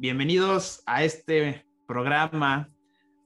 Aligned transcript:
bienvenidos 0.00 0.82
a 0.86 1.04
este 1.04 1.66
programa 1.86 2.70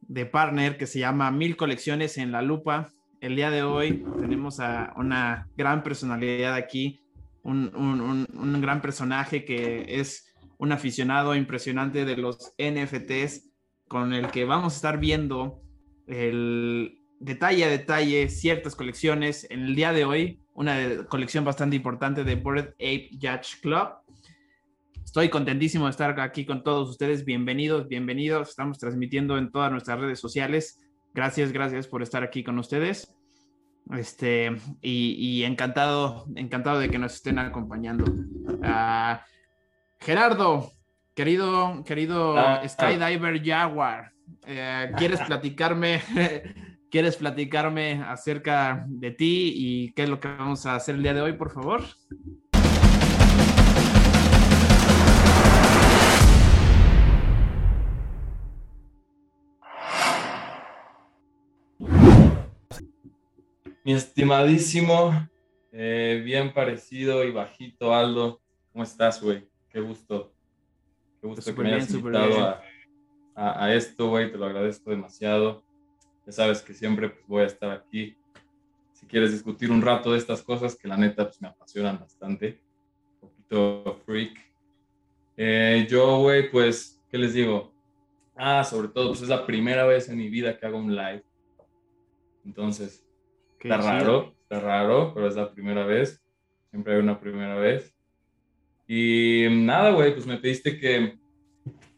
de 0.00 0.26
partner 0.26 0.76
que 0.76 0.89
se 0.89 0.99
llama 0.99 1.31
Mil 1.31 1.57
Colecciones 1.57 2.18
en 2.18 2.33
la 2.33 2.42
Lupa. 2.42 2.89
El 3.20 3.36
día 3.36 3.50
de 3.50 3.62
hoy 3.62 4.04
tenemos 4.18 4.58
a 4.58 4.92
una 4.97 5.49
gran 5.57 5.84
personalidad 5.84 6.55
aquí, 6.55 7.00
un, 7.45 8.61
gran 8.61 8.82
personaje 8.82 9.45
que 9.45 9.84
es 9.87 10.34
un 10.59 10.73
aficionado 10.73 11.37
impresionante 11.37 12.05
de 12.05 12.16
los 12.16 12.55
NFTs 12.59 13.52
con 13.86 14.12
el 14.12 14.32
que 14.32 14.45
vamos 14.45 14.72
a 14.72 14.77
estar 14.77 14.98
viendo 14.98 15.62
el 16.09 16.98
detalle 17.20 17.66
a 17.66 17.68
detalle 17.68 18.29
ciertas 18.29 18.75
colecciones. 18.75 19.46
En 19.48 19.61
el 19.61 19.77
día 19.77 19.93
de 19.93 20.04
hoy, 20.04 20.43
una 20.54 21.06
colección 21.09 21.45
bastante 21.45 21.77
importante 21.77 22.25
de 22.25 22.34
Bored 22.34 22.70
Ape 22.80 23.11
Yacht 23.12 23.61
Club. 23.62 23.91
Estoy 25.05 25.29
contentísimo 25.29 25.84
de 25.84 25.91
estar 25.93 26.18
aquí 26.18 26.45
con 26.45 26.64
todos 26.64 26.89
ustedes. 26.91 27.25
Bienvenidos, 27.25 27.87
bienvenidos. 27.87 28.48
Estamos 28.48 28.79
transmitiendo 28.79 29.38
en 29.38 29.52
todas 29.52 29.70
nuestras 29.70 30.01
redes 30.01 30.19
sociales. 30.19 30.80
Gracias, 31.12 31.52
gracias 31.52 31.87
por 31.87 32.02
estar 32.02 32.24
aquí 32.24 32.42
con 32.42 32.59
ustedes. 32.59 33.15
Este, 33.93 34.56
y, 34.80 35.45
encantado, 35.45 36.27
encantado 36.34 36.80
de 36.80 36.88
que 36.88 36.98
nos 36.98 37.15
estén 37.15 37.38
acompañando. 37.38 38.05
Uh, 38.05 39.19
Gerardo, 40.01 40.73
querido, 41.15 41.84
querido 41.84 42.37
ah. 42.37 42.66
Skydiver 42.66 43.45
Jaguar, 43.45 44.10
eh, 44.46 44.91
¿quieres 44.96 45.21
platicarme? 45.27 46.01
¿Quieres 46.91 47.16
platicarme 47.16 48.05
acerca 48.07 48.84
de 48.87 49.10
ti 49.10 49.52
y 49.57 49.93
qué 49.95 50.05
es 50.05 50.09
lo 50.09 50.21
que 50.21 50.29
vamos 50.29 50.65
a 50.65 50.77
hacer 50.77 50.95
el 50.95 51.02
día 51.02 51.12
de 51.12 51.23
hoy, 51.23 51.32
por 51.32 51.51
favor? 51.51 51.82
Mi 63.85 63.93
estimadísimo, 63.93 65.12
eh, 65.70 66.22
bien 66.24 66.54
parecido 66.54 67.22
y 67.22 67.30
bajito 67.32 67.94
Aldo, 67.94 68.40
¿cómo 68.72 68.82
estás, 68.82 69.22
güey? 69.22 69.46
Qué 69.68 69.78
gusto. 69.78 70.32
Qué 71.20 71.27
gusto 71.27 71.54
que 71.54 71.62
me 71.62 71.74
hayas 71.74 71.90
invitado 71.90 72.58
a, 73.34 73.74
esto, 73.74 74.08
güey. 74.08 74.32
Te 74.32 74.38
lo 74.38 74.46
agradezco 74.46 74.88
demasiado. 74.88 75.62
Ya 76.24 76.32
sabes 76.32 76.62
que 76.62 76.72
siempre 76.72 77.10
pues, 77.10 77.28
voy 77.28 77.42
a 77.42 77.46
estar 77.46 77.70
aquí. 77.72 78.16
Si 78.94 79.05
quieres 79.05 79.32
discutir 79.32 79.70
un 79.70 79.82
rato 79.82 80.12
de 80.12 80.18
estas 80.18 80.42
cosas, 80.42 80.74
que 80.77 80.88
la 80.88 80.96
neta 80.96 81.27
pues, 81.27 81.42
me 81.42 81.48
apasionan 81.48 82.00
bastante. 82.00 82.62
Un 83.20 83.28
poquito 83.28 84.00
freak. 84.06 84.34
Eh, 85.36 85.86
yo, 85.90 86.20
güey, 86.20 86.50
pues, 86.50 87.02
¿qué 87.10 87.18
les 87.18 87.34
digo? 87.34 87.70
Ah, 88.34 88.64
sobre 88.64 88.88
todo, 88.88 89.08
pues 89.08 89.20
es 89.20 89.28
la 89.28 89.44
primera 89.44 89.84
vez 89.84 90.08
en 90.08 90.16
mi 90.16 90.30
vida 90.30 90.56
que 90.56 90.64
hago 90.64 90.78
un 90.78 90.96
live. 90.96 91.22
Entonces, 92.46 93.03
está 93.64 93.78
raro, 93.78 94.34
está 94.42 94.60
raro, 94.60 95.12
pero 95.14 95.26
es 95.26 95.36
la 95.36 95.50
primera 95.50 95.84
vez. 95.84 96.22
Siempre 96.70 96.94
hay 96.94 97.00
una 97.00 97.18
primera 97.18 97.56
vez. 97.56 97.94
Y 98.86 99.46
nada, 99.50 99.90
güey, 99.92 100.12
pues 100.12 100.26
me 100.26 100.36
pediste 100.36 100.78
que, 100.78 101.16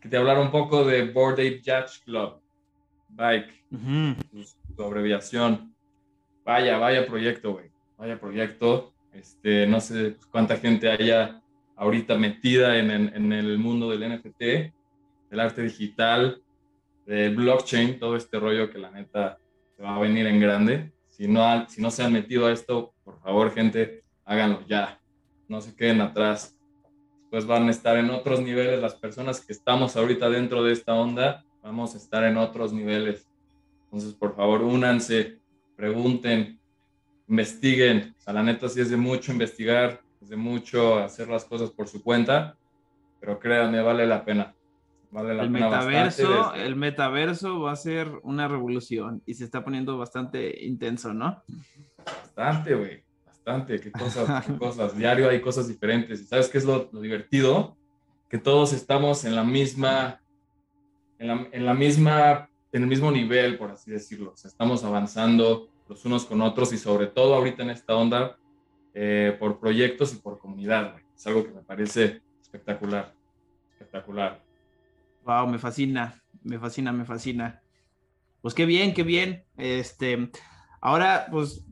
que, 0.01 0.09
te 0.09 0.17
hablara 0.17 0.41
un 0.41 0.51
poco 0.51 0.85
de 0.85 1.11
Board 1.11 1.35
Ape 1.35 1.61
Yacht 1.61 2.05
Club, 2.05 2.41
Bike, 3.09 3.65
su, 3.73 4.83
abreviación. 4.83 5.75
Vaya, 6.45 6.79
vaya 6.79 7.07
proyecto, 7.07 7.55
güey, 7.55 7.71
vaya 7.99 8.21
proyecto. 8.21 8.93
Este, 9.13 9.67
no 9.67 9.81
sé 9.81 10.17
cuánta 10.31 10.59
gente 10.59 10.89
haya 10.89 11.43
ahorita 11.77 12.17
metida 12.17 12.79
en, 12.79 12.91
en, 12.91 13.33
el 13.33 13.59
mundo 13.59 13.91
del 13.91 14.17
NFT, 14.17 14.41
del 15.31 15.41
arte 15.41 15.63
digital, 15.63 16.41
del 17.07 17.35
blockchain, 17.35 17.99
todo 17.99 18.17
este 18.17 18.39
rollo 18.39 18.71
que 18.71 18.79
la 18.79 18.91
neta 18.91 19.39
se 19.77 19.83
va 19.83 19.97
a 19.97 19.99
venir 19.99 20.27
en 20.27 20.39
grande. 20.39 20.93
Si 21.17 21.27
no, 21.29 21.91
se 21.91 22.03
han 22.03 22.13
metido 22.13 22.47
a 22.47 22.53
esto, 22.53 22.93
por 23.03 23.19
favor, 23.21 23.51
gente, 23.53 24.05
háganlo 24.25 24.67
ya. 24.67 25.01
No 25.49 25.61
se 25.61 25.75
queden 25.75 26.01
atrás 26.03 26.57
pues 27.31 27.47
van 27.47 27.69
a 27.69 27.71
estar 27.71 27.99
en 27.99 28.09
otros 28.09 28.41
niveles. 28.41 28.81
Las 28.81 28.95
personas 28.95 29.45
que 29.45 29.53
estamos 29.53 29.95
ahorita 29.97 30.31
dentro 30.31 30.63
de 30.63 30.73
esta 30.73 30.95
onda, 30.95 31.45
vamos 31.63 31.95
a 31.95 31.99
estar 31.99 32.25
en 32.25 32.39
otros 32.39 32.73
niveles. 32.73 33.29
Entonces, 33.85 34.15
por 34.15 34.35
favor, 34.35 34.63
únanse, 34.63 35.39
pregunten, 35.77 36.59
investiguen. 37.29 38.15
O 38.27 38.33
la 38.33 38.43
neta 38.43 38.71
sí 38.71 38.81
es 38.81 38.89
de 38.89 38.97
mucho 38.97 39.33
investigar, 39.33 40.01
es 40.23 40.31
de 40.31 40.37
mucho 40.37 40.99
hacer 40.99 41.29
las 41.29 41.45
cosas 41.45 41.71
por 41.71 41.89
su 41.89 42.03
cuenta, 42.03 42.57
pero 43.21 43.39
créanme, 43.39 43.83
vale 43.83 44.07
la 44.07 44.25
pena. 44.25 44.56
Vale 45.11 45.35
la 45.35 45.45
el 45.45 45.53
pena 45.53 45.69
metaverso, 45.69 46.55
el 46.55 46.77
metaverso 46.77 47.61
va 47.61 47.73
a 47.73 47.77
ser 47.77 48.11
una 48.23 48.49
revolución 48.49 49.23
y 49.25 49.35
se 49.35 49.45
está 49.45 49.65
poniendo 49.65 49.97
bastante 49.97 50.65
intenso, 50.65 51.15
¿no? 51.15 51.43
Bastante, 52.05 52.75
güey 52.75 53.07
qué 53.67 53.93
cosas, 53.93 54.47
qué 54.47 54.57
cosas. 54.59 54.97
Diario 54.97 55.29
hay 55.29 55.41
cosas 55.41 55.69
diferentes. 55.69 56.21
¿Y 56.21 56.25
sabes 56.25 56.49
qué 56.49 56.59
es 56.59 56.65
lo, 56.65 56.89
divertido? 57.01 57.77
Que 58.29 58.39
todos 58.39 58.73
estamos 58.73 59.25
en 59.25 59.37
la 59.37 59.45
misma, 59.45 60.21
en 61.19 61.29
la, 61.29 61.49
en 61.53 61.65
la, 61.65 61.75
misma, 61.75 62.51
en 62.73 62.83
el 62.83 62.89
mismo 62.89 63.11
nivel, 63.11 63.57
por 63.57 63.71
así 63.71 63.91
decirlo. 63.91 64.33
O 64.33 64.37
sea, 64.37 64.49
estamos 64.49 64.83
avanzando 64.85 65.69
los 65.89 66.05
unos 66.05 66.25
con 66.25 66.41
otros 66.41 66.73
y 66.73 66.79
sobre 66.79 67.07
todo 67.07 67.35
ahorita 67.35 67.63
en 67.63 67.71
esta 67.71 67.95
onda 67.95 68.37
eh, 68.95 69.37
por 69.39 69.61
proyectos 69.61 70.13
y 70.13 70.17
por 70.17 70.39
comunidad. 70.39 70.97
Es 71.15 71.27
algo 71.27 71.45
que 71.45 71.53
me 71.53 71.63
parece 71.63 72.21
espectacular, 72.43 73.15
espectacular. 73.73 74.43
Wow, 75.27 75.47
me 75.49 75.59
fascina, 75.59 76.23
me 76.43 76.59
fascina, 76.59 76.93
me 76.93 77.05
fascina. 77.05 77.61
Pues 78.41 78.55
qué 78.55 78.65
bien, 78.65 78.95
qué 78.95 79.03
bien. 79.03 79.45
Este, 79.59 80.31
ahora, 80.81 81.27
pues 81.31 81.67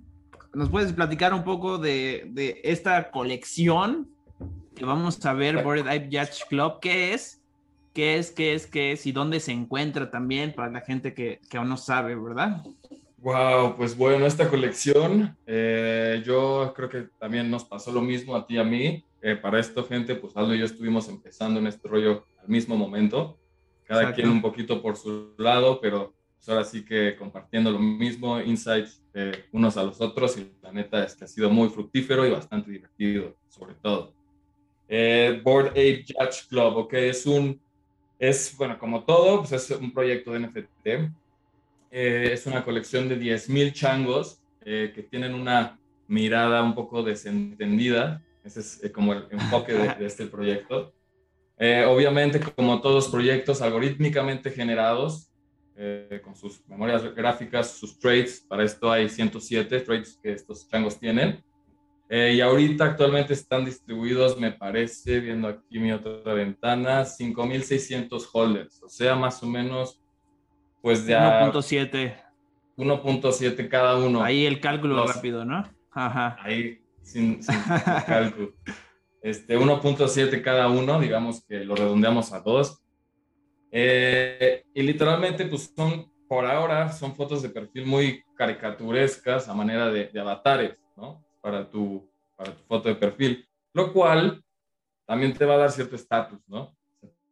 ¿Nos 0.54 0.70
puedes 0.70 0.92
platicar 0.92 1.34
un 1.34 1.42
poco 1.42 1.78
de, 1.78 2.28
de 2.31 2.60
esta 2.62 3.10
colección 3.10 4.09
que 4.76 4.84
vamos 4.84 5.25
a 5.26 5.32
ver, 5.32 5.64
Bored 5.64 5.87
Ape 5.88 6.09
Yacht 6.09 6.48
Club? 6.48 6.78
¿Qué 6.81 7.12
es? 7.12 7.43
¿Qué 7.93 8.19
es? 8.19 8.31
¿Qué 8.31 8.54
es? 8.54 8.66
¿Qué 8.69 8.93
es? 8.93 9.04
¿Y 9.04 9.10
dónde 9.10 9.41
se 9.41 9.50
encuentra 9.50 10.12
también 10.12 10.54
para 10.54 10.70
la 10.70 10.81
gente 10.81 11.12
que, 11.12 11.41
que 11.50 11.56
aún 11.56 11.69
no 11.69 11.76
sabe, 11.76 12.14
verdad? 12.14 12.62
Wow, 13.19 13.75
pues 13.76 13.97
bueno, 13.97 14.26
esta 14.26 14.48
colección, 14.48 15.37
eh, 15.44 16.22
yo 16.25 16.72
creo 16.76 16.88
que 16.88 17.09
también 17.19 17.50
nos 17.50 17.64
pasó 17.64 17.91
lo 17.91 18.00
mismo 18.00 18.37
a 18.37 18.47
ti 18.47 18.54
y 18.54 18.59
a 18.59 18.64
mí. 18.64 19.04
Eh, 19.22 19.34
para 19.34 19.59
esto, 19.59 19.84
gente, 19.84 20.14
pues 20.14 20.37
Aldo 20.37 20.54
y 20.54 20.60
yo 20.60 20.66
estuvimos 20.66 21.09
empezando 21.09 21.59
en 21.59 21.66
este 21.66 21.88
rollo 21.88 22.26
al 22.41 22.48
mismo 22.48 22.76
momento, 22.76 23.38
cada 23.84 24.12
quien 24.12 24.28
un 24.28 24.42
poquito 24.42 24.82
por 24.82 24.96
su 24.96 25.34
lado, 25.38 25.80
pero 25.80 26.14
pues 26.44 26.48
ahora 26.48 26.64
sí 26.64 26.84
que 26.84 27.16
compartiendo 27.16 27.70
lo 27.70 27.78
mismo, 27.78 28.40
insights 28.40 29.02
eh, 29.14 29.46
unos 29.52 29.76
a 29.76 29.82
los 29.82 30.00
otros 30.00 30.36
y 30.36 30.52
la 30.60 30.72
neta 30.72 31.02
es 31.04 31.14
que 31.14 31.24
ha 31.24 31.28
sido 31.28 31.48
muy 31.48 31.68
fructífero 31.68 32.26
y 32.26 32.30
bastante 32.30 32.70
divertido, 32.70 33.34
sobre 33.48 33.74
todo. 33.74 34.12
Eh, 34.88 35.40
Board 35.42 35.68
Ape 35.68 36.04
Judge 36.06 36.46
Club, 36.48 36.76
ok, 36.76 36.92
es 36.94 37.24
un, 37.24 37.58
es, 38.18 38.54
bueno, 38.58 38.78
como 38.78 39.04
todo, 39.04 39.40
pues 39.40 39.52
es 39.52 39.70
un 39.70 39.92
proyecto 39.92 40.32
de 40.32 40.40
NFT. 40.40 40.86
Eh, 41.90 42.30
es 42.32 42.46
una 42.46 42.62
colección 42.62 43.08
de 43.08 43.18
10.000 43.18 43.72
changos 43.72 44.40
que 44.62 45.06
tienen 45.10 45.34
una 45.34 45.78
mirada 46.08 46.62
un 46.62 46.74
poco 46.74 47.02
desentendida. 47.02 48.22
Ese 48.42 48.60
es 48.60 48.92
como 48.92 49.12
el 49.12 49.26
enfoque 49.30 49.74
de, 49.74 49.94
de 49.94 50.06
este 50.06 50.26
proyecto. 50.26 50.94
Obviamente, 51.59 52.41
como 52.41 52.81
todos 52.81 53.09
proyectos 53.09 53.62
algorítmicamente 53.62 54.50
generados, 54.50 55.34
eh, 55.76 56.20
con 56.22 56.37
sus 56.37 56.65
memorias 56.69 57.03
gráficas, 57.16 57.72
sus 57.72 57.98
traits. 57.98 58.41
Para 58.41 58.62
esto 58.62 58.92
hay 58.92 59.09
107 59.09 59.81
traits 59.81 60.20
que 60.22 60.32
estos 60.32 60.69
changos 60.69 61.00
tienen. 61.00 61.43
Eh, 62.09 62.34
y 62.37 62.41
ahorita 62.41 62.84
actualmente 62.84 63.32
están 63.32 63.64
distribuidos, 63.64 64.38
me 64.38 64.53
parece, 64.53 65.19
viendo 65.19 65.48
aquí 65.48 65.81
mi 65.81 65.91
otra 65.91 66.32
ventana, 66.32 67.03
5.600 67.03 68.28
holders. 68.32 68.82
O 68.84 68.88
sea, 68.88 69.17
más 69.17 69.43
o 69.43 69.46
menos, 69.46 70.00
pues 70.81 71.06
de 71.06 71.17
1.7. 71.17 72.23
1.7 72.76 73.69
cada 73.69 73.96
uno. 73.96 74.23
Ahí 74.23 74.46
el 74.46 74.61
cálculo 74.61 75.05
rápido, 75.05 75.44
¿no? 75.44 75.69
Ajá. 75.90 76.37
Ahí, 76.40 76.78
sin, 77.02 77.43
sin 77.43 77.56
cálculo. 78.06 78.52
Este, 79.25 79.59
1.7 79.59 80.43
cada 80.43 80.69
uno, 80.69 81.00
digamos 81.00 81.43
que 81.47 81.65
lo 81.65 81.75
redondeamos 81.75 82.35
a 82.35 82.41
2 82.41 82.85
eh, 83.73 84.67
y 84.75 84.82
literalmente, 84.82 85.47
pues 85.47 85.73
son, 85.75 86.12
por 86.29 86.44
ahora, 86.44 86.93
son 86.93 87.17
fotos 87.17 87.41
de 87.41 87.49
perfil 87.49 87.87
muy 87.87 88.23
caricaturescas 88.37 89.49
a 89.49 89.55
manera 89.55 89.91
de, 89.91 90.11
avatares, 90.21 90.76
¿no? 90.94 91.25
Para 91.41 91.71
tu, 91.71 92.06
para 92.37 92.55
tu 92.55 92.62
foto 92.65 92.91
de 92.91 92.97
perfil, 92.97 93.49
lo 93.73 93.94
cual 93.94 94.44
también 95.06 95.32
te 95.32 95.47
va 95.47 95.55
a 95.55 95.59
dar 95.59 95.71
cierto 95.71 95.97
estatus, 95.97 96.47
¿no? 96.47 96.76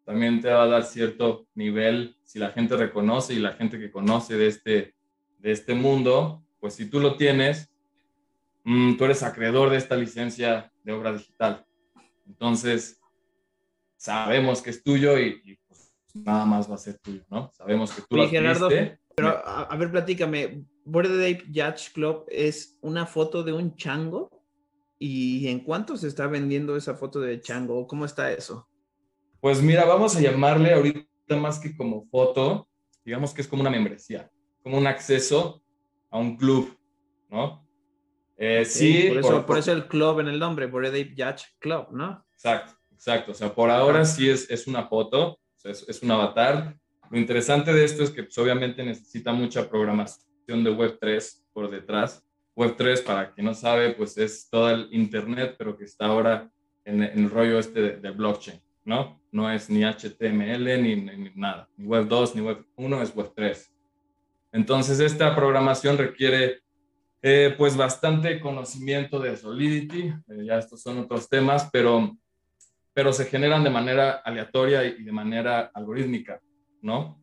También 0.06 0.40
te 0.40 0.50
va 0.50 0.62
a 0.62 0.68
dar 0.68 0.84
cierto 0.84 1.46
nivel 1.54 2.16
si 2.24 2.38
la 2.38 2.52
gente 2.52 2.74
reconoce 2.74 3.34
y 3.34 3.38
la 3.38 3.52
gente 3.52 3.78
que 3.78 3.90
conoce 3.90 4.38
de 4.38 4.46
este, 4.46 4.94
de 5.40 5.52
este 5.52 5.74
mundo, 5.74 6.42
pues 6.58 6.72
si 6.72 6.88
tú 6.88 7.00
lo 7.00 7.18
tienes, 7.18 7.70
mm, 8.64 8.96
tú 8.96 9.04
eres 9.04 9.22
acreedor 9.22 9.68
de 9.68 9.76
esta 9.76 9.94
licencia 9.94 10.72
de 10.84 10.92
obra 10.92 11.12
digital. 11.12 11.66
Entonces, 12.32 12.98
sabemos 13.96 14.62
que 14.62 14.70
es 14.70 14.82
tuyo 14.82 15.18
y, 15.18 15.58
nada 16.14 16.46
más 16.46 16.70
va 16.70 16.76
a 16.76 16.78
ser 16.78 16.98
tuyo, 16.98 17.22
¿no? 17.28 17.50
Sabemos 17.54 17.92
que 17.92 18.02
tú 18.08 18.16
lo 18.16 18.28
Gerardo, 18.28 18.70
pero 19.14 19.46
a, 19.46 19.76
ver, 19.76 19.90
platícame, 19.90 20.64
Bored 20.84 21.12
Ape 21.12 21.44
Yacht 21.50 21.92
Club 21.92 22.24
es 22.28 22.78
una 22.80 23.04
foto 23.06 23.42
de 23.42 23.52
un 23.52 23.76
chango 23.76 24.30
y 24.98 25.46
¿en 25.48 25.60
cuánto 25.60 25.96
se 25.98 26.08
está 26.08 26.26
vendiendo 26.26 26.74
esa 26.74 26.94
foto 26.94 27.20
de 27.20 27.38
chango? 27.40 27.86
¿Cómo 27.86 28.06
está 28.06 28.32
eso? 28.32 28.66
Pues 29.40 29.60
mira, 29.60 29.84
vamos 29.84 30.16
a 30.16 30.20
llamarle 30.20 30.72
ahorita 30.72 31.36
más 31.36 31.58
que 31.58 31.76
como 31.76 32.06
foto, 32.06 32.66
digamos 33.04 33.34
que 33.34 33.42
es 33.42 33.48
como 33.48 33.60
una 33.60 33.70
membresía, 33.70 34.30
como 34.62 34.78
un 34.78 34.86
acceso 34.86 35.62
a 36.10 36.18
un 36.18 36.38
club, 36.38 36.78
¿no? 37.28 37.66
Eh, 38.44 38.64
sí, 38.64 39.04
por 39.08 39.18
eso, 39.18 39.46
por, 39.46 39.58
eso 39.58 39.70
el 39.70 39.86
club 39.86 40.18
en 40.18 40.26
el 40.26 40.36
nombre, 40.36 40.64
Ape 40.64 41.14
Yacht 41.14 41.44
Club, 41.60 41.92
¿no? 41.92 42.26
Exacto, 42.32 42.72
exacto. 42.92 43.30
O 43.30 43.34
sea, 43.34 43.54
por 43.54 43.70
ahora 43.70 44.04
sí 44.04 44.28
es, 44.28 44.50
es 44.50 44.66
una 44.66 44.88
foto, 44.88 45.38
es, 45.62 45.88
es, 45.88 46.02
un 46.02 46.10
avatar. 46.10 46.76
Lo 47.08 47.18
interesante 47.20 47.72
de 47.72 47.84
esto 47.84 48.02
es 48.02 48.10
que 48.10 48.24
pues, 48.24 48.36
obviamente 48.38 48.82
necesita 48.82 49.32
mucha 49.32 49.70
programación 49.70 50.64
de 50.64 50.72
Web3 50.72 51.44
por 51.52 51.70
detrás. 51.70 52.26
Web3, 52.56 53.04
para 53.04 53.32
quien 53.32 53.46
no 53.46 53.54
sabe, 53.54 53.90
pues 53.90 54.18
es 54.18 54.50
todo 54.50 54.70
el 54.70 54.88
Internet, 54.90 55.54
pero 55.56 55.76
que 55.76 55.84
está 55.84 56.06
ahora 56.06 56.50
en, 56.84 57.00
el 57.00 57.30
rollo 57.30 57.60
este 57.60 57.98
de, 57.98 58.10
blockchain, 58.10 58.60
¿no? 58.84 59.22
No 59.30 59.52
es 59.52 59.70
ni 59.70 59.84
HTML 59.84 60.82
ni, 60.82 60.96
ni, 60.96 61.30
nada, 61.36 61.68
ni 61.76 61.86
Web 61.86 62.08
2 62.08 62.34
ni 62.34 62.40
Web 62.40 62.66
1, 62.74 63.02
es 63.02 63.14
Web 63.14 63.34
3. 63.36 63.72
Entonces, 64.50 64.98
esta 64.98 65.32
programación 65.36 65.96
requiere 65.96 66.62
eh, 67.22 67.54
pues 67.56 67.76
bastante 67.76 68.40
conocimiento 68.40 69.20
de 69.20 69.36
Solidity, 69.36 70.08
eh, 70.28 70.44
ya 70.44 70.58
estos 70.58 70.82
son 70.82 70.98
otros 70.98 71.28
temas, 71.28 71.68
pero 71.72 72.16
pero 72.94 73.12
se 73.12 73.24
generan 73.24 73.64
de 73.64 73.70
manera 73.70 74.22
aleatoria 74.24 74.84
y 74.84 75.02
de 75.02 75.12
manera 75.12 75.70
algorítmica, 75.74 76.40
¿no? 76.82 77.22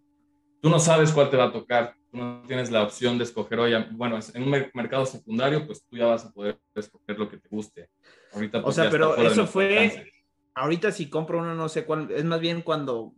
Tú 0.61 0.69
no 0.69 0.79
sabes 0.79 1.11
cuál 1.11 1.29
te 1.29 1.37
va 1.37 1.45
a 1.45 1.51
tocar, 1.51 1.95
tú 2.11 2.17
no 2.17 2.43
tienes 2.47 2.71
la 2.71 2.83
opción 2.83 3.17
de 3.17 3.23
escoger 3.23 3.59
hoy, 3.59 3.73
bueno, 3.91 4.17
en 4.33 4.43
un 4.43 4.49
mercado 4.73 5.05
secundario, 5.05 5.65
pues 5.65 5.85
tú 5.85 5.95
ya 5.95 6.07
vas 6.07 6.25
a 6.25 6.31
poder 6.31 6.59
escoger 6.75 7.17
lo 7.17 7.29
que 7.29 7.37
te 7.37 7.47
guste. 7.49 7.89
Ahorita, 8.33 8.61
pues, 8.61 8.77
o 8.77 8.81
sea, 8.81 8.89
pero 8.89 9.15
eso 9.15 9.45
fue, 9.45 10.11
ahorita 10.55 10.91
si 10.91 11.09
compro 11.09 11.39
uno, 11.39 11.53
no 11.55 11.69
sé 11.69 11.85
cuál, 11.85 12.09
es 12.11 12.25
más 12.25 12.39
bien 12.39 12.61
cuando, 12.61 13.13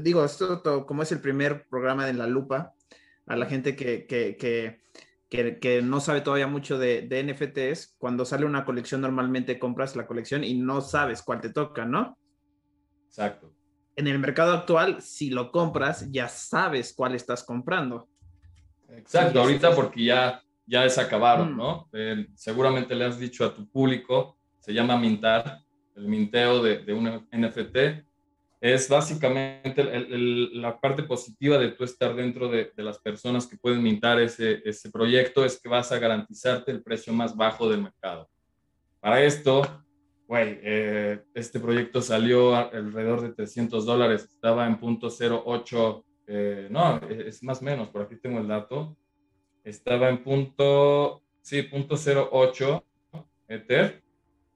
digo, 0.00 0.24
esto 0.24 0.84
como 0.84 1.02
es 1.02 1.12
el 1.12 1.20
primer 1.20 1.66
programa 1.68 2.06
de 2.06 2.14
La 2.14 2.26
Lupa, 2.26 2.74
a 3.26 3.36
la 3.36 3.46
gente 3.46 3.74
que, 3.76 4.04
que, 4.06 4.36
que 4.36 4.82
que, 5.34 5.82
no 5.82 6.00
sabe 6.00 6.20
todavía 6.20 6.46
mucho 6.46 6.78
de, 6.78 7.02
de, 7.02 7.24
NFTs, 7.24 7.96
cuando 7.98 8.24
sale 8.24 8.46
una 8.46 8.64
colección 8.64 9.00
normalmente 9.00 9.58
compras 9.58 9.96
la 9.96 10.06
colección 10.06 10.44
y 10.44 10.54
no 10.54 10.80
sabes 10.80 11.22
cuál 11.22 11.40
te 11.40 11.50
toca, 11.50 11.84
¿no? 11.84 12.16
Exacto. 13.06 13.52
En 13.96 14.06
el 14.06 14.18
mercado 14.18 14.52
actual, 14.52 15.02
si 15.02 15.30
lo 15.30 15.50
compras, 15.50 16.10
ya 16.10 16.28
sabes 16.28 16.92
cuál 16.92 17.14
estás 17.14 17.42
comprando. 17.42 18.08
Exacto, 18.88 19.40
ahorita 19.40 19.74
porque 19.74 20.04
ya, 20.04 20.42
ya 20.66 20.84
es 20.84 20.98
acabaron, 20.98 21.54
mm. 21.54 21.56
¿no? 21.56 21.88
Eh, 21.92 22.26
seguramente 22.34 22.94
le 22.94 23.04
has 23.04 23.18
dicho 23.18 23.44
a 23.44 23.54
tu 23.54 23.68
público, 23.68 24.38
se 24.60 24.72
llama 24.72 24.96
mintar, 24.96 25.60
el 25.96 26.08
minteo 26.08 26.62
de, 26.62 26.78
de 26.78 26.92
un 26.92 27.26
NFT, 27.32 28.04
es 28.64 28.88
básicamente 28.88 29.84
la 30.54 30.80
parte 30.80 31.02
positiva 31.02 31.58
de 31.58 31.72
tú 31.72 31.84
estar 31.84 32.16
dentro 32.16 32.48
de, 32.48 32.72
las 32.76 32.98
personas 32.98 33.46
que 33.46 33.58
pueden 33.58 33.82
mintar 33.82 34.18
ese, 34.18 34.62
ese, 34.64 34.90
proyecto, 34.90 35.44
es 35.44 35.60
que 35.60 35.68
vas 35.68 35.92
a 35.92 35.98
garantizarte 35.98 36.72
el 36.72 36.82
precio 36.82 37.12
más 37.12 37.36
bajo 37.36 37.68
del 37.68 37.82
mercado. 37.82 38.26
Para 39.00 39.22
esto, 39.22 39.84
güey, 40.26 40.60
eh, 40.62 41.20
este 41.34 41.60
proyecto 41.60 42.00
salió 42.00 42.56
alrededor 42.56 43.20
de 43.20 43.34
300 43.34 43.84
dólares, 43.84 44.24
estaba 44.24 44.66
en 44.66 44.78
punto 44.78 45.08
08, 45.10 46.04
eh, 46.26 46.68
no, 46.70 47.02
es 47.10 47.42
más 47.42 47.60
o 47.60 47.66
menos, 47.66 47.90
por 47.90 48.00
aquí 48.00 48.16
tengo 48.16 48.40
el 48.40 48.48
dato, 48.48 48.96
estaba 49.62 50.08
en 50.08 50.22
punto, 50.22 51.22
sí, 51.42 51.64
punto 51.64 51.96
08 51.96 52.82
Ether, 53.46 54.02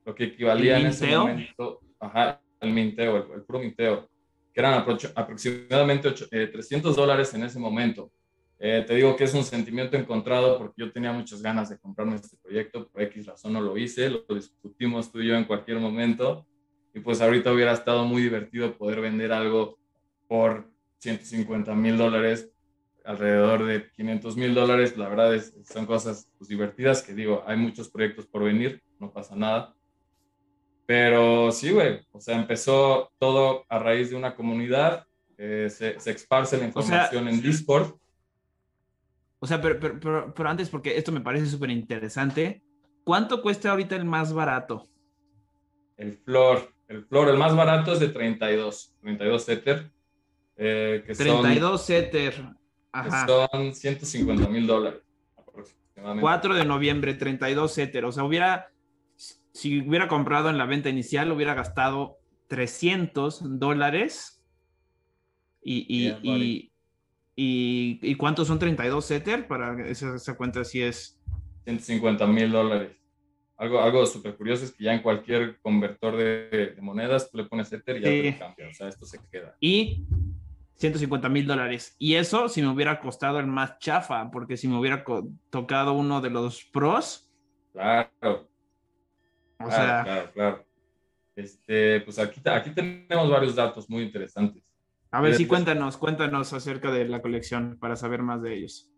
lo 0.06 0.14
que 0.14 0.24
equivalía 0.24 0.78
en 0.78 0.86
ese 0.86 1.14
momento, 1.14 1.82
ajá, 2.00 2.40
el 2.60 2.72
minteo, 2.72 3.34
el, 3.34 3.42
puro 3.42 3.60
minteo, 3.60 4.08
que 4.52 4.60
eran 4.60 4.74
aproximadamente 5.14 6.10
300 6.10 6.92
eh, 6.92 7.00
dólares 7.00 7.32
en 7.34 7.44
ese 7.44 7.58
momento. 7.58 8.10
Eh, 8.60 8.84
te 8.86 8.94
digo 8.94 9.14
que 9.14 9.24
es 9.24 9.34
un 9.34 9.44
sentimiento 9.44 9.96
encontrado 9.96 10.58
porque 10.58 10.82
yo 10.82 10.90
tenía 10.90 11.12
muchas 11.12 11.40
ganas 11.40 11.68
de 11.68 11.78
comprarme 11.78 12.16
este 12.16 12.36
proyecto, 12.38 12.88
por 12.88 13.02
X 13.02 13.26
razón 13.26 13.52
no 13.52 13.60
lo 13.60 13.76
hice, 13.76 14.10
lo 14.10 14.24
discutimos 14.34 15.12
tú 15.12 15.20
y 15.20 15.28
yo 15.28 15.36
en 15.36 15.44
cualquier 15.44 15.78
momento, 15.78 16.44
y 16.92 16.98
pues 16.98 17.20
ahorita 17.20 17.52
hubiera 17.52 17.72
estado 17.72 18.04
muy 18.04 18.20
divertido 18.20 18.76
poder 18.76 19.00
vender 19.00 19.32
algo 19.32 19.78
por 20.26 20.68
150 20.98 21.72
mil 21.76 21.96
dólares, 21.96 22.50
alrededor 23.04 23.64
de 23.64 23.88
500 23.92 24.36
mil 24.36 24.54
dólares, 24.54 24.96
la 24.98 25.08
verdad 25.08 25.34
es, 25.34 25.54
son 25.64 25.86
cosas 25.86 26.28
pues, 26.36 26.48
divertidas 26.48 27.02
que 27.02 27.14
digo, 27.14 27.44
hay 27.46 27.56
muchos 27.56 27.88
proyectos 27.88 28.26
por 28.26 28.42
venir, 28.42 28.82
no 28.98 29.12
pasa 29.12 29.36
nada, 29.36 29.74
pero 30.88 31.52
sí, 31.52 31.70
güey, 31.70 32.00
o 32.12 32.18
sea, 32.18 32.34
empezó 32.34 33.12
todo 33.18 33.66
a 33.68 33.78
raíz 33.78 34.08
de 34.08 34.16
una 34.16 34.34
comunidad, 34.34 35.06
eh, 35.36 35.68
se, 35.68 36.00
se, 36.00 36.12
esparce 36.12 36.56
la 36.56 36.64
información 36.64 37.28
en 37.28 37.42
Discord. 37.42 37.92
O 39.38 39.46
sea, 39.46 39.60
pero, 39.60 39.78
pero, 39.78 40.32
pero, 40.32 40.48
antes, 40.48 40.70
porque 40.70 40.96
esto 40.96 41.12
me 41.12 41.20
parece 41.20 41.44
súper 41.44 41.68
interesante, 41.68 42.62
¿cuánto 43.04 43.42
cuesta 43.42 43.70
ahorita 43.70 43.96
el 43.96 44.06
más 44.06 44.32
barato? 44.32 44.88
El 45.98 46.16
flor, 46.16 46.72
el 46.88 47.04
flor, 47.04 47.28
el 47.28 47.36
más 47.36 47.54
barato 47.54 47.92
es 47.92 48.00
de 48.00 48.08
32, 48.08 48.94
32 49.02 49.48
Ether. 49.50 49.90
Eh, 50.56 51.04
que 51.06 51.12
32 51.12 51.82
son, 51.82 51.96
Ether, 51.96 52.34
Ajá. 52.92 53.26
son 53.26 53.74
150 53.74 54.48
mil 54.48 54.66
dólares 54.66 55.02
aproximadamente. 55.36 56.22
4 56.22 56.54
de 56.54 56.64
noviembre, 56.64 57.12
32 57.12 57.76
Ether, 57.76 58.06
o 58.06 58.12
sea, 58.12 58.24
hubiera 58.24 58.70
si 59.58 59.80
hubiera 59.80 60.06
comprado 60.06 60.50
en 60.50 60.56
la 60.56 60.66
venta 60.66 60.88
inicial, 60.88 61.32
hubiera 61.32 61.52
gastado 61.52 62.18
300 62.46 63.58
dólares. 63.58 64.40
Y, 65.60 66.14
y, 66.22 66.70
y, 67.34 68.14
cuántos 68.14 68.46
son 68.46 68.60
32 68.60 69.10
Ether? 69.10 69.48
Para 69.48 69.84
esa, 69.88 70.14
esa 70.14 70.36
cuenta 70.36 70.64
si 70.64 70.80
es. 70.80 71.20
150 71.64 72.24
mil 72.28 72.52
dólares. 72.52 72.92
Algo, 73.56 73.80
algo 73.80 74.06
súper 74.06 74.36
curioso 74.36 74.64
es 74.64 74.70
que 74.70 74.84
ya 74.84 74.94
en 74.94 75.02
cualquier 75.02 75.58
convertor 75.60 76.16
de, 76.16 76.76
monedas 76.80 77.28
tú 77.28 77.38
le 77.38 77.44
pones 77.44 77.72
Ether 77.72 77.96
y 77.96 78.00
ya 78.00 78.10
te 78.10 78.38
cambia. 78.38 78.68
O 78.68 78.72
sea, 78.72 78.86
esto 78.86 79.06
se 79.06 79.18
queda. 79.28 79.56
Y 79.58 80.06
150 80.76 81.28
mil 81.28 81.48
dólares. 81.48 81.96
Y 81.98 82.14
eso 82.14 82.48
si 82.48 82.62
me 82.62 82.68
hubiera 82.68 83.00
costado 83.00 83.40
el 83.40 83.48
más 83.48 83.80
chafa, 83.80 84.30
porque 84.30 84.56
si 84.56 84.68
me 84.68 84.78
hubiera 84.78 85.04
tocado 85.50 85.94
uno 85.94 86.20
de 86.20 86.30
los 86.30 86.64
pros. 86.66 87.28
Claro. 87.72 88.47
O 89.58 89.64
claro, 89.64 89.72
sea... 89.72 90.04
claro, 90.04 90.30
claro. 90.32 90.66
Este, 91.36 92.00
pues 92.00 92.18
aquí, 92.18 92.40
aquí 92.44 92.70
tenemos 92.70 93.30
varios 93.30 93.54
datos 93.54 93.88
muy 93.88 94.02
interesantes. 94.02 94.74
A 95.10 95.20
ver, 95.20 95.34
sí, 95.34 95.46
cuéntanos, 95.46 95.96
cuéntanos 95.96 96.52
acerca 96.52 96.90
de 96.90 97.08
la 97.08 97.22
colección 97.22 97.78
para 97.80 97.96
saber 97.96 98.22
más 98.22 98.42
de 98.42 98.54
ellos. 98.54 98.90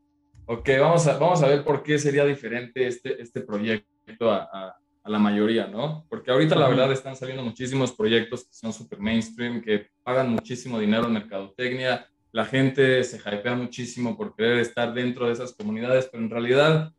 Ok, 0.47 0.69
vamos 0.81 1.07
a, 1.07 1.19
vamos 1.19 1.43
a 1.43 1.49
ver 1.49 1.63
por 1.63 1.83
qué 1.83 1.99
sería 1.99 2.25
diferente 2.25 2.87
este, 2.87 3.21
este 3.23 3.43
proyecto 3.43 4.31
a, 4.31 4.49
a, 4.51 4.77
la 5.05 5.19
mayoría, 5.19 5.67
¿no? 5.67 6.07
Porque 6.09 6.31
ahorita 6.31 6.55
la 6.57 6.69
verdad 6.69 6.93
están 6.93 7.17
saliendo 7.17 7.43
muchísimos 7.43 7.93
proyectos 7.93 8.45
que 8.45 8.53
son 8.53 8.73
super 8.73 9.01
mainstream, 9.01 9.61
que 9.61 9.89
pagan 10.03 10.31
muchísimo 10.31 10.79
dinero 10.79 11.07
en 11.07 11.15
mercadotecnia, 11.15 12.07
la 12.33 12.45
gente 12.45 13.03
se 13.03 13.19
hypea 13.19 13.57
muchísimo 13.57 14.17
por 14.17 14.37
querer 14.37 14.59
estar 14.59 14.95
dentro 14.95 15.27
de 15.27 15.33
esas 15.33 15.53
comunidades, 15.53 16.09
pero 16.11 16.23
en 16.23 16.31
realidad 16.31 16.93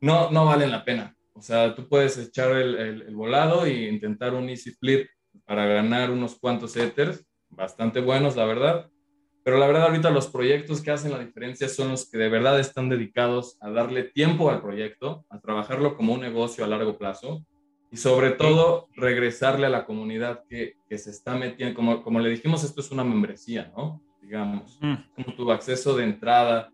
no, 0.00 0.30
no 0.30 0.44
valen 0.44 0.70
la 0.70 0.84
pena. 0.84 1.15
O 1.36 1.42
sea, 1.42 1.74
tú 1.74 1.86
puedes 1.86 2.16
echar 2.16 2.56
el, 2.56 2.74
el, 2.76 3.14
volado 3.14 3.66
e 3.66 3.88
intentar 3.90 4.32
un 4.32 4.48
easy 4.48 4.70
flip 4.70 5.06
para 5.44 5.66
ganar 5.66 6.10
unos 6.10 6.38
cuantos 6.38 6.74
ethers, 6.76 7.26
bastante 7.50 8.00
buenos, 8.00 8.36
la 8.36 8.46
verdad. 8.46 8.88
Pero 9.44 9.58
la 9.58 9.66
verdad, 9.66 9.84
ahorita 9.84 10.10
los 10.10 10.28
proyectos 10.28 10.80
que 10.80 10.90
hacen 10.90 11.12
la 11.12 11.18
diferencia 11.18 11.68
son 11.68 11.90
los 11.90 12.10
que 12.10 12.16
de 12.16 12.30
verdad 12.30 12.58
están 12.58 12.88
dedicados 12.88 13.58
a 13.60 13.70
darle 13.70 14.04
tiempo 14.04 14.50
al 14.50 14.62
proyecto, 14.62 15.26
a 15.28 15.38
trabajarlo 15.38 15.94
como 15.96 16.14
un 16.14 16.20
negocio 16.20 16.64
a 16.64 16.68
largo 16.68 16.96
plazo 16.96 17.44
y 17.92 17.98
sobre 17.98 18.30
todo 18.30 18.88
regresarle 18.96 19.66
a 19.66 19.70
la 19.70 19.84
comunidad 19.84 20.42
que, 20.48 20.76
que 20.88 20.96
se 20.96 21.10
está 21.10 21.36
metiendo. 21.36 21.76
Como, 21.76 22.02
como 22.02 22.18
le 22.18 22.30
dijimos, 22.30 22.64
esto 22.64 22.80
es 22.80 22.90
una 22.90 23.04
membresía, 23.04 23.72
¿no? 23.76 24.02
Digamos, 24.22 24.78
mm. 24.80 24.94
como 25.14 25.36
tu 25.36 25.52
acceso 25.52 25.94
de 25.96 26.04
entrada 26.04 26.72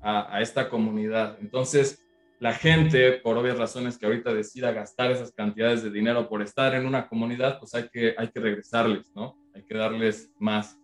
a, 0.00 0.36
a 0.36 0.42
esta 0.42 0.68
comunidad. 0.68 1.38
Entonces, 1.40 2.02
la 2.42 2.54
gente, 2.54 3.12
por 3.12 3.38
obvias 3.38 3.56
razones, 3.56 3.96
que 3.96 4.04
ahorita 4.04 4.34
decida 4.34 4.72
gastar 4.72 5.12
esas 5.12 5.30
cantidades 5.30 5.84
de 5.84 5.92
dinero 5.92 6.28
por 6.28 6.42
estar 6.42 6.74
en 6.74 6.86
una 6.86 7.06
comunidad, 7.06 7.60
pues 7.60 7.72
hay 7.72 7.88
que, 7.88 8.16
hay 8.18 8.30
que 8.32 8.40
regresarles, 8.40 9.12
¿no? 9.14 9.38
Hay 9.54 9.62
que 9.62 9.76
darles 9.76 10.28
más 10.40 10.76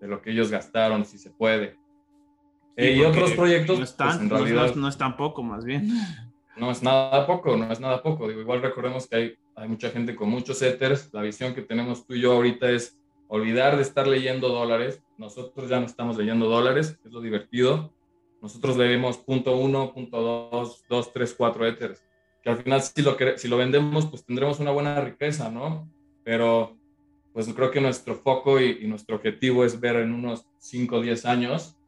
de 0.00 0.08
lo 0.08 0.22
que 0.22 0.30
ellos 0.30 0.50
gastaron, 0.50 1.04
si 1.04 1.18
se 1.18 1.28
puede. 1.28 1.76
Eh, 2.74 2.92
y 2.92 3.02
otros 3.02 3.32
proyectos, 3.32 3.76
no 3.76 3.84
es, 3.84 3.92
pues, 3.92 4.16
en 4.16 4.30
realidad, 4.30 4.74
no, 4.76 4.88
es, 4.88 4.96
tan 4.96 5.14
poco, 5.14 5.42
más 5.42 5.64
bien. 5.66 5.90
No 6.56 6.70
es 6.70 6.84
nada 6.84 7.26
poco, 7.26 7.56
no 7.56 7.70
es 7.70 7.80
nada 7.80 8.00
poco. 8.00 8.28
Digo, 8.28 8.40
igual 8.40 8.62
recordemos 8.62 9.08
que 9.08 9.16
hay, 9.16 9.34
hay 9.56 9.68
mucha 9.68 9.90
gente 9.90 10.14
con 10.14 10.30
muchos 10.30 10.62
ethers. 10.62 11.12
La 11.12 11.20
visión 11.20 11.52
que 11.52 11.62
tenemos 11.62 12.06
tú 12.06 12.14
y 12.14 12.20
yo 12.20 12.32
ahorita 12.32 12.70
es 12.70 12.96
olvidar 13.26 13.74
de 13.74 13.82
estar 13.82 14.06
leyendo 14.06 14.48
dólares. 14.50 15.02
Nosotros 15.18 15.68
ya 15.68 15.80
no 15.80 15.86
estamos 15.86 16.16
leyendo 16.16 16.48
dólares, 16.48 16.98
es 17.04 17.12
lo 17.12 17.20
divertido. 17.20 17.92
Nosotros 18.44 18.76
leemos 18.76 19.16
punto 19.16 19.56
uno, 19.56 19.94
punto 19.94 20.20
dos, 20.20 20.84
dos, 20.86 21.10
tres, 21.14 21.34
cuatro 21.34 21.66
éteres. 21.66 22.04
Que 22.42 22.50
al 22.50 22.62
final, 22.62 22.82
si 22.82 23.00
lo, 23.00 23.16
si 23.38 23.48
lo 23.48 23.56
vendemos, 23.56 24.04
pues 24.04 24.22
tendremos 24.22 24.60
una 24.60 24.70
buena 24.70 25.00
riqueza, 25.00 25.50
¿no? 25.50 25.90
Pero, 26.24 26.76
pues 27.32 27.48
creo 27.54 27.70
que 27.70 27.80
nuestro 27.80 28.16
foco 28.16 28.60
y, 28.60 28.80
y 28.82 28.86
nuestro 28.86 29.16
objetivo 29.16 29.64
es 29.64 29.80
ver 29.80 29.96
en 29.96 30.12
unos 30.12 30.46
5 30.58 30.96
o 30.96 31.00
10 31.00 31.24
años, 31.24 31.78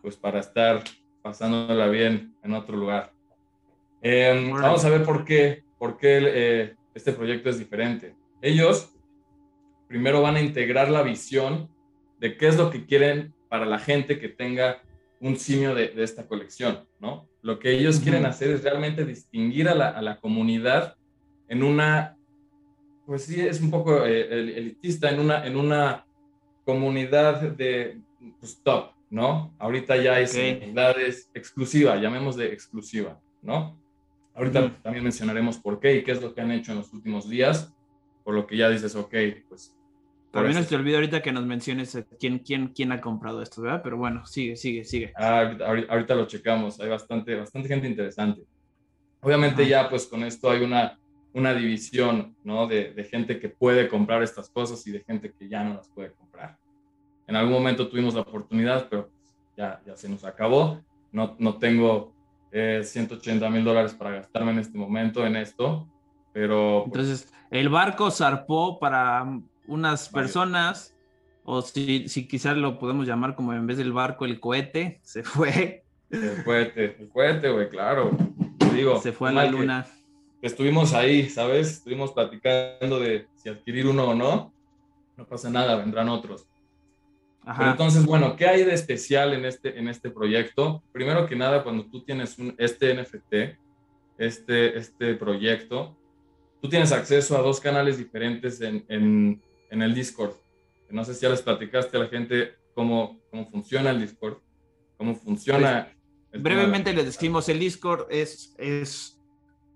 pues 0.00 0.14
para 0.14 0.38
estar 0.38 0.84
pasándola 1.20 1.88
bien 1.88 2.32
en 2.44 2.54
otro 2.54 2.76
lugar. 2.76 3.12
Em, 4.00 4.52
vamos 4.52 4.84
a 4.84 4.90
ver 4.90 5.02
por 5.02 5.24
qué, 5.24 5.64
por 5.80 5.98
qué 5.98 6.20
eh, 6.22 6.76
este 6.94 7.12
proyecto 7.12 7.50
es 7.50 7.58
diferente. 7.58 8.14
Ellos 8.40 8.94
primero 9.88 10.22
van 10.22 10.36
a 10.36 10.40
integrar 10.40 10.92
la 10.92 11.02
visión 11.02 11.68
de 12.20 12.36
qué 12.36 12.46
es 12.46 12.56
lo 12.56 12.70
que 12.70 12.86
quieren 12.86 13.34
para 13.48 13.66
la 13.66 13.80
gente 13.80 14.20
que 14.20 14.28
tenga 14.28 14.80
un 15.20 15.36
simio 15.36 15.74
de, 15.74 15.92
esta 15.96 16.26
colección, 16.26 16.86
¿no? 17.00 17.28
Lo 17.42 17.58
que 17.58 17.72
ellos 17.72 18.00
quieren 18.00 18.26
hacer 18.26 18.50
es 18.50 18.62
realmente 18.62 19.04
distinguir 19.04 19.68
a 19.68 19.74
la, 19.74 20.18
comunidad 20.20 20.96
en 21.48 21.62
una, 21.62 22.16
pues 23.06 23.24
sí, 23.24 23.40
es 23.40 23.60
un 23.60 23.70
poco 23.70 24.04
eh, 24.04 24.56
elitista, 24.58 25.10
en 25.10 25.20
una, 25.20 25.46
en 25.46 25.56
una 25.56 26.06
comunidad 26.64 27.40
de 27.40 28.00
pues, 28.38 28.60
top, 28.62 28.92
¿no? 29.10 29.54
Ahorita 29.58 29.96
ya 29.96 30.14
hay 30.14 30.26
comunidades 30.26 31.30
exclusivas, 31.34 32.00
llamemos 32.00 32.36
de 32.36 32.52
exclusiva, 32.52 33.20
¿no? 33.42 33.80
Ahorita 34.34 34.76
también 34.82 35.02
mencionaremos 35.02 35.58
por 35.58 35.80
qué 35.80 35.96
y 35.96 36.04
qué 36.04 36.12
es 36.12 36.22
lo 36.22 36.34
que 36.34 36.40
han 36.40 36.52
hecho 36.52 36.72
en 36.72 36.78
los 36.78 36.92
últimos 36.92 37.28
días, 37.28 37.74
por 38.22 38.34
lo 38.34 38.46
que 38.46 38.56
ya 38.56 38.68
dices, 38.68 38.94
ok, 38.94 39.14
pues... 39.48 39.74
También 40.30 40.56
no 40.56 40.64
te 40.64 40.76
olvido 40.76 40.98
ahorita 40.98 41.22
que 41.22 41.32
nos 41.32 41.44
menciones 41.46 42.04
quién, 42.20 42.40
quién, 42.40 42.68
quién 42.68 42.92
ha 42.92 43.00
comprado 43.00 43.40
esto, 43.42 43.62
¿verdad? 43.62 43.80
Pero 43.82 43.96
bueno, 43.96 44.26
sigue, 44.26 44.56
sigue, 44.56 44.84
sigue. 44.84 45.12
Ah, 45.16 45.56
ahorita, 45.88 46.14
lo 46.14 46.26
checamos, 46.26 46.78
hay 46.80 46.88
bastante, 46.88 47.34
bastante 47.34 47.68
gente 47.68 47.88
interesante. 47.88 48.42
Obviamente 49.20 49.66
ya 49.66 49.88
pues 49.88 50.06
con 50.06 50.22
esto 50.22 50.50
hay 50.50 50.62
una, 50.62 50.98
una 51.32 51.54
división, 51.54 52.36
¿no? 52.44 52.66
De, 52.66 52.92
de, 52.92 53.04
gente 53.04 53.40
que 53.40 53.48
puede 53.48 53.88
comprar 53.88 54.22
estas 54.22 54.50
cosas 54.50 54.86
y 54.86 54.92
de 54.92 55.00
gente 55.00 55.32
que 55.32 55.48
ya 55.48 55.64
no 55.64 55.74
las 55.74 55.88
puede 55.88 56.12
comprar. 56.12 56.56
En 57.26 57.34
algún 57.34 57.54
momento 57.54 57.88
tuvimos 57.88 58.14
la 58.14 58.20
oportunidad, 58.20 58.88
pero 58.88 59.10
ya, 59.56 59.80
ya 59.86 59.96
se 59.96 60.08
nos 60.08 60.24
acabó. 60.24 60.80
No, 61.10 61.36
no 61.38 61.56
tengo 61.56 62.14
180 62.52 63.46
eh, 63.46 63.50
mil 63.50 63.64
dólares 63.64 63.94
para 63.94 64.10
gastarme 64.10 64.52
en 64.52 64.58
este 64.58 64.78
momento 64.78 65.26
en 65.26 65.36
esto, 65.36 65.86
pero... 66.32 66.84
Pues, 66.86 67.06
Entonces, 67.06 67.32
el 67.50 67.68
barco 67.68 68.10
zarpó 68.10 68.78
para 68.78 69.26
unas 69.68 70.08
personas, 70.08 70.96
o 71.44 71.62
si, 71.62 72.08
si 72.08 72.26
quizás 72.26 72.56
lo 72.56 72.78
podemos 72.78 73.06
llamar 73.06 73.34
como 73.34 73.52
en 73.52 73.66
vez 73.66 73.78
del 73.78 73.92
barco, 73.92 74.24
el 74.24 74.40
cohete, 74.40 75.00
se 75.04 75.22
fue. 75.22 75.84
El 76.10 76.42
cohete, 76.44 76.96
el 76.98 77.08
cohete, 77.08 77.50
güey, 77.50 77.68
claro. 77.68 78.10
Digo, 78.74 79.00
se 79.00 79.12
fue 79.12 79.28
a 79.28 79.32
la 79.32 79.46
luna. 79.46 79.86
Estuvimos 80.42 80.94
ahí, 80.94 81.28
¿sabes? 81.28 81.70
Estuvimos 81.70 82.12
platicando 82.12 82.98
de 83.00 83.26
si 83.34 83.48
adquirir 83.48 83.86
uno 83.86 84.04
o 84.04 84.14
no. 84.14 84.52
No 85.16 85.26
pasa 85.26 85.50
nada, 85.50 85.76
vendrán 85.76 86.08
otros 86.08 86.48
entonces, 87.60 88.04
bueno, 88.04 88.36
¿qué 88.36 88.46
hay 88.46 88.64
de 88.64 88.74
especial 88.74 89.32
en 89.32 89.44
este, 89.44 89.78
en 89.78 89.88
este 89.88 90.10
proyecto? 90.10 90.82
Primero 90.92 91.26
que 91.26 91.34
nada, 91.34 91.62
cuando 91.62 91.86
tú 91.86 92.02
tienes 92.02 92.38
un, 92.38 92.54
este 92.58 92.94
NFT, 92.94 93.56
este, 94.18 94.78
este 94.78 95.14
proyecto, 95.14 95.96
tú 96.60 96.68
tienes 96.68 96.92
acceso 96.92 97.38
a 97.38 97.42
dos 97.42 97.60
canales 97.60 97.96
diferentes 97.96 98.60
en, 98.60 98.84
en, 98.88 99.42
en 99.70 99.82
el 99.82 99.94
Discord. 99.94 100.32
No 100.90 101.04
sé 101.04 101.14
si 101.14 101.22
ya 101.22 101.28
les 101.28 101.42
platicaste 101.42 101.96
a 101.96 102.00
la 102.00 102.08
gente 102.08 102.54
cómo, 102.74 103.20
cómo 103.30 103.50
funciona 103.50 103.90
el 103.90 104.00
Discord, 104.00 104.38
cómo 104.96 105.14
funciona. 105.14 105.92
Pues, 106.30 106.42
brevemente 106.42 106.92
les 106.92 107.04
describimos, 107.04 107.48
el 107.48 107.58
Discord 107.58 108.06
es, 108.10 108.54
es, 108.58 109.20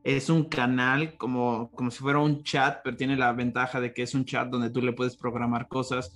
es 0.05 0.31
un 0.31 0.45
canal 0.45 1.17
como, 1.17 1.71
como 1.73 1.91
si 1.91 1.99
fuera 1.99 2.19
un 2.19 2.43
chat, 2.43 2.81
pero 2.83 2.97
tiene 2.97 3.17
la 3.17 3.33
ventaja 3.33 3.81
de 3.81 3.93
que 3.93 4.03
es 4.03 4.15
un 4.15 4.25
chat 4.25 4.49
donde 4.49 4.71
tú 4.71 4.81
le 4.81 4.93
puedes 4.93 5.17
programar 5.17 5.69
cosas 5.69 6.13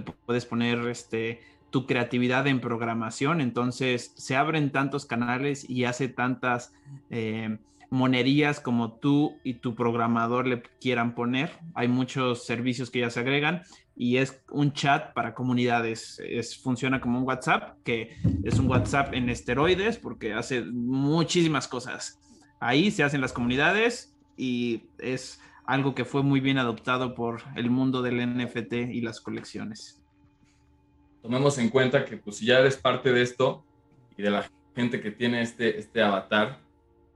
puedes 0.00 0.46
poner 0.46 0.78
este, 0.88 1.40
tu 1.70 1.86
creatividad 1.86 2.46
en 2.46 2.60
programación, 2.60 3.40
entonces 3.40 4.12
se 4.16 4.36
abren 4.36 4.70
tantos 4.72 5.06
canales 5.06 5.68
y 5.68 5.84
hace 5.84 6.08
tantas 6.08 6.72
eh, 7.10 7.58
monerías 7.90 8.60
como 8.60 8.92
tú 8.94 9.38
y 9.44 9.54
tu 9.54 9.74
programador 9.74 10.46
le 10.46 10.62
quieran 10.80 11.14
poner. 11.14 11.50
Hay 11.74 11.88
muchos 11.88 12.44
servicios 12.44 12.90
que 12.90 13.00
ya 13.00 13.10
se 13.10 13.20
agregan 13.20 13.62
y 13.96 14.18
es 14.18 14.42
un 14.50 14.72
chat 14.72 15.12
para 15.14 15.34
comunidades. 15.34 16.20
Es, 16.24 16.58
funciona 16.58 17.00
como 17.00 17.18
un 17.18 17.24
WhatsApp, 17.24 17.78
que 17.84 18.16
es 18.44 18.58
un 18.58 18.68
WhatsApp 18.68 19.14
en 19.14 19.30
esteroides 19.30 19.98
porque 19.98 20.34
hace 20.34 20.62
muchísimas 20.62 21.68
cosas. 21.68 22.20
Ahí 22.60 22.90
se 22.90 23.02
hacen 23.02 23.20
las 23.20 23.32
comunidades 23.32 24.14
y 24.36 24.84
es 24.98 25.40
algo 25.64 25.94
que 25.94 26.04
fue 26.04 26.22
muy 26.22 26.40
bien 26.40 26.58
adoptado 26.58 27.14
por 27.14 27.42
el 27.56 27.70
mundo 27.70 28.02
del 28.02 28.18
NFT 28.18 28.72
y 28.72 29.00
las 29.00 29.20
colecciones. 29.20 30.02
Tomemos 31.22 31.58
en 31.58 31.70
cuenta 31.70 32.04
que 32.04 32.16
pues 32.16 32.36
si 32.36 32.46
ya 32.46 32.60
eres 32.60 32.76
parte 32.76 33.12
de 33.12 33.22
esto 33.22 33.64
y 34.16 34.22
de 34.22 34.30
la 34.30 34.48
gente 34.74 35.00
que 35.00 35.10
tiene 35.10 35.42
este, 35.42 35.78
este 35.78 36.02
avatar, 36.02 36.60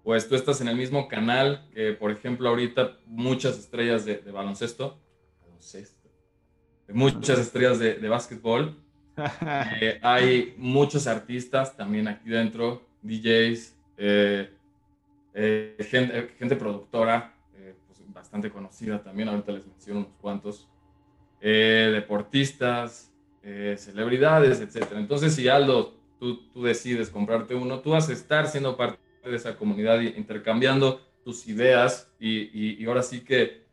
pues 0.03 0.29
tú 0.29 0.35
estás 0.35 0.61
en 0.61 0.69
el 0.69 0.77
mismo 0.77 1.09
canal 1.09 1.69
que, 1.73 1.93
por 1.93 2.11
ejemplo, 2.11 2.49
ahorita 2.49 2.99
muchas 3.07 3.59
estrellas 3.59 4.05
de, 4.05 4.19
baloncesto, 4.31 4.99
muchas 6.89 7.39
estrellas 7.39 7.79
de, 7.79 7.95
de 7.95 8.09
básquetbol, 8.09 8.77
eh, 9.81 9.99
hay 10.03 10.55
muchos 10.57 11.07
artistas 11.07 11.77
también 11.77 12.09
aquí 12.09 12.31
dentro, 12.31 12.83
DJs, 13.03 13.77
eh, 13.99 14.51
eh, 15.35 15.77
gente, 15.89 16.35
gente 16.39 16.57
productora, 16.57 17.35
bastante 18.13 18.51
conocida 18.51 19.03
también, 19.03 19.29
ahorita 19.29 19.53
les 19.53 19.67
menciono 19.67 20.01
unos 20.01 20.13
cuantos, 20.21 20.69
eh, 21.41 21.91
deportistas, 21.93 23.13
eh, 23.43 23.77
celebridades, 23.79 24.61
etc. 24.61 24.93
Entonces, 24.97 25.35
si 25.35 25.49
Aldo, 25.49 25.95
tú, 26.19 26.49
tú 26.51 26.63
decides 26.65 27.09
comprarte 27.11 27.55
uno, 27.55 27.81
tú 27.81 27.91
vas 27.91 28.09
a 28.09 28.13
estar 28.13 28.47
siendo 28.47 28.77
parte 28.77 28.99
de 29.23 29.37
esa 29.37 29.57
comunidad 29.57 30.01
intercambiando 30.01 31.01
tus 31.25 31.47
ideas 31.47 32.11
y, 32.19 32.83
y, 32.83 32.85
ahora 32.87 33.03
sí 33.03 33.21
que 33.21 33.65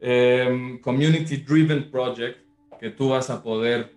em, 0.00 0.78
community 0.80 1.38
driven 1.38 1.90
project 1.90 2.38
que 2.78 2.90
tú 2.90 3.10
vas 3.10 3.30
a 3.30 3.42
poder 3.42 3.94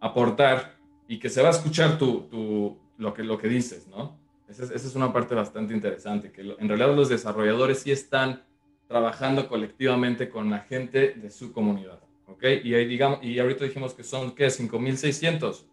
aportar 0.00 0.76
y 1.06 1.18
que 1.18 1.28
se 1.28 1.42
va 1.42 1.48
a 1.48 1.52
escuchar 1.52 1.98
tu, 1.98 2.22
tu, 2.22 2.78
lo, 2.96 3.12
que, 3.12 3.22
lo 3.22 3.36
que 3.36 3.48
dices, 3.48 3.86
¿no? 3.88 4.18
Esa 4.48 4.64
es, 4.64 4.70
esa 4.70 4.88
es 4.88 4.94
una 4.96 5.12
parte 5.12 5.34
bastante 5.34 5.74
interesante, 5.74 6.32
que 6.32 6.40
en 6.40 6.68
realidad 6.68 6.94
los 6.94 7.08
desarrolladores 7.08 7.80
sí 7.80 7.92
están 7.92 8.42
trabajando 8.88 9.48
colectivamente 9.48 10.28
con 10.28 10.50
la 10.50 10.60
gente 10.60 11.14
de 11.14 11.30
su 11.30 11.52
comunidad. 11.52 12.00
¿Ok? 12.26 12.42
Y, 12.64 12.74
ahí 12.74 12.86
digamos, 12.86 13.20
y 13.22 13.38
ahorita 13.38 13.64
dijimos 13.64 13.94
que 13.94 14.02
son, 14.02 14.34
¿qué? 14.34 14.46
5.600. 14.46 15.64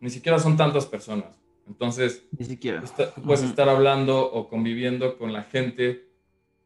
Ni 0.00 0.10
siquiera 0.10 0.38
son 0.38 0.56
tantas 0.56 0.86
personas. 0.86 1.36
Entonces, 1.68 2.26
Ni 2.36 2.46
siquiera. 2.46 2.82
puedes 3.24 3.42
estar 3.42 3.68
hablando 3.68 4.20
o 4.20 4.48
conviviendo 4.48 5.18
con 5.18 5.32
la 5.32 5.44
gente, 5.44 6.08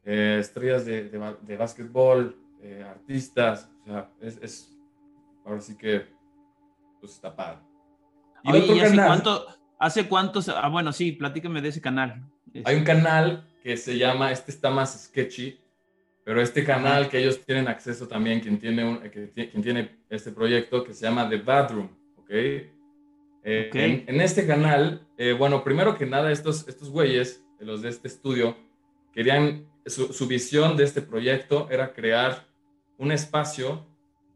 eh, 0.05 0.39
estrellas 0.41 0.87
de, 0.87 1.09
de, 1.09 1.57
básquetbol, 1.57 2.37
eh, 2.63 2.85
artistas. 2.89 3.69
O 3.83 3.85
sea, 3.85 4.11
es, 4.21 4.39
es, 4.41 4.79
ahora 5.45 5.61
sí 5.61 5.77
que, 5.77 6.07
pues 7.01 7.13
está 7.13 7.35
padre. 7.35 7.59
Y 8.45 8.53
Oye, 8.53 8.83
hace 8.83 8.97
cuánto, 8.97 9.47
hace 9.79 10.09
cuántos, 10.09 10.49
ah, 10.49 10.69
bueno, 10.69 10.93
sí, 10.93 11.13
platícame 11.13 11.61
de 11.61 11.69
ese 11.69 11.81
canal. 11.81 12.23
Hay 12.65 12.77
un 12.77 12.85
canal 12.85 13.47
que 13.63 13.77
se 13.77 13.99
llama, 13.99 14.31
este 14.33 14.51
está 14.51 14.71
más 14.71 15.05
sketchy, 15.05 15.59
pero 16.25 16.41
este 16.41 16.65
canal 16.65 17.09
que 17.09 17.19
ellos 17.19 17.45
tienen 17.45 17.69
acceso 17.69 18.07
también, 18.07 18.41
quien 18.41 18.59
tiene, 18.59 18.85
un, 18.85 18.99
quien 18.99 19.63
tiene 19.63 19.99
este 20.09 20.31
proyecto 20.31 20.85
que 20.85 20.95
se 20.95 21.07
llama 21.07 21.29
The 21.29 21.39
Bathroom, 21.39 21.89
¿ok? 22.17 22.31
Eh, 23.45 24.05
en, 24.07 24.21
este 24.21 24.47
canal, 24.47 25.07
eh, 25.19 25.33
bueno, 25.33 25.65
primero 25.65 25.97
que 25.97 26.07
nada, 26.07 26.31
estos, 26.31 26.69
estos 26.69 26.91
güeyes, 26.91 27.45
los 27.59 27.83
de 27.83 27.89
este 27.89 28.09
estudio, 28.09 28.57
querían, 29.13 29.67
su, 29.87 30.13
su, 30.13 30.27
visión 30.27 30.77
de 30.77 30.85
este 30.85 31.03
proyecto 31.03 31.69
era 31.71 31.93
crear 31.93 32.47
un 32.99 33.11
espacio 33.11 33.85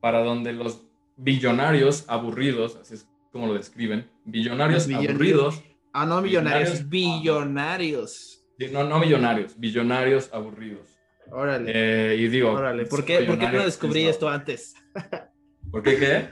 para 0.01 0.23
donde 0.25 0.53
los 0.53 0.83
billonarios 1.17 2.05
aburridos, 2.09 2.77
así 2.77 2.95
es 2.95 3.09
como 3.33 3.47
lo 3.47 3.55
describen, 3.55 4.09
billonarios, 4.25 4.89
aburridos. 4.89 5.63
Ah, 5.93 6.07
no 6.07 6.21
millonarios, 6.21 6.89
billonarios. 6.89 8.45
no, 8.73 8.85
no 8.85 8.99
millonarios, 8.99 9.59
billonarios 9.59 10.31
aburridos. 10.33 10.99
Órale. 11.31 11.73
Eh, 11.75 12.17
y 12.17 12.29
digo, 12.29 12.53
Órale, 12.53 12.87
¿por 12.87 13.05
qué, 13.05 13.21
¿por 13.21 13.39
qué 13.39 13.49
no 13.49 13.65
descubrí 13.65 14.07
esto 14.07 14.29
antes? 14.29 14.75
¿Por 15.71 15.83
qué 15.83 15.97
qué? 15.97 16.29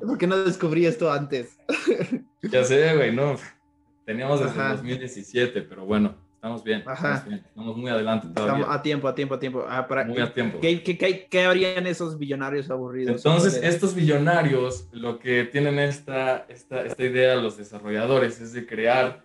¿Por 0.00 0.18
qué 0.18 0.26
no 0.26 0.36
descubrí 0.38 0.86
esto 0.86 1.10
antes? 1.12 1.58
ya 2.42 2.64
sé, 2.64 2.96
güey, 2.96 3.14
no. 3.14 3.36
Teníamos 4.04 4.40
desde 4.40 4.60
2017, 4.60 5.62
pero 5.62 5.84
bueno, 5.84 6.16
Estamos 6.40 6.64
bien, 6.64 6.82
estamos 6.88 7.76
muy 7.76 7.90
adelante 7.90 8.28
todavía. 8.28 8.60
Estamos 8.60 8.74
a 8.74 8.82
tiempo, 8.82 9.08
a 9.08 9.14
tiempo, 9.14 9.34
a 9.34 9.38
tiempo. 9.38 9.64
Ah, 9.68 9.86
para, 9.86 10.06
muy 10.06 10.18
a 10.20 10.32
tiempo. 10.32 10.58
¿qué, 10.58 10.82
qué, 10.82 11.26
qué, 11.28 11.44
harían 11.44 11.86
esos 11.86 12.16
billonarios 12.16 12.70
aburridos? 12.70 13.16
Entonces, 13.16 13.60
estos 13.62 13.94
billonarios, 13.94 14.88
lo 14.92 15.18
que 15.18 15.44
tienen 15.44 15.78
esta, 15.78 16.46
esta, 16.48 16.82
esta 16.86 17.04
idea 17.04 17.36
los 17.36 17.58
desarrolladores 17.58 18.40
es 18.40 18.54
de 18.54 18.64
crear 18.64 19.22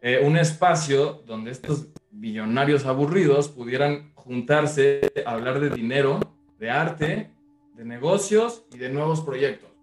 eh, 0.00 0.20
un 0.24 0.36
espacio 0.36 1.24
donde 1.26 1.50
estos 1.50 1.88
billonarios 2.12 2.86
aburridos 2.86 3.48
pudieran 3.48 4.12
juntarse, 4.14 5.00
hablar 5.26 5.58
de 5.58 5.70
dinero, 5.70 6.20
de 6.60 6.70
arte, 6.70 7.30
de 7.74 7.84
negocios 7.84 8.64
y 8.72 8.78
de 8.78 8.90
nuevos 8.90 9.22
proyectos. 9.22 9.73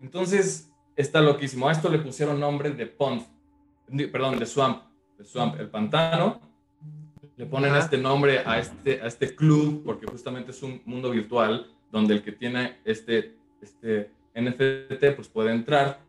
Entonces, 0.00 0.70
está 0.96 1.20
loquísimo. 1.20 1.68
A 1.68 1.72
esto 1.72 1.88
le 1.90 1.98
pusieron 1.98 2.40
nombre 2.40 2.70
de 2.70 2.86
Pond, 2.86 3.22
perdón, 4.10 4.38
de 4.38 4.46
Swamp, 4.46 4.82
de 5.18 5.24
Swamp, 5.24 5.60
el 5.60 5.68
pantano. 5.68 6.40
Le 7.36 7.46
ponen 7.46 7.74
este 7.74 7.98
nombre 7.98 8.40
a 8.44 8.58
este, 8.58 9.00
a 9.02 9.06
este 9.06 9.34
club 9.34 9.82
porque 9.84 10.06
justamente 10.06 10.52
es 10.52 10.62
un 10.62 10.80
mundo 10.86 11.10
virtual 11.10 11.70
donde 11.92 12.14
el 12.14 12.22
que 12.22 12.32
tiene 12.32 12.78
este, 12.84 13.34
este 13.60 14.10
NFT 14.34 15.14
pues 15.14 15.28
puede 15.28 15.52
entrar 15.52 16.00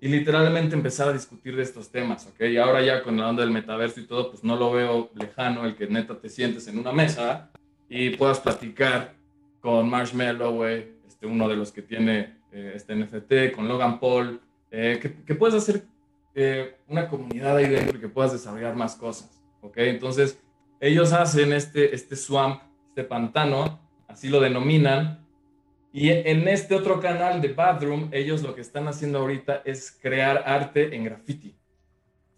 y 0.00 0.08
literalmente 0.08 0.74
empezar 0.74 1.08
a 1.08 1.12
discutir 1.12 1.54
de 1.54 1.62
estos 1.62 1.88
temas, 1.88 2.26
¿ok? 2.26 2.40
Y 2.50 2.56
ahora 2.56 2.82
ya 2.82 3.04
con 3.04 3.16
la 3.16 3.28
onda 3.28 3.42
del 3.42 3.52
metaverso 3.52 4.00
y 4.00 4.06
todo, 4.06 4.32
pues 4.32 4.42
no 4.42 4.56
lo 4.56 4.72
veo 4.72 5.10
lejano 5.14 5.64
el 5.64 5.76
que 5.76 5.86
neta 5.86 6.18
te 6.18 6.28
sientes 6.28 6.66
en 6.66 6.78
una 6.78 6.90
mesa 6.90 7.52
y 7.88 8.10
puedas 8.10 8.40
platicar 8.40 9.14
con 9.60 9.88
Marshmallow, 9.88 10.52
güey, 10.52 10.91
este, 11.22 11.26
uno 11.26 11.48
de 11.48 11.56
los 11.56 11.70
que 11.70 11.82
tiene 11.82 12.34
eh, 12.50 12.72
este 12.74 12.96
NFT, 12.96 13.54
con 13.54 13.68
Logan 13.68 14.00
Paul, 14.00 14.40
eh, 14.70 14.98
que, 15.00 15.22
que, 15.24 15.34
puedes 15.34 15.54
hacer 15.54 15.84
eh, 16.34 16.78
una 16.88 17.08
comunidad 17.08 17.56
ahí 17.56 17.68
dentro 17.68 17.96
y 17.96 18.00
que 18.00 18.08
puedas 18.08 18.32
desarrollar 18.32 18.74
más 18.74 18.96
cosas, 18.96 19.40
¿ok? 19.60 19.76
Entonces, 19.78 20.40
ellos 20.80 21.12
hacen 21.12 21.52
este, 21.52 21.94
este 21.94 22.16
swamp, 22.16 22.62
este 22.88 23.04
pantano, 23.04 23.80
así 24.08 24.28
lo 24.28 24.40
denominan, 24.40 25.24
y 25.92 26.10
en 26.10 26.48
este 26.48 26.74
otro 26.74 27.00
canal 27.00 27.40
de 27.40 27.52
Bathroom, 27.52 28.08
ellos 28.12 28.42
lo 28.42 28.54
que 28.54 28.62
están 28.62 28.88
haciendo 28.88 29.18
ahorita 29.18 29.62
es 29.64 29.96
crear 30.02 30.42
arte 30.46 30.96
en 30.96 31.04
graffiti, 31.04 31.54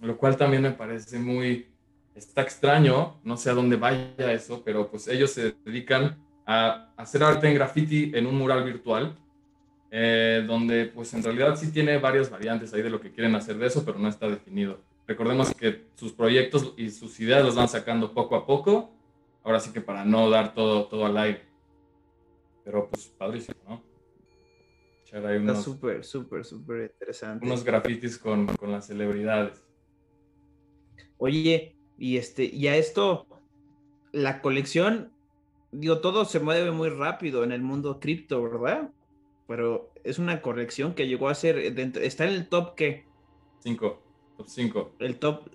lo 0.01 0.19
cual 0.19 0.37
también 0.37 0.63
me 0.63 0.73
parece 0.73 1.19
muy, 1.19 1.69
está 2.15 2.43
extraño, 2.43 3.21
no 3.23 3.37
sé 3.37 3.49
a 3.51 3.55
dónde 3.55 3.77
vaya 3.77 4.33
eso, 4.33 4.63
pero 4.63 4.91
pues 4.91 5.09
ellos 5.09 5.31
se 5.31 5.53
dedican 5.65 6.19
a 6.47 6.93
hacer 6.97 7.23
arte 7.23 7.49
en 7.49 7.55
graffiti 7.55 8.13
en 8.15 8.27
un 8.27 8.37
mural 8.37 8.65
virtual, 8.65 9.17
eh, 9.91 10.45
donde 10.47 10.87
pues 10.87 11.15
en 11.15 11.23
realidad 11.23 11.57
sí 11.57 11.71
tiene 11.73 11.99
varias 11.99 12.31
variantes 12.31 12.75
ahí 12.75 12.83
de 12.83 12.91
lo 12.91 13.01
que 13.01 13.13
quieren 13.13 13.35
hacer 13.35 13.57
de 13.59 13.67
eso, 13.67 13.85
pero 13.85 13.99
no 13.99 14.09
está 14.09 14.29
definido. 14.29 14.81
Recordemos 15.07 15.55
que 15.55 15.87
sus 15.95 16.13
proyectos 16.13 16.75
y 16.77 16.91
sus 16.91 17.21
ideas 17.21 17.45
los 17.45 17.55
van 17.55 17.69
sacando 17.69 18.13
poco 18.13 18.37
a 18.37 18.47
poco, 18.47 18.91
ahora 19.43 19.61
sí 19.61 19.73
que 19.73 19.81
para 19.81 20.05
no 20.05 20.31
dar 20.31 20.55
todo, 20.55 20.87
todo 20.87 21.07
al 21.07 21.17
aire. 21.19 21.43
Pero 22.65 22.89
pues 22.89 23.07
padrísimo, 23.07 23.59
¿no? 23.69 23.95
Está 25.15 25.55
súper, 25.55 26.03
súper, 26.03 26.45
súper 26.45 26.91
interesante. 26.91 27.47
Unos 27.47 27.63
grafitis 27.63 28.19
con, 28.19 28.47
con, 28.57 28.73
las 28.73 28.89
celebridades. 28.89 29.63
Oye, 31.19 31.77
y 31.97 32.17
este, 32.17 32.45
y 32.45 32.67
a 32.67 32.77
esto, 32.77 33.29
la 34.11 34.43
colección, 34.43 35.13
digo, 35.75 35.99
todo 35.99 36.25
se 36.25 36.41
mueve 36.41 36.71
muy 36.71 36.89
rápido 36.89 37.45
en 37.45 37.53
el 37.53 37.63
mundo 37.63 38.01
cripto, 38.01 38.43
¿verdad? 38.43 38.91
Pero 39.47 39.91
es 40.03 40.19
una 40.19 40.41
colección 40.43 40.95
que 40.95 41.07
llegó 41.07 41.29
a 41.29 41.35
ser, 41.35 41.59
está 41.59 42.25
en 42.25 42.31
el 42.31 42.49
top 42.49 42.75
que... 42.75 43.05
5, 43.61 44.03
top 44.37 44.47
5. 44.49 44.93
El 44.99 45.19
top, 45.19 45.51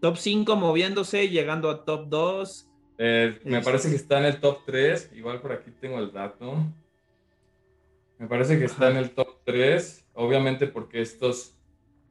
top 0.00 0.16
5 0.16 0.56
moviéndose, 0.56 1.28
llegando 1.28 1.70
a 1.70 1.84
top 1.84 2.08
2 2.08 2.70
eh, 2.98 3.40
me 3.44 3.60
parece 3.60 3.90
que 3.90 3.96
está 3.96 4.18
en 4.18 4.26
el 4.26 4.40
top 4.40 4.60
3. 4.66 5.12
Igual 5.14 5.40
por 5.40 5.52
aquí 5.52 5.70
tengo 5.80 5.98
el 5.98 6.12
dato. 6.12 6.56
Me 8.18 8.28
parece 8.28 8.58
que 8.58 8.64
está 8.64 8.90
en 8.90 8.96
el 8.96 9.10
top 9.10 9.38
3. 9.44 10.06
Obviamente 10.14 10.66
porque 10.66 11.00
estos, 11.00 11.56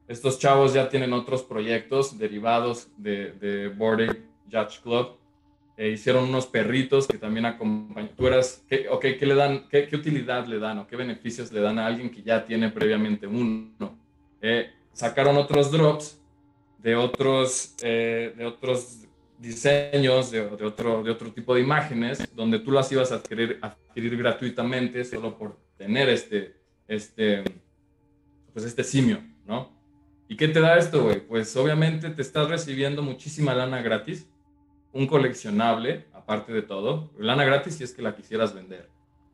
estos 0.08 0.38
chavos 0.38 0.74
ya 0.74 0.88
tienen 0.88 1.12
otros 1.12 1.42
proyectos 1.42 2.18
derivados 2.18 2.88
de, 2.96 3.32
de 3.32 3.68
Boarding 3.68 4.30
Judge 4.50 4.80
Club. 4.82 5.16
E 5.76 5.90
hicieron 5.90 6.24
unos 6.24 6.46
perritos 6.46 7.08
que 7.08 7.18
también 7.18 7.46
acompañan. 7.46 8.10
Tú 8.16 8.26
eras, 8.26 8.64
¿qué, 8.68 8.88
okay, 8.88 9.18
¿qué 9.18 9.26
le 9.26 9.34
dan, 9.34 9.68
qué, 9.68 9.88
qué, 9.88 9.96
utilidad 9.96 10.46
le 10.46 10.58
dan 10.58 10.78
o 10.78 10.86
qué 10.86 10.94
beneficios 10.94 11.50
le 11.50 11.60
dan 11.60 11.78
a 11.78 11.86
alguien 11.86 12.10
que 12.10 12.22
ya 12.22 12.44
tiene 12.44 12.70
previamente 12.70 13.26
uno? 13.26 13.98
Eh, 14.40 14.70
sacaron 14.92 15.36
otros 15.36 15.72
drops 15.72 16.20
de 16.78 16.94
otros, 16.94 17.74
eh, 17.82 18.34
de 18.36 18.44
otros 18.44 19.04
diseños 19.44 20.30
de, 20.30 20.40
otro, 20.40 21.02
de 21.02 21.10
otro 21.10 21.32
tipo 21.32 21.54
de 21.54 21.60
imágenes 21.60 22.28
donde 22.34 22.58
tú 22.58 22.70
las 22.70 22.90
ibas 22.90 23.12
a 23.12 23.16
adquirir, 23.16 23.58
adquirir 23.60 24.16
gratuitamente 24.16 25.04
solo 25.04 25.36
por 25.36 25.58
tener 25.76 26.08
este, 26.08 26.56
este, 26.88 27.44
pues 28.52 28.64
este 28.64 28.82
simio, 28.82 29.22
¿no? 29.46 29.72
¿Y 30.28 30.36
qué 30.36 30.48
te 30.48 30.60
da 30.60 30.78
esto, 30.78 31.04
güey? 31.04 31.20
Pues 31.20 31.54
obviamente 31.56 32.08
te 32.10 32.22
estás 32.22 32.48
recibiendo 32.48 33.02
muchísima 33.02 33.54
lana 33.54 33.82
gratis, 33.82 34.26
un 34.94 35.06
coleccionable, 35.06 36.06
aparte 36.14 36.52
de 36.52 36.62
todo, 36.62 37.10
lana 37.18 37.44
gratis 37.44 37.74
si 37.74 37.84
es 37.84 37.92
que 37.92 38.00
la 38.00 38.14
quisieras 38.16 38.54
vender, 38.54 38.88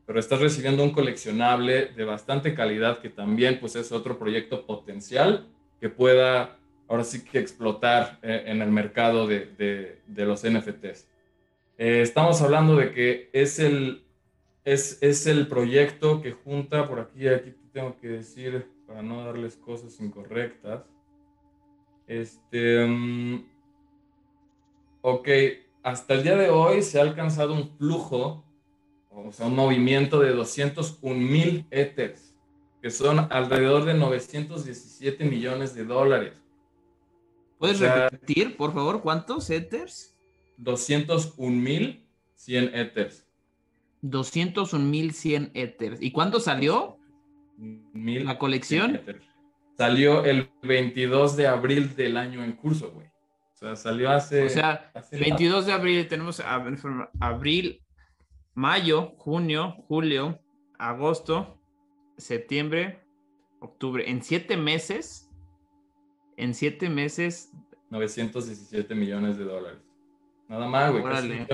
pero 0.05 0.19
estás 0.19 0.41
recibiendo 0.41 0.83
un 0.83 0.91
coleccionable 0.91 1.85
de 1.85 2.03
bastante 2.03 2.53
calidad 2.53 2.99
que 2.99 3.09
también 3.09 3.59
pues 3.59 3.75
es 3.75 3.91
otro 3.91 4.19
proyecto 4.19 4.65
potencial 4.65 5.47
que 5.79 5.89
pueda 5.89 6.57
ahora 6.89 7.05
sí 7.05 7.23
que 7.23 7.39
explotar 7.39 8.19
eh, 8.21 8.43
en 8.47 8.61
el 8.61 8.69
mercado 8.69 9.25
de, 9.25 9.45
de, 10.05 10.25
los 10.25 10.43
NFTs. 10.43 11.07
Eh, 11.77 12.01
estamos 12.01 12.41
hablando 12.41 12.75
de 12.75 12.91
que 12.91 13.29
es 13.31 13.59
el, 13.59 14.03
es, 14.65 14.97
es, 15.01 15.25
el 15.25 15.47
proyecto 15.47 16.21
que 16.21 16.33
junta, 16.33 16.87
por 16.89 16.99
aquí, 16.99 17.29
aquí 17.29 17.53
tengo 17.71 17.97
que 18.01 18.09
decir, 18.09 18.67
para 18.85 19.01
no 19.01 19.23
darles 19.23 19.55
cosas 19.55 19.97
incorrectas. 20.01 20.83
Este, 22.07 22.83
um, 22.83 23.45
ok, 25.01 25.27
hasta 25.83 26.13
el 26.13 26.23
día 26.23 26.35
de 26.35 26.49
hoy 26.49 26.81
se 26.81 26.99
ha 26.99 27.03
alcanzado 27.03 27.53
un 27.53 27.69
flujo, 27.77 28.45
o 29.09 29.31
sea, 29.31 29.47
un 29.47 29.55
movimiento 29.55 30.19
de 30.19 30.31
201 30.31 31.19
mil 31.19 31.65
Ethers, 31.71 32.35
que 32.81 32.89
son 32.89 33.27
alrededor 33.31 33.85
de 33.85 33.93
917 33.93 35.25
millones 35.25 35.75
de 35.75 35.85
dólares. 35.85 36.33
¿Puedes 37.57 37.79
repetir, 37.79 38.57
por 38.57 38.73
favor, 38.73 39.01
cuántos 39.01 39.49
Ethers? 39.49 40.17
201.100 40.59 42.71
Ethers. 42.73 43.27
201.100 44.01 45.51
Ethers. 45.53 46.01
¿Y 46.01 46.11
cuándo 46.11 46.39
salió? 46.39 46.97
Mil 47.57 48.25
la 48.25 48.39
colección. 48.39 49.01
Salió 49.77 50.25
el 50.25 50.49
22 50.63 51.37
de 51.37 51.47
abril 51.47 51.95
del 51.95 52.17
año 52.17 52.43
en 52.43 52.53
curso, 52.53 52.91
güey. 52.91 53.10
O 53.61 53.65
sea, 53.65 53.75
salió 53.75 54.09
hace. 54.09 54.45
O 54.45 54.49
sea, 54.49 54.91
22 55.11 55.67
de 55.67 55.73
abril 55.73 56.07
tenemos 56.07 56.41
abril, 57.19 57.83
mayo, 58.55 59.13
junio, 59.17 59.75
julio, 59.87 60.39
agosto, 60.79 61.61
septiembre, 62.17 63.03
octubre. 63.59 64.09
En 64.09 64.23
siete 64.23 64.57
meses 64.57 65.31
en 66.41 66.55
siete 66.55 66.89
meses. 66.89 67.51
917 67.89 68.95
millones 68.95 69.37
de 69.37 69.45
dólares. 69.45 69.79
Nada 70.47 70.67
más, 70.67 70.91
güey. 70.91 71.03
Órale. 71.03 71.47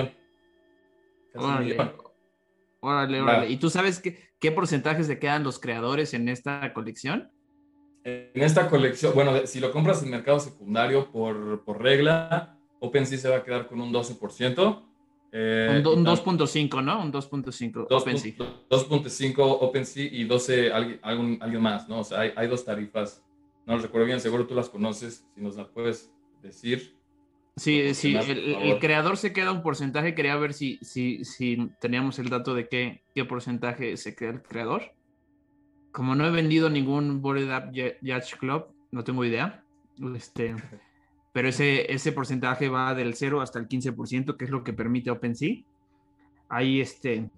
órale. 2.79 3.21
órale, 3.21 3.49
¿Y 3.49 3.57
tú 3.57 3.69
sabes 3.69 3.99
qué, 3.99 4.31
qué 4.39 4.51
porcentaje 4.51 5.03
se 5.03 5.19
quedan 5.19 5.43
los 5.43 5.59
creadores 5.59 6.13
en 6.13 6.29
esta 6.29 6.73
colección? 6.73 7.31
En 8.03 8.41
esta 8.41 8.69
colección, 8.69 9.13
bueno, 9.13 9.45
si 9.45 9.59
lo 9.59 9.71
compras 9.71 10.01
en 10.03 10.09
mercado 10.09 10.39
secundario 10.39 11.11
por, 11.11 11.63
por 11.63 11.81
regla, 11.81 12.57
OpenSea 12.79 13.17
se 13.17 13.29
va 13.29 13.37
a 13.37 13.43
quedar 13.43 13.67
con 13.67 13.81
un 13.81 13.93
12%. 13.93 14.83
Eh, 15.33 15.83
un 15.85 16.05
2.5, 16.05 16.83
¿no? 16.83 17.01
Un 17.01 17.11
2.5 17.11 17.87
OpenSea. 17.89 18.33
2.5 18.69 19.35
OpenSea 19.37 20.09
y 20.11 20.23
12 20.23 20.71
alguien, 20.71 21.37
alguien 21.41 21.61
más, 21.61 21.89
¿no? 21.89 21.99
O 21.99 22.03
sea, 22.03 22.21
hay, 22.21 22.31
hay 22.35 22.47
dos 22.47 22.63
tarifas 22.63 23.21
no 23.67 23.75
lo 23.75 23.81
recuerdo 23.81 24.07
bien, 24.07 24.21
seguro 24.21 24.47
tú 24.47 24.55
las 24.55 24.69
conoces, 24.69 25.27
si 25.35 25.41
nos 25.41 25.57
las 25.57 25.67
puedes 25.67 26.09
decir. 26.41 26.95
Sí, 27.57 27.93
sí, 27.93 28.15
el, 28.15 28.79
creador 28.79 29.17
se 29.17 29.33
queda 29.33 29.51
un 29.51 29.61
porcentaje, 29.61 30.15
quería 30.15 30.37
ver 30.37 30.53
si, 30.53 30.77
si, 30.81 31.25
si 31.25 31.69
teníamos 31.81 32.17
el 32.19 32.29
dato 32.29 32.53
de 32.53 32.69
qué, 32.69 33.03
qué 33.13 33.25
porcentaje 33.25 33.97
se 33.97 34.15
queda 34.15 34.29
el 34.29 34.41
creador. 34.41 34.93
Como 35.97 36.13
no 36.13 36.27
he 36.27 36.29
vendido 36.29 36.69
ningún 36.69 37.23
Boarded 37.23 37.49
Up 37.57 37.73
Yacht 37.73 38.35
Club, 38.37 38.67
no 38.91 39.03
tengo 39.03 39.25
idea. 39.25 39.63
Este, 40.15 40.53
pero 41.33 41.47
ese, 41.47 41.91
ese 41.91 42.11
porcentaje 42.11 42.69
va 42.69 42.93
del 42.93 43.15
0 43.15 43.41
hasta 43.41 43.57
el 43.57 43.67
15%, 43.67 44.37
que 44.37 44.45
es 44.45 44.51
lo 44.51 44.63
que 44.63 44.73
permite 44.73 45.09
OpenSea. 45.09 45.55
Hay, 46.49 46.81
este, 46.81 47.31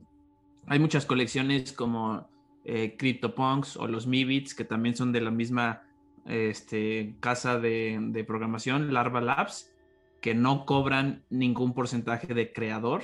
hay 0.67 0.77
muchas 0.77 1.05
colecciones 1.05 1.71
como 1.71 2.27
eh, 2.65 2.97
CryptoPunks 2.97 3.77
o 3.77 3.87
los 3.87 4.07
Mibits, 4.07 4.53
que 4.53 4.65
también 4.65 4.93
son 4.93 5.13
de 5.13 5.21
la 5.21 5.31
misma 5.31 5.83
este, 6.25 7.15
casa 7.21 7.59
de, 7.59 8.25
programación, 8.27 8.93
Larva 8.93 9.21
Labs, 9.21 9.73
que 10.19 10.35
no 10.35 10.65
cobran 10.65 11.23
ningún 11.29 11.73
porcentaje 11.73 12.33
de 12.33 12.51
creador. 12.51 13.03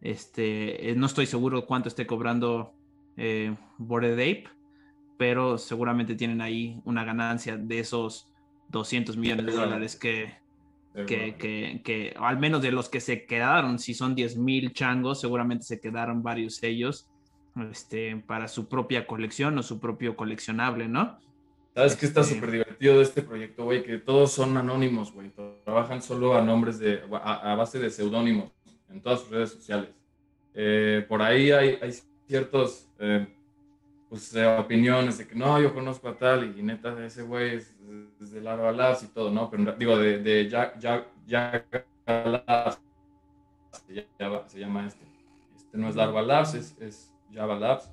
Este, 0.00 0.90
eh, 0.90 0.94
no 0.94 1.04
estoy 1.04 1.26
seguro 1.26 1.66
cuánto 1.66 1.90
esté 1.90 2.06
cobrando 2.06 2.72
eh, 3.18 3.54
Bored 3.76 4.14
Ape, 4.14 4.57
pero 5.18 5.58
seguramente 5.58 6.14
tienen 6.14 6.40
ahí 6.40 6.80
una 6.84 7.04
ganancia 7.04 7.58
de 7.58 7.80
esos 7.80 8.32
200 8.70 9.16
millones 9.16 9.46
de 9.46 9.52
dólares 9.52 9.96
que, 9.96 10.34
que, 11.06 11.36
que, 11.36 11.82
que, 11.84 12.14
al 12.18 12.38
menos 12.38 12.62
de 12.62 12.72
los 12.72 12.88
que 12.88 13.00
se 13.00 13.26
quedaron, 13.26 13.78
si 13.78 13.92
son 13.92 14.14
10 14.14 14.38
mil 14.38 14.72
changos, 14.72 15.20
seguramente 15.20 15.64
se 15.64 15.80
quedaron 15.80 16.22
varios 16.22 16.62
ellos 16.62 17.10
este, 17.70 18.16
para 18.26 18.48
su 18.48 18.68
propia 18.68 19.06
colección 19.06 19.58
o 19.58 19.62
su 19.62 19.80
propio 19.80 20.16
coleccionable, 20.16 20.88
¿no? 20.88 21.18
¿Sabes 21.74 21.96
qué 21.96 22.06
está 22.06 22.22
este 22.22 22.34
súper 22.34 22.50
divertido 22.50 22.96
de 22.96 23.02
este 23.02 23.22
proyecto, 23.22 23.64
güey? 23.64 23.84
Que 23.84 23.98
todos 23.98 24.32
son 24.32 24.56
anónimos, 24.56 25.12
güey. 25.12 25.30
Trabajan 25.64 26.02
solo 26.02 26.36
a 26.36 26.42
nombres 26.42 26.78
de, 26.78 27.02
a, 27.22 27.54
base 27.54 27.78
de 27.78 27.90
seudónimos 27.90 28.50
en 28.88 29.00
todas 29.00 29.20
sus 29.20 29.30
redes 29.30 29.50
sociales. 29.50 29.90
Eh, 30.54 31.04
por 31.08 31.22
ahí 31.22 31.52
hay, 31.52 31.78
hay 31.80 31.92
ciertos, 32.26 32.88
eh, 32.98 33.28
pues, 34.08 34.34
eh, 34.34 34.46
opiniones 34.46 35.18
de 35.18 35.26
que 35.26 35.34
no, 35.34 35.60
yo 35.60 35.74
conozco 35.74 36.08
a 36.08 36.16
tal 36.16 36.54
y 36.56 36.62
neta, 36.62 37.04
ese 37.04 37.22
güey 37.22 37.56
es, 37.56 37.74
de 38.18 38.40
Larva 38.40 38.72
Labs 38.72 39.02
y 39.02 39.08
todo, 39.08 39.30
¿no? 39.30 39.50
Pero 39.50 39.72
digo, 39.72 39.98
de, 39.98 40.18
de 40.18 40.48
Jack, 40.48 40.78
Jack, 40.78 41.06
Jack 41.26 41.86
Labs, 42.06 42.80
se 44.46 44.60
llama, 44.60 44.86
este. 44.86 45.04
Este 45.56 45.76
no 45.76 45.88
es 45.88 45.96
Larva 45.96 46.22
Labs, 46.22 46.54
es, 46.54 46.76
es 46.80 47.12
Java 47.32 47.58
Labs. 47.58 47.90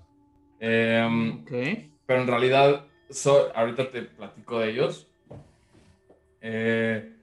Em, 0.60 1.42
ok. 1.42 1.52
Pero 2.06 2.22
en 2.22 2.28
realidad 2.28 2.86
ahorita 3.54 3.92
te 3.92 4.04
platico 4.04 4.60
de 4.60 4.70
ellos. 4.70 5.08
Eh, 6.42 7.14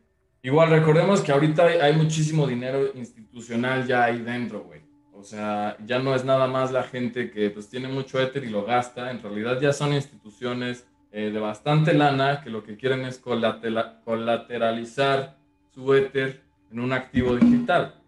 igual 0.42 0.70
recordemos 0.70 1.20
que 1.20 1.32
ahorita 1.32 1.64
hay, 1.66 1.94
muchísimo 1.94 2.46
dinero 2.46 2.90
institucional 2.94 3.86
ya 3.86 4.04
ahí 4.04 4.20
dentro, 4.20 4.64
güey. 4.64 4.81
O 5.22 5.24
sea, 5.24 5.76
ya 5.86 6.00
no 6.00 6.16
es 6.16 6.24
nada 6.24 6.48
más 6.48 6.72
la 6.72 6.82
gente 6.82 7.30
que 7.30 7.48
pues 7.48 7.68
tiene 7.68 7.86
mucho 7.86 8.20
éter 8.20 8.42
y 8.42 8.50
lo 8.50 8.64
gasta. 8.64 9.12
En 9.12 9.22
realidad 9.22 9.60
ya 9.60 9.72
son 9.72 9.92
instituciones 9.92 10.84
eh, 11.12 11.30
de 11.30 11.38
bastante 11.38 11.94
lana 11.94 12.40
que 12.42 12.50
lo 12.50 12.64
que 12.64 12.76
quieren 12.76 13.04
es 13.04 13.20
colateralizar 13.20 15.38
su 15.72 15.94
éter 15.94 16.42
en 16.72 16.80
un 16.80 16.92
activo 16.92 17.36
digital. 17.36 18.02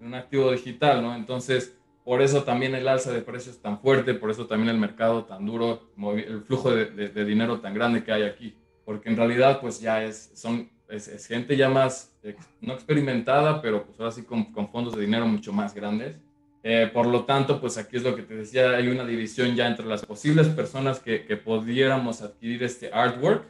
En 0.00 0.08
un 0.08 0.14
activo 0.14 0.50
digital, 0.50 1.00
¿no? 1.00 1.14
Entonces, 1.14 1.78
por 2.02 2.20
eso 2.20 2.42
también 2.42 2.74
el 2.74 2.88
alza 2.88 3.12
de 3.12 3.22
precios 3.22 3.62
tan 3.62 3.78
fuerte, 3.78 4.14
por 4.14 4.28
eso 4.28 4.48
también 4.48 4.70
el 4.70 4.80
mercado 4.80 5.24
tan 5.24 5.46
duro, 5.46 5.92
el 6.16 6.42
flujo 6.42 6.72
de, 6.72 7.24
dinero 7.24 7.60
tan 7.60 7.72
grande 7.72 8.02
que 8.02 8.10
hay 8.10 8.24
aquí. 8.24 8.56
Porque 8.84 9.10
en 9.10 9.16
realidad 9.16 9.60
pues 9.60 9.80
ya 9.80 10.02
es, 10.02 10.32
son, 10.34 10.68
es, 10.88 11.24
gente 11.28 11.56
ya 11.56 11.68
más, 11.68 12.12
no 12.60 12.72
experimentada, 12.72 13.62
pero 13.62 13.86
pues 13.86 14.00
ahora 14.00 14.10
sí 14.10 14.24
con, 14.24 14.52
con 14.52 14.68
fondos 14.70 14.96
de 14.96 15.02
dinero 15.02 15.24
mucho 15.24 15.52
más 15.52 15.72
grandes. 15.72 16.16
Eh, 16.64 16.90
por 16.92 17.06
lo 17.06 17.24
tanto, 17.24 17.60
pues 17.60 17.76
aquí 17.76 17.96
es 17.96 18.04
lo 18.04 18.14
que 18.14 18.22
te 18.22 18.34
decía, 18.34 18.70
hay 18.70 18.88
una 18.88 19.04
división 19.04 19.56
ya 19.56 19.66
entre 19.66 19.84
las 19.86 20.06
posibles 20.06 20.48
personas 20.48 21.00
que, 21.00 21.24
que 21.24 21.36
pudiéramos 21.36 22.22
adquirir 22.22 22.62
este 22.62 22.92
artwork, 22.92 23.44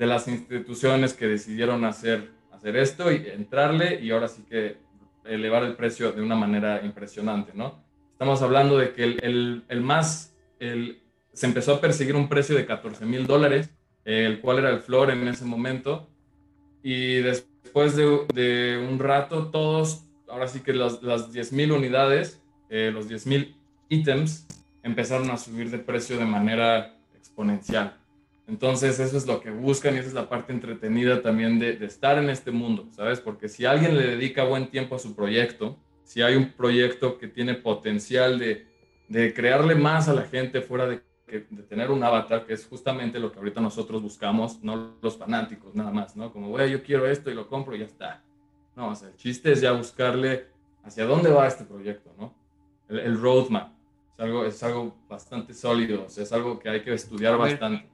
de 0.00 0.06
las 0.06 0.28
instituciones 0.28 1.12
que 1.12 1.26
decidieron 1.26 1.84
hacer, 1.84 2.30
hacer 2.52 2.74
esto 2.76 3.12
y 3.12 3.16
entrarle 3.26 4.00
y 4.02 4.10
ahora 4.10 4.28
sí 4.28 4.42
que 4.48 4.78
elevar 5.26 5.62
el 5.62 5.76
precio 5.76 6.12
de 6.12 6.22
una 6.22 6.36
manera 6.36 6.82
impresionante, 6.82 7.52
¿no? 7.54 7.84
Estamos 8.12 8.40
hablando 8.40 8.78
de 8.78 8.92
que 8.92 9.04
el, 9.04 9.62
el, 9.68 9.80
más, 9.82 10.34
el, 10.58 11.02
se 11.34 11.46
empezó 11.46 11.74
a 11.74 11.80
perseguir 11.82 12.16
un 12.16 12.30
precio 12.30 12.56
de 12.56 12.64
14 12.64 13.04
mil 13.04 13.26
dólares, 13.26 13.70
el 14.06 14.40
cual 14.40 14.60
era 14.60 14.70
el 14.70 14.80
flor 14.80 15.10
en 15.10 15.28
ese 15.28 15.44
momento, 15.44 16.08
y 16.82 17.16
después 17.16 17.94
de, 17.94 18.24
de 18.32 18.88
un 18.90 18.98
rato, 18.98 19.48
todos, 19.48 20.04
ahora 20.28 20.48
sí 20.48 20.60
que 20.60 20.72
las, 20.72 21.02
las 21.02 21.30
10 21.30 21.52
mil 21.52 21.72
unidades, 21.72 22.39
eh, 22.70 22.90
los 22.92 23.08
10 23.08 23.26
mil 23.26 23.56
ítems, 23.88 24.46
empezaron 24.82 25.30
a 25.30 25.36
subir 25.36 25.70
de 25.70 25.78
precio 25.78 26.16
de 26.16 26.24
manera 26.24 26.96
exponencial. 27.16 27.96
Entonces 28.46 28.98
eso 28.98 29.16
es 29.16 29.26
lo 29.26 29.40
que 29.40 29.50
buscan 29.50 29.94
y 29.94 29.98
esa 29.98 30.08
es 30.08 30.14
la 30.14 30.28
parte 30.28 30.52
entretenida 30.52 31.22
también 31.22 31.58
de, 31.58 31.84
estar 31.84 32.18
en 32.18 32.30
este 32.30 32.50
mundo, 32.50 32.88
¿sabes? 32.90 33.20
Porque 33.20 33.48
si 33.48 33.64
alguien 33.64 33.96
le 33.96 34.06
dedica 34.06 34.44
buen 34.44 34.70
tiempo 34.70 34.96
a 34.96 34.98
su 34.98 35.14
proyecto, 35.14 35.76
si 36.04 36.22
hay 36.22 36.34
un 36.34 36.50
proyecto 36.52 37.18
que 37.18 37.28
tiene 37.28 37.54
potencial 37.54 38.38
de, 38.38 38.66
de 39.08 39.32
crearle 39.34 39.74
más 39.74 40.08
a 40.08 40.14
la 40.14 40.22
gente 40.22 40.62
fuera 40.62 40.86
de, 40.86 41.00
de, 41.28 41.62
tener 41.62 41.92
un 41.92 42.02
avatar, 42.02 42.44
que 42.44 42.54
es 42.54 42.66
justamente 42.66 43.20
lo 43.20 43.30
que 43.30 43.38
ahorita 43.38 43.60
nosotros 43.60 44.02
buscamos, 44.02 44.62
no 44.64 44.96
los 45.00 45.16
fanáticos 45.16 45.74
nada 45.76 45.92
más, 45.92 46.16
¿no? 46.16 46.32
Como, 46.32 46.48
güey, 46.48 46.72
yo 46.72 46.82
quiero 46.82 47.06
esto 47.06 47.30
y 47.30 47.34
lo 47.34 47.46
compro 47.46 47.76
y 47.76 47.80
ya 47.80 47.86
está. 47.86 48.22
No, 48.74 48.88
o 48.88 48.94
sea, 48.96 49.08
el 49.08 49.16
chiste 49.16 49.52
es 49.52 49.60
ya 49.60 49.72
buscarle 49.72 50.46
hacia 50.82 51.04
dónde 51.04 51.30
va 51.30 51.46
este 51.46 51.64
proyecto, 51.64 52.12
¿no? 52.18 52.34
El, 52.90 52.98
el 52.98 53.20
roadmap. 53.20 53.72
Es 54.18 54.24
algo, 54.24 54.44
es 54.44 54.62
algo 54.62 54.96
bastante 55.08 55.54
sólido, 55.54 56.04
o 56.04 56.08
sea, 56.10 56.24
es 56.24 56.32
algo 56.32 56.58
que 56.58 56.68
hay 56.68 56.82
que 56.82 56.92
estudiar 56.92 57.38
bastante. 57.38 57.88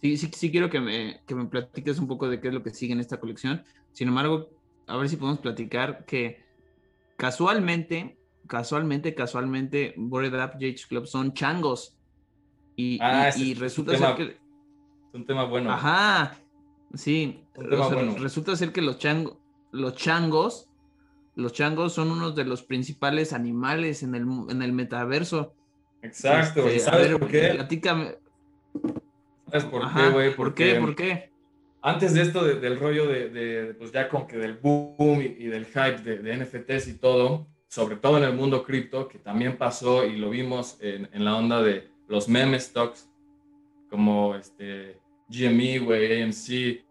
Sí, 0.00 0.16
sí, 0.16 0.30
sí 0.32 0.50
quiero 0.52 0.70
que 0.70 0.80
me, 0.80 1.20
que 1.26 1.34
me 1.34 1.46
platiques 1.46 1.98
un 1.98 2.06
poco 2.06 2.28
de 2.28 2.40
qué 2.40 2.48
es 2.48 2.54
lo 2.54 2.62
que 2.62 2.70
sigue 2.70 2.92
en 2.92 3.00
esta 3.00 3.18
colección. 3.18 3.64
Sin 3.92 4.08
embargo, 4.08 4.50
a 4.86 4.96
ver 4.96 5.08
si 5.08 5.16
podemos 5.16 5.40
platicar 5.40 6.04
que 6.04 6.44
casualmente, 7.16 8.18
casualmente, 8.46 9.14
casualmente, 9.14 9.94
Bored 9.96 10.34
Up 10.34 10.52
Jage 10.52 10.86
Club 10.88 11.06
son 11.06 11.32
changos. 11.32 11.96
Y, 12.76 12.98
ah, 13.00 13.30
y, 13.36 13.54
resulta 13.54 13.96
ser 13.96 14.14
que... 14.14 14.22
Es 14.22 15.14
un 15.14 15.26
tema 15.26 15.44
bueno. 15.44 15.72
Ajá, 15.72 16.38
sí. 16.94 17.42
Resulta 17.54 18.54
ser 18.54 18.72
que 18.72 18.82
los, 18.82 18.98
changos 18.98 19.38
los 19.72 19.94
changos, 19.96 20.68
los 21.36 21.52
changos 21.52 21.92
son 21.92 22.10
unos 22.10 22.34
de 22.34 22.44
los 22.44 22.62
principales 22.62 23.32
animales 23.32 24.02
en 24.02 24.14
el, 24.14 24.26
en 24.48 24.62
el 24.62 24.72
metaverso. 24.72 25.54
Exacto. 26.02 26.66
Este, 26.66 26.80
¿Sabes 26.80 27.16
por 27.16 27.28
qué? 27.28 27.50
Platícame, 27.54 28.16
¿Sabes 29.50 29.64
por 29.64 29.94
qué, 29.94 30.08
güey? 30.10 30.34
¿Por 30.34 30.54
qué? 30.54 30.74
¿Por 30.76 30.96
qué? 30.96 31.30
Antes 31.82 32.14
de 32.14 32.22
esto, 32.22 32.44
del 32.44 32.80
rollo 32.80 33.06
de, 33.06 33.74
pues 33.78 33.92
ya 33.92 34.08
con 34.08 34.26
que 34.26 34.38
del 34.38 34.54
boom 34.54 35.22
y, 35.22 35.44
del 35.46 35.66
hype 35.66 35.98
de, 35.98 36.36
NFTs 36.36 36.88
y 36.88 36.94
todo, 36.94 37.46
sobre 37.68 37.96
todo 37.96 38.18
en 38.18 38.24
el 38.24 38.32
mundo 38.34 38.64
cripto, 38.64 39.06
que 39.06 39.18
también 39.18 39.56
pasó 39.56 40.04
y 40.04 40.16
lo 40.16 40.30
vimos 40.30 40.78
en, 40.80 41.08
la 41.24 41.36
onda 41.36 41.62
de 41.62 41.88
los 42.08 42.28
meme 42.28 42.58
stocks, 42.58 43.08
como 43.88 44.34
este 44.34 44.98
GME, 45.28 45.78
güey, 45.78 46.22
AMC, 46.22 46.84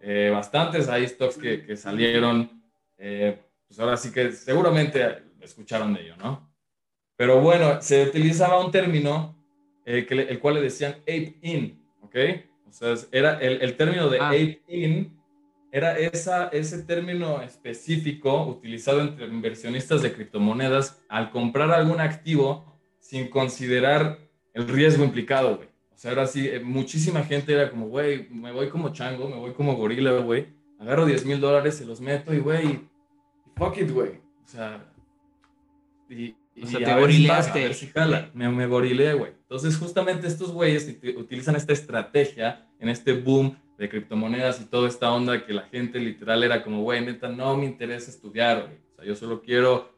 eh, 0.00 0.30
bastantes 0.32 0.88
hay 0.88 1.06
stocks 1.06 1.36
que, 1.36 1.76
salieron, 1.76 2.62
eh, 2.96 3.38
pues 3.70 3.78
ahora 3.78 3.96
sí 3.96 4.10
que 4.10 4.32
seguramente 4.32 5.22
escucharon 5.40 5.94
de 5.94 6.00
ello, 6.00 6.16
¿no? 6.16 6.52
Pero 7.14 7.40
bueno, 7.40 7.80
se 7.80 8.02
utilizaba 8.02 8.58
un 8.64 8.72
término 8.72 9.40
eh, 9.86 10.04
que, 10.04 10.14
el 10.14 10.40
cual 10.40 10.54
le 10.54 10.62
decían 10.62 10.96
ape 11.02 11.38
in, 11.40 11.80
¿ok? 12.00 12.16
O 12.68 12.72
sea, 12.72 12.94
era 13.12 13.38
el, 13.38 13.62
el 13.62 13.76
término 13.76 14.08
de 14.08 14.18
ah. 14.20 14.34
in 14.66 15.16
era 15.70 15.96
esa, 15.96 16.48
ese 16.48 16.82
término 16.82 17.40
específico 17.42 18.44
utilizado 18.44 19.02
entre 19.02 19.26
inversionistas 19.26 20.02
de 20.02 20.12
criptomonedas 20.12 21.00
al 21.08 21.30
comprar 21.30 21.70
algún 21.70 22.00
activo 22.00 22.76
sin 22.98 23.28
considerar 23.28 24.18
el 24.52 24.66
riesgo 24.66 25.04
implicado, 25.04 25.58
güey. 25.58 25.68
O 25.94 25.96
sea, 25.96 26.10
ahora 26.10 26.26
sí, 26.26 26.48
eh, 26.48 26.58
muchísima 26.58 27.22
gente 27.22 27.52
era 27.52 27.70
como, 27.70 27.86
güey, 27.86 28.28
me 28.30 28.50
voy 28.50 28.68
como 28.68 28.92
chango, 28.92 29.28
me 29.28 29.36
voy 29.36 29.52
como 29.52 29.76
gorila, 29.76 30.10
güey. 30.18 30.48
Agarro 30.80 31.06
10 31.06 31.24
mil 31.24 31.40
dólares, 31.40 31.76
se 31.76 31.84
los 31.84 32.00
meto 32.00 32.34
y, 32.34 32.40
güey, 32.40 32.89
fuck 33.60 33.76
it, 33.76 33.90
güey. 33.90 34.10
O 34.44 34.48
sea, 34.48 34.84
y, 36.08 36.34
o 36.60 36.66
sea, 36.66 36.80
te 36.80 37.00
gorileaste. 37.00 37.70
Me, 38.34 38.48
me 38.48 38.66
gorileé, 38.66 39.14
güey. 39.14 39.32
Entonces, 39.42 39.76
justamente 39.76 40.26
estos 40.26 40.50
güeyes 40.50 40.98
utilizan 41.16 41.56
esta 41.56 41.72
estrategia 41.72 42.66
en 42.78 42.88
este 42.88 43.12
boom 43.12 43.56
de 43.78 43.88
criptomonedas 43.88 44.60
y 44.60 44.64
toda 44.64 44.88
esta 44.88 45.12
onda 45.12 45.46
que 45.46 45.52
la 45.52 45.62
gente 45.62 45.98
literal 45.98 46.42
era 46.42 46.62
como, 46.62 46.82
güey, 46.82 47.04
neta, 47.04 47.28
no 47.28 47.56
me 47.56 47.66
interesa 47.66 48.10
estudiar, 48.10 48.62
güey. 48.62 48.78
O 48.92 48.96
sea, 48.96 49.04
yo 49.04 49.14
solo 49.14 49.40
quiero 49.42 49.92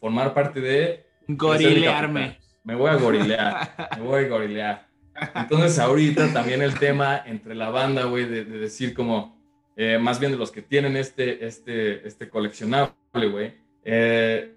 formar 0.00 0.34
parte 0.34 0.60
de... 0.60 1.06
Gorilearme. 1.28 2.38
Me 2.64 2.74
voy 2.74 2.90
a 2.90 2.96
gorilear, 2.96 3.90
me 3.98 4.02
voy 4.02 4.24
a 4.24 4.28
gorilear. 4.28 4.88
Entonces, 5.34 5.78
ahorita 5.78 6.32
también 6.32 6.62
el 6.62 6.78
tema 6.78 7.22
entre 7.24 7.54
la 7.54 7.70
banda, 7.70 8.04
güey, 8.04 8.24
de, 8.24 8.44
decir 8.44 8.94
como, 8.94 9.43
eh, 9.76 9.98
más 9.98 10.20
bien 10.20 10.32
de 10.32 10.38
los 10.38 10.50
que 10.50 10.62
tienen 10.62 10.96
este, 10.96 11.44
este, 11.44 12.06
este 12.06 12.28
coleccionable, 12.28 12.94
güey, 13.12 13.54
eh, 13.84 14.54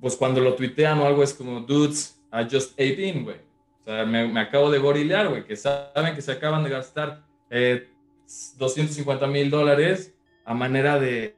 pues 0.00 0.16
cuando 0.16 0.40
lo 0.40 0.54
tuitean 0.54 0.98
o 0.98 1.06
algo 1.06 1.22
es 1.22 1.32
como, 1.34 1.60
dudes, 1.60 2.20
I 2.32 2.44
just 2.50 2.72
ate 2.72 3.06
in, 3.06 3.24
güey. 3.24 3.36
O 3.80 3.84
sea, 3.84 4.04
me, 4.04 4.38
acabo 4.40 4.70
de 4.70 4.78
gorilear, 4.78 5.28
güey, 5.28 5.44
que 5.44 5.54
saben 5.56 6.14
que 6.14 6.22
se 6.22 6.32
acaban 6.32 6.64
de 6.64 6.70
gastar 6.70 7.22
250 7.48 9.24
eh, 9.24 9.28
mil 9.28 9.50
dólares 9.50 10.12
a 10.44 10.52
manera 10.54 10.98
de, 10.98 11.36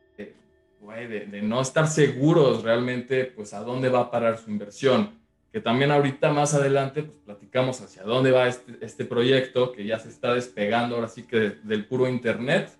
güey, 0.81 1.07
de, 1.07 1.43
no 1.43 1.61
estar 1.61 1.87
seguros 1.87 2.63
realmente, 2.63 3.27
pues, 3.27 3.53
a 3.53 3.61
dónde 3.61 3.91
va 3.91 4.01
a 4.01 4.11
parar 4.11 4.39
su 4.39 4.51
inversión. 4.51 5.19
Que 5.53 5.61
también 5.61 5.91
ahorita 5.91 6.31
más 6.31 6.55
adelante, 6.55 7.03
pues, 7.03 7.19
platicamos 7.25 7.81
hacia 7.83 8.03
dónde 8.05 8.31
va 8.31 8.49
este, 8.49 8.79
este 8.81 9.05
proyecto 9.05 9.73
que 9.73 9.85
ya 9.85 9.99
se 9.99 10.09
está 10.09 10.33
despegando 10.35 10.97
ahora 10.97 11.09
sí 11.09 11.25
que 11.25 11.57
del 11.63 11.85
puro 11.87 12.09
internet 12.09 12.78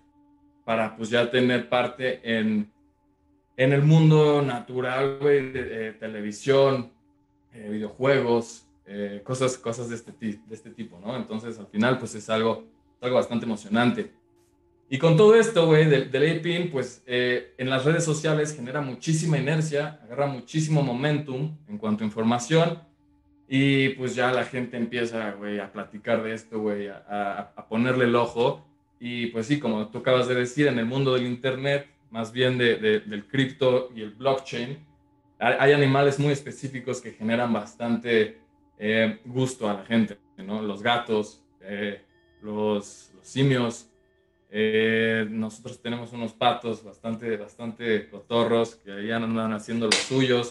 para 0.69 0.95
pues 0.95 1.09
ya 1.09 1.31
tener 1.31 1.67
parte 1.67 2.19
en, 2.21 2.71
en 3.57 3.73
el 3.73 3.81
mundo 3.81 4.43
natural, 4.43 5.17
güey, 5.19 5.51
de, 5.51 5.93
televisión, 5.93 6.91
eh, 7.51 7.69
videojuegos, 7.71 8.67
eh, 8.85 9.23
cosas, 9.23 9.57
cosas 9.57 9.89
de, 9.89 9.95
este, 9.95 10.11
de 10.11 10.39
este 10.51 10.69
tipo, 10.69 10.99
¿no? 10.99 11.15
Entonces, 11.15 11.57
al 11.57 11.65
final, 11.65 11.97
pues 11.97 12.13
es 12.13 12.29
algo, 12.29 12.67
algo 13.01 13.15
bastante 13.15 13.47
emocionante. 13.47 14.11
Y 14.91 14.99
con 14.99 15.17
todo 15.17 15.33
esto, 15.33 15.65
güey, 15.65 15.85
del, 15.85 16.37
APIN, 16.37 16.69
pues 16.69 17.01
eh, 17.07 17.55
en 17.57 17.67
las 17.67 17.83
redes 17.83 18.03
sociales 18.03 18.55
genera 18.55 18.79
muchísima 18.79 19.39
inercia, 19.39 19.99
agarra 20.03 20.27
muchísimo 20.27 20.83
momentum 20.83 21.57
en 21.67 21.79
cuanto 21.79 22.03
a 22.03 22.05
información 22.05 22.79
y 23.47 23.89
pues 23.95 24.13
ya 24.13 24.31
la 24.31 24.43
gente 24.43 24.77
empieza, 24.77 25.31
güey, 25.31 25.59
a 25.59 25.71
platicar 25.71 26.21
de 26.21 26.35
esto, 26.35 26.59
güey, 26.59 26.89
a, 26.89 27.55
ponerle 27.67 28.05
el 28.05 28.15
ojo 28.15 28.68
y 28.99 29.27
pues 29.27 29.47
sí, 29.47 29.59
como 29.59 29.87
tú 29.89 29.99
acabas 29.99 30.27
de 30.27 30.35
decir, 30.35 30.67
en 30.67 30.77
el 30.77 30.85
mundo 30.85 31.13
del 31.13 31.25
Internet, 31.25 31.87
más 32.11 32.31
bien 32.31 32.57
de, 32.57 32.77
del 32.77 33.25
cripto 33.27 33.89
y 33.95 34.01
el 34.01 34.11
blockchain, 34.11 34.85
hay 35.39 35.71
animales 35.71 36.19
muy 36.19 36.33
específicos 36.33 36.99
que 36.99 37.13
generan 37.13 37.53
bastante 37.53 38.41
eh, 38.77 39.19
gusto 39.23 39.69
a 39.69 39.73
la 39.73 39.85
gente, 39.85 40.17
¿no? 40.37 40.61
Los 40.61 40.83
gatos, 40.83 41.41
eh, 41.61 42.01
los, 42.41 43.11
los, 43.15 43.27
simios. 43.27 43.89
Eh, 44.49 45.25
nosotros 45.29 45.81
tenemos 45.81 46.11
unos 46.11 46.33
patos 46.33 46.83
bastante, 46.83 47.37
bastante 47.37 48.09
cotorros 48.09 48.75
que 48.75 48.91
ahí 48.91 49.11
andan 49.11 49.53
haciendo 49.53 49.85
los 49.85 49.95
suyos. 49.95 50.49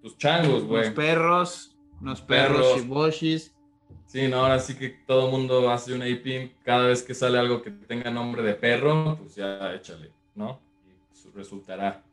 Tus 0.00 0.16
changos, 0.16 0.64
güey. 0.64 0.84
Los 0.84 0.94
perros, 0.94 1.76
unos 2.00 2.22
perros, 2.22 2.58
perros. 2.58 2.82
shiboshis. 2.82 3.54
Sí, 4.12 4.28
no, 4.28 4.40
ahora 4.40 4.58
sí 4.58 4.74
que 4.74 4.90
todo 4.90 5.24
el 5.24 5.32
mundo 5.32 5.70
hace 5.70 5.94
un 5.94 6.02
APIM. 6.02 6.50
Cada 6.62 6.88
vez 6.88 7.02
que 7.02 7.14
sale 7.14 7.38
algo 7.38 7.62
que 7.62 7.70
tenga 7.70 8.10
nombre 8.10 8.42
de 8.42 8.52
perro, 8.52 9.16
pues 9.16 9.36
ya 9.36 9.72
échale, 9.72 10.10
¿no? 10.34 10.60
Y 10.84 11.30
resultará. 11.34 12.04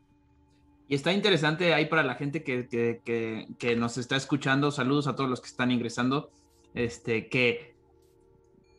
Y 0.88 0.96
está 0.96 1.12
interesante 1.12 1.74
ahí 1.74 1.88
para 1.88 2.04
la 2.04 2.16
gente 2.16 2.42
que, 2.42 2.70
que, 2.70 3.48
que, 3.58 3.76
nos 3.76 3.98
está 3.98 4.16
escuchando. 4.16 4.72
Saludos 4.72 5.08
a 5.08 5.18
todos 5.18 5.30
los 5.30 5.42
que 5.42 5.48
están 5.48 5.72
ingresando. 5.72 6.32
Este, 6.74 7.28
que, 7.28 7.76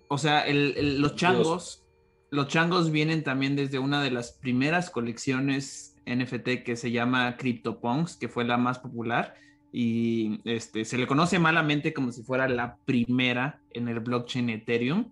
o 0.09 0.17
sea, 0.17 0.41
el, 0.47 1.03
los 1.03 1.15
changos, 1.15 1.85
los 2.31 2.49
changos 2.49 2.91
vienen 2.91 3.23
también 3.23 3.55
desde 3.55 3.79
una 3.79 4.03
de 4.03 4.13
las 4.13 4.33
primeras 4.33 4.89
colecciones 4.89 5.95
NFT 6.07 6.65
que 6.65 6.75
se 6.75 6.91
llama 6.91 7.37
CryptoPunks, 7.37 8.17
que 8.17 8.31
fue 8.31 8.47
la 8.47 8.57
más 8.57 8.79
popular 8.79 9.35
y 9.73 10.41
este, 10.45 10.85
se 10.85 10.99
le 10.99 11.07
conoce 11.07 11.39
malamente 11.39 11.95
como 11.95 12.11
si 12.13 12.23
fuera 12.23 12.49
la 12.49 12.77
primera 12.85 13.61
en 13.73 13.89
el 13.89 14.01
blockchain 14.01 14.51
Ethereum. 14.51 15.11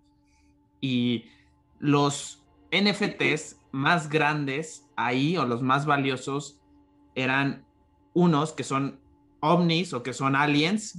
Y 0.81 1.27
los 1.79 2.45
NFTs 2.73 3.61
más 3.73 4.09
grandes 4.09 4.89
ahí 4.97 5.37
o 5.37 5.47
los 5.47 5.63
más 5.63 5.87
valiosos 5.87 6.61
eran 7.15 7.65
unos 8.15 8.53
que 8.53 8.65
son 8.65 9.01
ovnis 9.41 9.93
o 9.93 10.03
que 10.03 10.13
son 10.13 10.35
aliens 10.35 10.99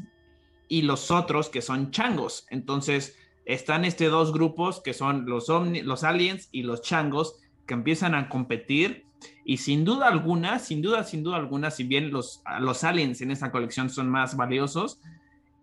y 0.69 0.83
los 0.83 1.11
otros 1.11 1.49
que 1.49 1.61
son 1.61 1.91
changos. 1.91 2.45
Entonces 2.49 3.17
están 3.45 3.83
estos 3.83 4.11
dos 4.11 4.31
grupos 4.31 4.81
que 4.81 4.93
son 4.93 5.25
los, 5.25 5.49
ovni, 5.49 5.81
los 5.81 6.03
aliens 6.03 6.47
y 6.51 6.63
los 6.63 6.81
changos 6.81 7.39
que 7.65 7.73
empiezan 7.73 8.15
a 8.15 8.29
competir 8.29 9.05
y 9.43 9.57
sin 9.57 9.83
duda 9.85 10.07
alguna, 10.07 10.59
sin 10.59 10.81
duda, 10.81 11.03
sin 11.03 11.23
duda 11.23 11.37
alguna, 11.37 11.71
si 11.71 11.83
bien 11.83 12.11
los, 12.11 12.43
los 12.59 12.83
aliens 12.83 13.21
en 13.21 13.31
esta 13.31 13.51
colección 13.51 13.89
son 13.89 14.09
más 14.09 14.35
valiosos, 14.35 15.01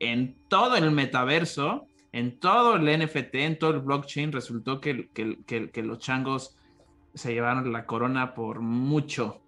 en 0.01 0.37
todo 0.49 0.77
el 0.77 0.91
metaverso, 0.91 1.87
en 2.13 2.39
todo 2.39 2.77
el 2.77 2.85
NFT, 2.85 3.35
en 3.35 3.59
todo 3.59 3.71
el 3.71 3.81
blockchain, 3.81 4.33
resultó 4.33 4.81
que, 4.81 5.09
que, 5.13 5.83
los 5.83 5.99
changos 5.99 6.57
se 7.15 7.33
llevaron 7.33 7.73
la 7.73 7.87
corona 7.87 8.35
por 8.35 8.61
mucho, 8.61 9.43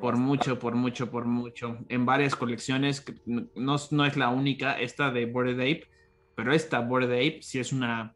por 0.00 0.16
mucho, 0.16 0.58
por 0.58 0.74
mucho, 0.74 1.10
por 1.10 1.24
mucho. 1.26 1.78
En 1.88 2.04
varias 2.06 2.34
colecciones, 2.34 3.04
no, 3.26 3.76
no 3.90 4.04
es 4.04 4.16
la 4.16 4.28
única, 4.28 4.80
esta 4.80 5.10
de 5.10 5.26
Bored 5.26 5.60
Ape, 5.60 5.88
pero 6.34 6.52
esta 6.52 6.80
Bored 6.80 7.10
Ape 7.10 7.38
sí 7.42 7.58
es 7.58 7.72
una 7.72 8.14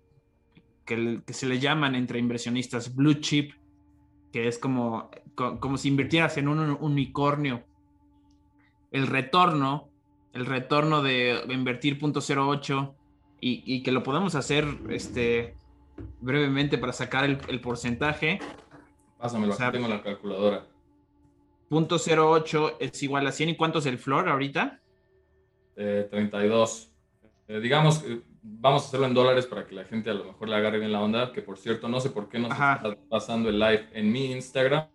que, 0.85 1.21
que 1.27 1.33
se 1.33 1.47
le 1.47 1.59
llaman 1.59 1.95
entre 1.95 2.19
inversionistas 2.19 2.95
blue 2.95 3.15
chip 3.15 3.53
que 4.37 4.49
es 4.49 4.59
como, 4.59 5.11
como 5.35 5.79
si 5.79 5.89
invirtieras 5.89 6.37
en 6.37 6.49
un 6.49 6.77
unicornio. 6.79 7.65
El 8.91 9.07
retorno, 9.07 9.89
el 10.35 10.45
retorno 10.45 11.01
de 11.01 11.41
invertir 11.49 11.99
.08 11.99 12.95
y, 13.41 13.63
y 13.65 13.83
que 13.83 13.93
lo 13.93 14.03
podemos 14.03 14.35
hacer 14.35 14.67
este, 14.91 15.57
brevemente 16.21 16.77
para 16.77 16.93
sacar 16.93 17.25
el, 17.25 17.61
porcentaje. 17.63 18.39
Pásamelo, 19.17 19.55
o 19.55 19.73
tengo 19.73 19.89
la 19.89 20.03
calculadora. 20.03 20.67
.08 21.71 22.77
es 22.79 23.03
igual 23.03 23.27
a 23.27 23.33
100. 23.33 23.49
¿Y 23.49 23.57
cuánto 23.57 23.79
es 23.79 23.87
el 23.87 23.97
floor 23.97 24.29
ahorita? 24.29 24.83
32. 25.77 26.93
Eh, 27.49 27.61
digamos, 27.61 28.05
vamos 28.47 28.85
a 28.85 28.87
hacerlo 28.87 29.07
en 29.07 29.15
dólares 29.15 29.47
para 29.47 29.67
que 29.67 29.75
la 29.75 29.85
gente 29.85 30.11
a 30.11 30.15
lo 30.15 30.25
mejor 30.25 30.49
le 30.49 30.57
agarre 30.57 30.79
bien 30.79 30.93
la 30.93 31.03
onda, 31.03 31.33
que 31.33 31.43
por 31.43 31.59
cierto, 31.59 31.89
no 31.89 32.01
sé 32.01 32.11
por 32.11 32.29
qué 32.29 32.39
no 32.39 32.49
está 32.49 32.97
pasando 33.09 33.49
el 33.49 33.59
live 33.59 33.89
en 33.93 34.13
mi 34.13 34.33
Instagram. 34.33 34.89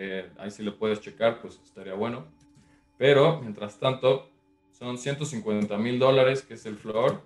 Eh, 0.00 0.30
ahí 0.38 0.50
si 0.50 0.62
lo 0.62 0.78
puedes 0.78 1.00
checar, 1.00 1.40
pues 1.40 1.60
estaría 1.64 1.94
bueno. 1.94 2.26
Pero, 2.96 3.40
mientras 3.40 3.78
tanto, 3.78 4.30
son 4.70 4.96
150 4.96 5.76
mil 5.76 5.98
dólares, 5.98 6.42
que 6.42 6.54
es 6.54 6.66
el 6.66 6.76
floor. 6.76 7.20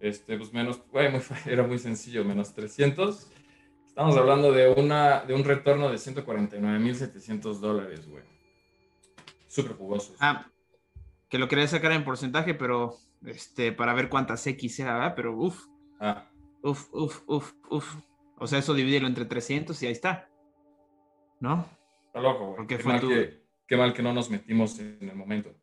Este, 0.00 0.36
pues 0.38 0.52
menos, 0.52 0.80
güey, 0.90 1.08
era 1.46 1.62
muy 1.62 1.78
sencillo, 1.78 2.24
menos 2.24 2.54
300. 2.54 3.30
Estamos 3.86 4.16
hablando 4.16 4.50
de, 4.50 4.68
una, 4.68 5.20
de 5.20 5.34
un 5.34 5.44
retorno 5.44 5.90
de 5.90 5.98
149 5.98 6.78
mil 6.78 6.96
700 6.96 7.60
dólares, 7.60 8.08
güey. 8.08 8.24
Súper 9.46 9.76
jugoso. 9.76 10.14
Ah, 10.20 10.46
que 11.28 11.38
lo 11.38 11.48
quería 11.48 11.68
sacar 11.68 11.92
en 11.92 12.04
porcentaje, 12.04 12.54
pero 12.54 12.96
este, 13.26 13.72
para 13.72 13.94
ver 13.94 14.08
cuántas 14.08 14.46
X 14.46 14.80
era, 14.80 14.94
¿verdad? 14.94 15.14
Pero 15.16 15.36
uff, 15.36 15.66
ah. 16.00 16.28
uff, 16.62 16.92
uff, 16.92 17.22
uff, 17.26 17.52
uff. 17.70 17.96
O 18.38 18.46
sea, 18.46 18.58
eso 18.58 18.74
divídelo 18.74 19.06
entre 19.06 19.24
300 19.24 19.80
y 19.82 19.86
ahí 19.86 19.92
está. 19.92 20.28
¿No? 21.40 21.66
Está 22.06 22.20
loco, 22.20 22.54
güey. 22.54 22.66
Qué, 22.66 22.78
mal 22.84 23.00
que, 23.00 23.42
qué 23.66 23.76
mal 23.76 23.92
que 23.94 24.02
no 24.02 24.12
nos 24.12 24.30
metimos 24.30 24.78
en 24.78 25.08
el 25.08 25.16
momento. 25.16 25.54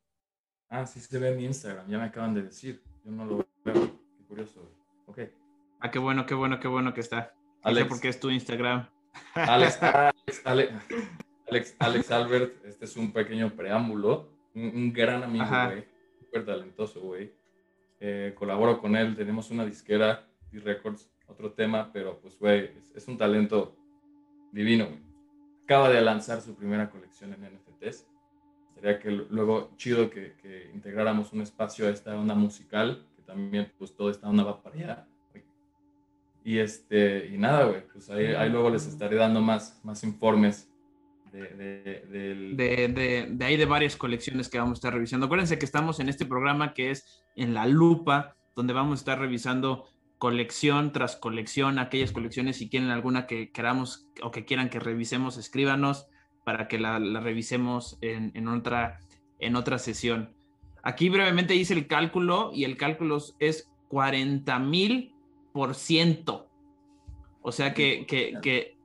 Ah, 0.70 0.86
sí 0.86 1.00
se 1.00 1.20
ve 1.20 1.30
en 1.30 1.38
mi 1.38 1.46
Instagram, 1.46 1.88
ya 1.88 1.98
me 1.98 2.06
acaban 2.06 2.34
de 2.34 2.44
decir. 2.44 2.82
Yo 3.04 3.12
no 3.12 3.26
lo 3.26 3.48
veo. 3.66 3.74
Qué 4.18 4.24
curioso, 4.28 4.62
güey. 4.62 5.28
Ok. 5.28 5.34
Ah, 5.80 5.92
qué 5.92 6.00
bueno, 6.00 6.26
qué 6.26 6.34
bueno, 6.34 6.60
qué 6.60 6.68
bueno 6.68 6.94
que 6.94 7.02
está. 7.02 7.34
Alex, 7.64 7.88
porque 7.88 8.08
es 8.08 8.20
tu 8.20 8.30
Instagram. 8.30 8.90
Alex, 9.34 9.82
Alex, 10.46 10.46
Alex, 10.46 11.76
Alex, 11.80 12.12
Albert, 12.12 12.66
este 12.66 12.86
es 12.86 12.96
un 12.96 13.12
pequeño 13.12 13.54
preámbulo. 13.56 14.32
Un, 14.54 14.64
un 14.64 14.94
gran 14.94 15.24
amigo, 15.24 15.46
güey. 15.46 15.86
Súper 16.20 16.46
talentoso, 16.46 17.02
güey. 17.02 17.34
Eh, 18.04 18.34
colaboro 18.34 18.82
con 18.82 18.96
él, 18.96 19.16
tenemos 19.16 19.52
una 19.52 19.64
disquera 19.64 20.28
y 20.52 20.58
records, 20.58 21.08
otro 21.28 21.54
tema, 21.54 21.92
pero 21.94 22.20
pues, 22.20 22.38
güey, 22.40 22.72
es, 22.96 23.08
un 23.08 23.16
talento 23.16 23.78
divino, 24.52 24.88
Acaba 25.64 25.90
de 25.90 26.02
lanzar 26.02 26.42
su 26.42 26.56
primera 26.56 26.90
colección 26.90 27.34
en 27.34 27.44
NFTs. 27.44 28.08
Sería 28.74 29.00
que 29.00 29.12
luego 29.12 29.72
chido 29.78 30.10
que, 30.10 30.34
integráramos 30.74 31.32
un 31.32 31.42
espacio 31.42 31.88
a 31.88 31.92
esta 31.92 32.20
onda 32.20 32.34
musical, 32.34 33.06
que 33.16 33.22
también 33.22 33.72
pues 33.78 33.96
toda 33.96 34.12
esta 34.12 34.28
onda 34.28 34.44
va 34.44 34.64
para 34.64 34.76
allá. 34.76 35.08
Y, 36.44 36.58
este, 36.58 37.28
y 37.28 37.38
nada, 37.38 37.66
güey, 37.66 37.88
pues 37.88 38.10
ahí, 38.10 38.34
ahí, 38.34 38.50
luego 38.50 38.72
les 38.72 38.88
estaré 38.88 39.16
dando 39.16 39.42
más, 39.42 39.80
más 39.84 40.04
informes 40.04 40.71
de, 41.32 42.04
de, 42.58 43.28
de, 43.30 43.46
ahí 43.46 43.58
de 43.58 43.66
varias 43.66 43.96
colecciones 43.96 44.50
que 44.50 44.60
vamos 44.60 44.78
a 44.78 44.80
estar 44.80 44.94
revisando. 44.94 45.26
Acuérdense 45.26 45.58
que 45.58 45.66
estamos 45.66 46.00
en 46.00 46.10
este 46.10 46.26
programa 46.26 46.74
que 46.74 46.92
es 46.92 47.24
en 47.36 47.54
la 47.54 47.66
lupa, 47.66 48.36
donde 48.56 48.74
vamos 48.74 49.00
a 49.00 49.02
estar 49.02 49.20
revisando 49.20 49.86
colección 50.18 50.92
tras 50.92 51.16
colección, 51.16 51.80
aquellas 51.80 52.12
colecciones, 52.12 52.58
si 52.58 52.70
quieren 52.70 52.90
alguna 52.90 53.26
que 53.26 53.52
queramos 53.52 54.08
o 54.22 54.32
que 54.32 54.46
quieran 54.46 54.70
que 54.70 54.80
revisemos, 54.80 55.38
escríbanos 55.38 56.08
para 56.44 56.68
que 56.68 56.80
la, 56.80 57.00
revisemos 57.00 57.98
en, 58.02 58.32
en, 58.36 58.48
otra, 58.48 59.00
en 59.40 59.56
otra 59.56 59.80
sesión. 59.80 60.34
Aquí 60.84 61.10
brevemente 61.10 61.56
hice 61.56 61.74
el 61.74 61.88
cálculo 61.88 62.52
y 62.54 62.66
el 62.66 62.78
cálculo 62.78 63.18
es 63.40 63.72
40 63.88 64.60
mil 64.60 65.14
por 65.54 65.76
ciento. 65.76 66.50
O 67.42 67.52
sea 67.52 67.74
que, 67.74 68.06
que, 68.06 68.38
que 68.42 68.78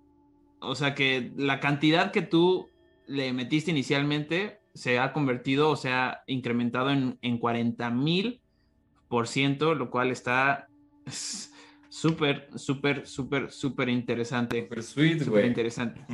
o 0.60 0.74
sea 0.74 0.94
que 0.94 1.32
la 1.36 1.60
cantidad 1.60 2.12
que 2.12 2.22
tú 2.22 2.68
le 3.06 3.32
metiste 3.32 3.70
inicialmente 3.70 4.60
se 4.74 4.98
ha 4.98 5.12
convertido 5.12 5.70
o 5.70 5.76
se 5.76 5.90
ha 5.90 6.22
incrementado 6.26 6.90
en, 6.90 7.18
en 7.22 7.38
40 7.38 7.90
mil 7.90 8.40
por 9.08 9.28
ciento, 9.28 9.74
lo 9.74 9.90
cual 9.90 10.10
está 10.10 10.68
súper, 11.88 12.48
súper, 12.56 13.06
súper, 13.06 13.50
súper 13.50 13.88
interesante. 13.88 14.62
Súper 14.62 14.82
sweet, 14.82 15.26
güey. 15.26 15.46
interesante. 15.46 16.04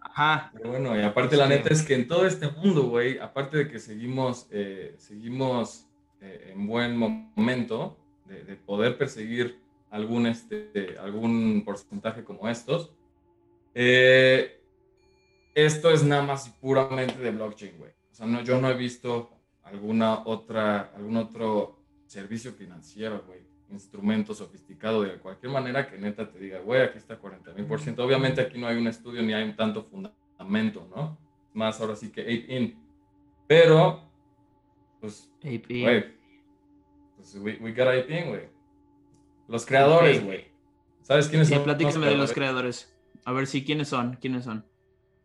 Ajá. 0.00 0.50
Pero 0.54 0.70
bueno, 0.70 0.98
y 0.98 1.02
aparte 1.02 1.36
la 1.36 1.48
neta 1.48 1.70
es 1.72 1.82
que 1.82 1.94
en 1.94 2.06
todo 2.06 2.26
este 2.26 2.50
mundo, 2.50 2.84
güey, 2.84 3.18
aparte 3.18 3.56
de 3.56 3.68
que 3.68 3.78
seguimos, 3.78 4.46
eh, 4.50 4.94
seguimos 4.98 5.86
eh, 6.20 6.52
en 6.54 6.66
buen 6.66 6.96
momento 6.96 7.98
de, 8.26 8.44
de, 8.44 8.56
poder 8.56 8.98
perseguir 8.98 9.58
algún, 9.90 10.26
este, 10.26 10.96
algún 10.98 11.62
porcentaje 11.64 12.24
como 12.24 12.48
estos, 12.48 12.92
Eh, 13.78 14.58
esto 15.54 15.90
es 15.90 16.02
nada 16.02 16.22
más 16.22 16.48
y 16.48 16.50
puramente 16.50 17.18
de 17.18 17.30
blockchain, 17.30 17.76
güey. 17.76 17.90
O 18.10 18.14
sea, 18.14 18.26
no, 18.26 18.40
yo 18.40 18.58
no 18.58 18.70
he 18.70 18.74
visto 18.74 19.28
alguna 19.64 20.22
otra, 20.24 20.92
algún 20.96 21.18
otro 21.18 21.78
servicio 22.06 22.52
financiero, 22.52 23.22
güey, 23.26 23.40
instrumento 23.70 24.32
sofisticado 24.32 25.02
de 25.02 25.18
cualquier 25.18 25.52
manera 25.52 25.90
que 25.90 25.98
neta 25.98 26.30
te 26.30 26.38
diga, 26.38 26.60
güey, 26.60 26.80
aquí 26.80 26.96
está 26.96 27.18
40 27.18 27.52
mil 27.52 27.66
por 27.66 27.78
ciento. 27.78 28.02
Obviamente 28.02 28.40
aquí 28.40 28.58
no 28.58 28.66
hay 28.66 28.78
un 28.78 28.86
estudio 28.86 29.20
ni 29.22 29.34
hay 29.34 29.44
un 29.44 29.54
tanto 29.54 29.84
fundamento, 29.84 30.88
¿no? 30.96 31.18
Más 31.52 31.78
ahora 31.78 31.96
sí 31.96 32.10
que 32.10 32.22
ape 32.22 32.56
in. 32.56 32.82
Pero, 33.46 34.08
pues, 35.02 35.30
güey, 35.42 36.14
pues 37.14 37.34
we, 37.34 37.58
we 37.60 37.72
got 37.72 37.88
ape 37.88 38.18
in, 38.18 38.28
güey. 38.30 38.48
Los 39.48 39.66
creadores, 39.66 40.24
güey. 40.24 40.46
¿Sabes 41.02 41.28
quiénes 41.28 41.50
son? 41.50 41.62
Platícame 41.62 42.06
de 42.06 42.16
los 42.16 42.32
creadores. 42.32 42.95
A 43.26 43.32
ver 43.32 43.48
si, 43.48 43.64
¿quiénes 43.64 43.88
son? 43.88 44.16
¿Quiénes 44.20 44.44
son? 44.44 44.64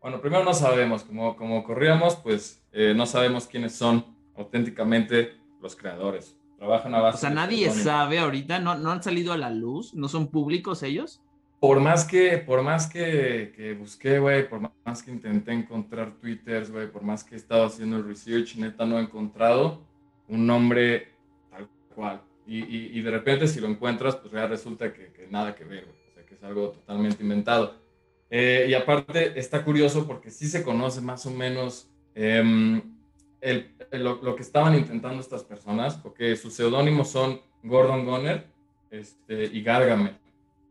Bueno, 0.00 0.20
primero 0.20 0.42
no 0.42 0.52
sabemos, 0.52 1.04
como, 1.04 1.36
como 1.36 1.62
corríamos, 1.62 2.16
pues 2.16 2.60
eh, 2.72 2.94
no 2.96 3.06
sabemos 3.06 3.46
quiénes 3.46 3.76
son 3.76 4.04
auténticamente 4.36 5.36
los 5.60 5.76
creadores. 5.76 6.36
Trabajan 6.58 6.96
a 6.96 7.00
base 7.00 7.18
O 7.18 7.20
sea, 7.20 7.30
nadie 7.30 7.70
sabe 7.70 8.18
ahorita, 8.18 8.58
no, 8.58 8.74
no 8.74 8.90
han 8.90 9.04
salido 9.04 9.32
a 9.32 9.36
la 9.36 9.50
luz, 9.50 9.94
no 9.94 10.08
son 10.08 10.26
públicos 10.26 10.82
ellos. 10.82 11.22
Por 11.60 11.78
más 11.78 12.04
que, 12.04 12.38
por 12.38 12.62
más 12.62 12.88
que, 12.88 13.52
que 13.54 13.74
busqué, 13.74 14.18
güey, 14.18 14.48
por 14.48 14.68
más 14.84 15.00
que 15.04 15.12
intenté 15.12 15.52
encontrar 15.52 16.16
twitters, 16.16 16.72
güey, 16.72 16.90
por 16.90 17.02
más 17.02 17.22
que 17.22 17.36
he 17.36 17.38
estado 17.38 17.66
haciendo 17.66 17.98
el 17.98 18.04
research, 18.04 18.56
neta 18.56 18.84
no 18.84 18.98
he 18.98 19.02
encontrado 19.02 19.80
un 20.26 20.44
nombre 20.44 21.12
tal 21.52 21.68
cual. 21.94 22.20
Y, 22.48 22.98
y, 22.98 23.00
de 23.00 23.10
repente 23.12 23.46
si 23.46 23.60
lo 23.60 23.68
encuentras, 23.68 24.16
pues 24.16 24.32
ya 24.32 24.48
resulta 24.48 24.92
que, 24.92 25.12
que 25.12 25.28
nada 25.28 25.54
que 25.54 25.62
ver, 25.62 25.84
güey. 25.84 25.96
O 26.10 26.14
sea, 26.14 26.26
que 26.26 26.34
es 26.34 26.42
algo 26.42 26.70
totalmente 26.70 27.22
inventado. 27.22 27.81
Eh, 28.34 28.64
y 28.70 28.72
aparte 28.72 29.38
está 29.38 29.62
curioso 29.62 30.06
porque 30.06 30.30
sí 30.30 30.48
se 30.48 30.62
conoce 30.62 31.02
más 31.02 31.26
o 31.26 31.30
menos 31.30 31.90
eh, 32.14 32.82
el, 33.42 33.74
lo, 33.90 34.34
que 34.34 34.42
estaban 34.42 34.74
intentando 34.74 35.20
estas 35.20 35.44
personas, 35.44 35.96
porque 35.96 36.34
sus 36.36 36.54
seudónimos 36.54 37.10
son 37.10 37.42
Gordon 37.62 38.06
Gunner 38.06 38.46
este, 38.90 39.44
y 39.44 39.62
Gargamel, 39.62 40.16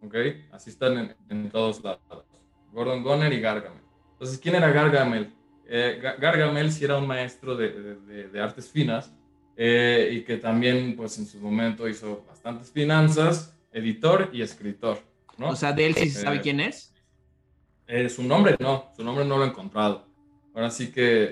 ¿ok? 0.01 0.15
Así 0.51 0.71
están 0.71 0.97
en, 0.97 1.15
en, 1.29 1.49
todos 1.51 1.83
lados. 1.83 2.25
Gordon 2.71 3.03
Gunner 3.03 3.31
y 3.31 3.39
Gargamel. 3.39 3.83
Entonces, 4.13 4.39
¿quién 4.39 4.55
era 4.55 4.71
Gargamel? 4.71 5.31
Eh, 5.67 6.01
Gargamel 6.19 6.71
sí 6.71 6.83
era 6.85 6.97
un 6.97 7.05
maestro 7.05 7.55
de, 7.55 7.95
de, 7.95 8.27
de 8.27 8.41
artes 8.41 8.69
finas 8.71 9.13
eh, 9.55 10.09
y 10.13 10.21
que 10.21 10.37
también, 10.37 10.95
pues, 10.95 11.19
en 11.19 11.27
su 11.27 11.37
momento 11.37 11.87
hizo 11.87 12.25
bastantes 12.27 12.71
finanzas, 12.71 13.55
editor 13.71 14.31
y 14.33 14.41
escritor, 14.41 14.99
¿no? 15.37 15.49
O 15.49 15.55
sea, 15.55 15.73
de 15.73 15.85
él 15.85 15.93
sí 15.93 16.09
se 16.09 16.21
sabe 16.21 16.37
eh, 16.37 16.41
quién 16.41 16.59
es. 16.59 16.91
Su 18.09 18.23
nombre 18.23 18.55
no, 18.59 18.85
su 18.95 19.03
nombre 19.03 19.25
no 19.25 19.37
lo 19.37 19.45
he 19.45 19.47
encontrado. 19.47 20.05
Ahora 20.53 20.69
sí 20.69 20.91
que 20.91 21.31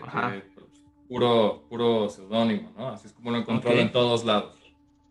puro, 1.07 1.63
puro 1.69 2.09
seudónimo, 2.09 2.71
¿no? 2.77 2.89
Así 2.89 3.07
es 3.07 3.13
como 3.13 3.31
lo 3.31 3.38
he 3.38 3.41
encontrado 3.41 3.77
en 3.77 3.91
todos 3.91 4.23
lados. 4.23 4.55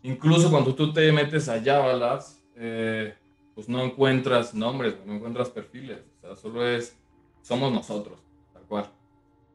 Incluso 0.03 0.51
cuando 0.51 0.75
tú 0.75 0.93
te 0.93 1.11
metes 1.13 1.49
a 1.49 1.63
Javalas, 1.63 2.43
eh, 2.57 3.15
pues 3.55 3.69
no 3.69 3.83
encuentras 3.83 4.55
nombres, 4.55 4.97
no 5.05 5.15
encuentras 5.15 5.51
perfiles, 5.51 5.99
o 6.19 6.21
sea, 6.21 6.37
solo 6.37 6.67
es, 6.67 6.97
somos 7.43 7.73
nosotros, 7.73 8.21
tal 8.53 8.63
cual. 8.63 8.91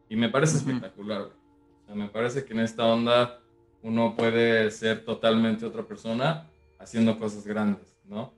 Y 0.10 0.18
me 0.18 0.30
parece 0.30 0.58
espectacular, 0.58 1.22
o 1.22 1.86
sea, 1.86 1.96
me 1.96 2.10
parece 2.10 2.44
que 2.44 2.54
en 2.54 2.60
esta 2.60 2.86
onda 2.86 3.40
uno 3.82 4.16
puede 4.16 4.70
ser 4.72 5.06
totalmente 5.06 5.66
otra 5.66 5.84
persona 5.84 6.50
haciendo 6.80 7.18
cosas 7.18 7.48
grandes, 7.48 7.96
¿no? 8.06 8.34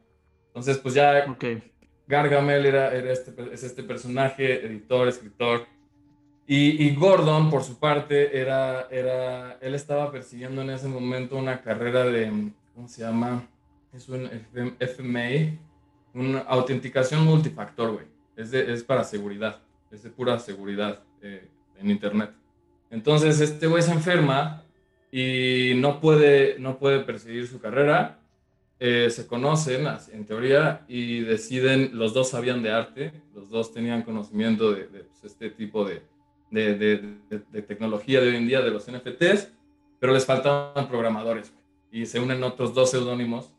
Entonces, 0.48 0.78
pues 0.78 0.94
ya 0.94 1.26
okay. 1.30 1.64
Gargamel 2.08 2.66
era, 2.66 2.94
era 2.94 3.12
este, 3.12 3.34
es 3.52 3.64
este 3.64 3.84
personaje, 3.84 4.66
editor, 4.66 5.08
escritor, 5.08 5.68
y, 6.48 6.94
Gordon, 6.94 7.50
por 7.50 7.64
su 7.64 7.80
parte, 7.80 8.40
era, 8.40 8.88
era, 8.92 9.58
él 9.62 9.74
estaba 9.74 10.12
persiguiendo 10.12 10.62
en 10.62 10.70
ese 10.70 10.88
momento 10.88 11.38
una 11.38 11.62
carrera 11.62 12.06
de, 12.06 12.52
¿cómo 12.76 12.88
se 12.88 13.02
llama? 13.02 13.48
Es 13.92 14.08
un 14.10 14.30
FMA, 14.80 15.58
una 16.14 16.40
autenticación 16.42 17.26
multifactor, 17.26 17.94
güey. 17.94 18.06
Es, 18.36 18.54
es 18.54 18.84
para 18.84 19.04
seguridad, 19.04 19.60
es 19.90 20.04
de 20.04 20.12
pura 20.12 20.38
seguridad 20.38 21.00
eh, 21.24 21.48
en 21.80 21.90
Internet. 21.90 22.30
Entonces, 22.92 23.42
este 23.42 23.66
güey 23.66 23.82
se 23.82 23.94
enferma 23.94 24.64
y 25.12 25.74
no 25.78 26.00
puede, 26.00 26.60
no 26.60 26.78
puede 26.78 27.00
perseguir 27.00 27.48
su 27.48 27.60
carrera. 27.60 28.20
Eh, 28.78 29.10
se 29.10 29.26
conocen, 29.26 29.88
en 30.12 30.26
teoría, 30.26 30.84
y 30.90 31.22
deciden, 31.22 31.92
los 31.94 32.14
dos 32.14 32.30
sabían 32.32 32.62
de 32.62 32.72
arte, 32.72 33.14
los 33.34 33.50
dos 33.50 33.74
tenían 33.74 34.02
conocimiento 34.02 34.74
de, 34.74 34.88
de 34.88 35.04
pues, 35.06 35.24
este 35.24 35.50
tipo 35.50 35.86
de, 35.86 36.02
de, 36.52 36.76
de, 37.30 37.62
tecnología 37.62 38.20
de 38.20 38.30
hoy 38.30 38.36
en 38.36 38.48
día, 38.48 38.62
de 38.62 38.72
los 38.72 38.92
NFTs, 38.92 39.52
pero 40.00 40.14
les 40.14 40.26
faltaban 40.26 40.90
programadores. 40.90 41.54
Y 41.90 42.06
se 42.06 42.20
unen 42.20 42.44
otros 42.44 42.74
dos 42.74 42.92
seudónimos, 42.92 43.54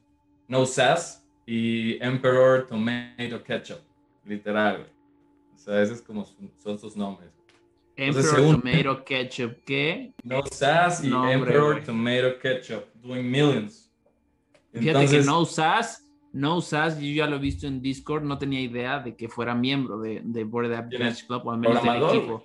No 0.48 0.66
Sass 0.66 1.26
y 1.46 1.96
Emperor 2.04 2.66
Tomato 2.66 3.42
Ketchup, 3.42 3.80
literal. 4.26 4.86
O 5.54 5.58
sea, 5.58 5.80
esos 5.80 5.98
es 5.98 6.02
como 6.02 6.26
son 6.62 6.78
sus 6.78 6.94
nombres. 6.94 7.30
Emperor 7.96 8.60
Tomato 8.60 9.02
Ketchup, 9.02 9.64
¿qué? 9.64 10.12
No 10.22 10.44
Sass 10.44 11.02
y 11.02 11.10
Emperor 11.10 11.82
Tomato 11.82 12.38
Ketchup, 12.38 12.84
doing 13.02 13.30
millions. 13.30 13.85
Fíjate 14.78 15.06
que 15.08 15.22
No 15.22 15.44
Sass 15.44 16.06
no 16.36 16.60
Sass, 16.60 17.00
yo 17.00 17.08
ya 17.08 17.26
lo 17.26 17.36
he 17.36 17.38
visto 17.38 17.66
en 17.66 17.80
Discord, 17.80 18.22
no 18.22 18.36
tenía 18.36 18.60
idea 18.60 18.98
de 18.98 19.16
que 19.16 19.26
fuera 19.26 19.54
miembro 19.54 19.98
de, 19.98 20.20
de 20.22 20.44
Board 20.44 20.72
App 20.74 20.90
Club 20.90 21.42
o 21.46 21.50
al 21.50 21.58
menos 21.58 21.82
del 21.82 22.02
equipo. 22.02 22.44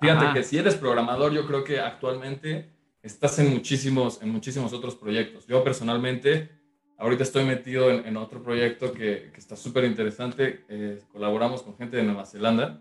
Fíjate 0.00 0.34
que 0.34 0.42
si 0.42 0.58
eres 0.58 0.74
programador, 0.74 1.32
yo 1.32 1.46
creo 1.46 1.62
que 1.62 1.78
actualmente 1.78 2.72
estás 3.00 3.38
en 3.38 3.52
muchísimos, 3.52 4.20
en 4.20 4.30
muchísimos 4.30 4.72
otros 4.72 4.96
proyectos. 4.96 5.46
Yo 5.46 5.62
personalmente, 5.62 6.50
ahorita 6.98 7.22
estoy 7.22 7.44
metido 7.44 7.88
en, 7.88 8.16
otro 8.16 8.42
proyecto 8.42 8.92
que, 8.92 9.30
que 9.32 9.38
está 9.38 9.54
súper 9.54 9.84
interesante. 9.84 10.64
Eh, 10.68 11.00
colaboramos 11.12 11.62
con 11.62 11.76
gente 11.76 11.98
de 11.98 12.02
Nueva 12.02 12.26
Zelanda, 12.26 12.80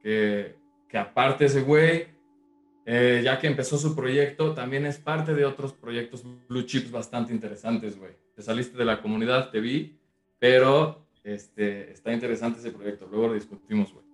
que, 0.00 0.54
que 0.88 0.98
aparte 0.98 1.46
ese 1.46 1.62
güey, 1.62 2.06
eh, 2.86 3.20
ya 3.22 3.38
que 3.38 3.46
empezó 3.46 3.76
su 3.76 3.94
proyecto, 3.94 4.54
también 4.54 4.86
es 4.86 4.96
parte 4.96 5.34
de 5.34 5.44
otros 5.44 5.72
proyectos 5.74 6.24
blue 6.48 6.62
chips 6.62 6.90
bastante 6.90 7.32
interesantes, 7.32 7.98
güey. 7.98 8.12
Te 8.34 8.42
saliste 8.42 8.78
de 8.78 8.84
la 8.84 9.02
comunidad, 9.02 9.50
te 9.50 9.60
vi, 9.60 9.98
pero 10.38 11.06
este, 11.24 11.90
está 11.92 12.12
interesante 12.12 12.60
ese 12.60 12.70
proyecto. 12.70 13.06
Luego 13.10 13.28
lo 13.28 13.34
discutimos, 13.34 13.92
güey. 13.92 14.06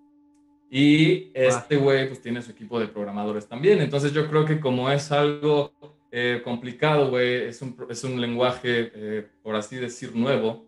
Y 0.75 1.29
este 1.35 1.77
güey 1.77 2.07
pues 2.07 2.19
tiene 2.19 2.41
su 2.41 2.49
equipo 2.49 2.79
de 2.79 2.87
programadores 2.87 3.47
también. 3.47 3.79
Entonces 3.79 4.11
yo 4.11 4.27
creo 4.27 4.43
que 4.43 4.59
como 4.59 4.89
es 4.89 5.11
algo 5.11 5.71
eh, 6.11 6.41
complicado, 6.43 7.11
güey, 7.11 7.43
es 7.43 7.61
un, 7.61 7.77
es 7.89 8.03
un 8.03 8.19
lenguaje, 8.19 8.91
eh, 8.95 9.27
por 9.43 9.55
así 9.55 9.75
decir, 9.75 10.15
nuevo, 10.15 10.65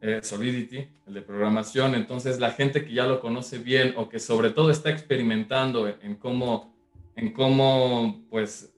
eh, 0.00 0.20
Solidity, 0.22 0.86
el 1.06 1.14
de 1.14 1.22
programación. 1.22 1.96
Entonces 1.96 2.38
la 2.38 2.52
gente 2.52 2.84
que 2.84 2.92
ya 2.92 3.06
lo 3.06 3.18
conoce 3.18 3.58
bien 3.58 3.94
o 3.96 4.08
que 4.08 4.20
sobre 4.20 4.50
todo 4.50 4.70
está 4.70 4.90
experimentando 4.90 5.88
en, 5.88 6.14
cómo, 6.14 6.75
en 7.16 7.32
cómo, 7.32 8.24
pues, 8.30 8.72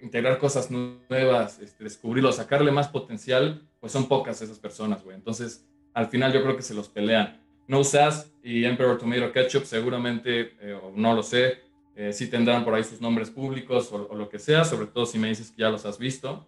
integrar 0.00 0.38
cosas 0.38 0.70
nuevas, 0.70 1.58
este, 1.60 1.84
descubrirlo, 1.84 2.32
sacarle 2.32 2.70
más 2.70 2.88
potencial, 2.88 3.68
pues 3.80 3.92
son 3.92 4.06
pocas 4.06 4.40
esas 4.42 4.58
personas, 4.58 5.02
güey. 5.02 5.16
Entonces 5.16 5.66
al 5.94 6.08
final 6.08 6.32
yo 6.32 6.42
creo 6.42 6.56
que 6.56 6.62
se 6.62 6.74
los 6.74 6.88
pelean. 6.88 7.40
No 7.66 7.82
SAS 7.82 8.32
y 8.42 8.64
Emperor 8.64 8.98
Tomato 8.98 9.32
Ketchup 9.32 9.64
seguramente, 9.64 10.54
eh, 10.60 10.74
o 10.74 10.92
no 10.94 11.14
lo 11.14 11.22
sé, 11.22 11.62
eh, 11.96 12.12
sí 12.12 12.28
tendrán 12.28 12.64
por 12.64 12.74
ahí 12.74 12.84
sus 12.84 13.00
nombres 13.00 13.30
públicos 13.30 13.90
o, 13.92 14.14
lo 14.14 14.28
que 14.28 14.38
sea, 14.38 14.64
sobre 14.64 14.86
todo 14.86 15.06
si 15.06 15.18
me 15.18 15.28
dices 15.28 15.50
que 15.50 15.62
ya 15.62 15.70
los 15.70 15.86
has 15.86 15.98
visto. 15.98 16.46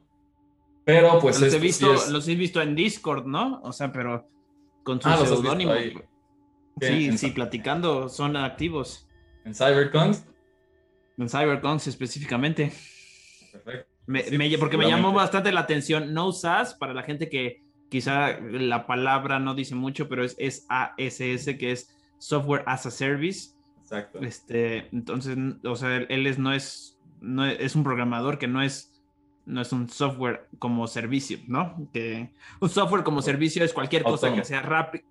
Pero 0.85 1.19
pues... 1.21 1.41
Los 1.41 1.55
he, 1.55 1.59
visto, 1.59 1.95
los 2.11 2.29
he 2.29 2.35
visto 2.35 2.61
en 2.61 2.75
Discord, 2.75 3.27
¿no? 3.27 3.61
O 3.63 3.73
sea, 3.73 3.91
pero 3.91 4.29
con 4.83 5.01
su 5.01 5.09
ah. 5.09 5.25
Sí, 6.81 7.17
sí, 7.17 7.31
platicando, 7.31 8.09
son 8.09 8.37
activos. 8.37 9.09
¿En 9.45 9.55
CyberCons? 9.55 10.25
En 11.19 11.29
CyberCons 11.29 11.87
específicamente. 11.87 12.73
Perfecto. 13.53 13.91
porque 14.59 14.77
me 14.77 14.89
llamó 14.89 15.13
bastante 15.13 15.53
la 15.53 15.61
atención. 15.61 16.13
No 16.13 16.33
SAS, 16.33 16.75
para 16.75 16.95
la 16.95 17.03
gente 17.03 17.29
que 17.29 17.63
quizá 17.89 18.39
la 18.41 18.87
palabra 18.87 19.39
no 19.39 19.55
dice 19.55 19.75
mucho, 19.75 20.09
pero 20.09 20.25
es, 20.25 20.35
es 20.39 20.67
ASS, 20.69 21.57
que 21.59 21.73
es 21.73 21.95
Software 22.19 22.63
as 22.67 22.87
a 22.87 22.91
Service. 22.91 23.51
Exacto. 23.83 24.19
Este, 24.21 24.89
entonces, 24.93 25.37
o 25.65 25.77
sea, 25.77 25.97
él, 25.97 26.27
es, 26.27 26.39
no, 26.39 26.53
es, 26.53 26.99
no 27.21 27.47
es, 27.47 27.77
un 27.77 27.85
programador 27.85 28.39
que 28.39 28.49
no 28.49 28.63
es, 28.63 29.01
no 29.45 29.61
es 29.61 29.73
un 29.73 29.89
software 29.89 30.49
como 30.59 30.87
servicio, 30.89 31.39
¿no? 31.47 31.89
Que 31.93 32.33
un 32.61 32.69
software 32.69 33.05
como 33.05 33.23
servicio 33.23 33.65
es 33.65 33.73
cualquier 33.73 34.03
cosa 34.03 34.35
que 34.35 34.45
sea 34.45 34.61
rápido, 34.63 35.05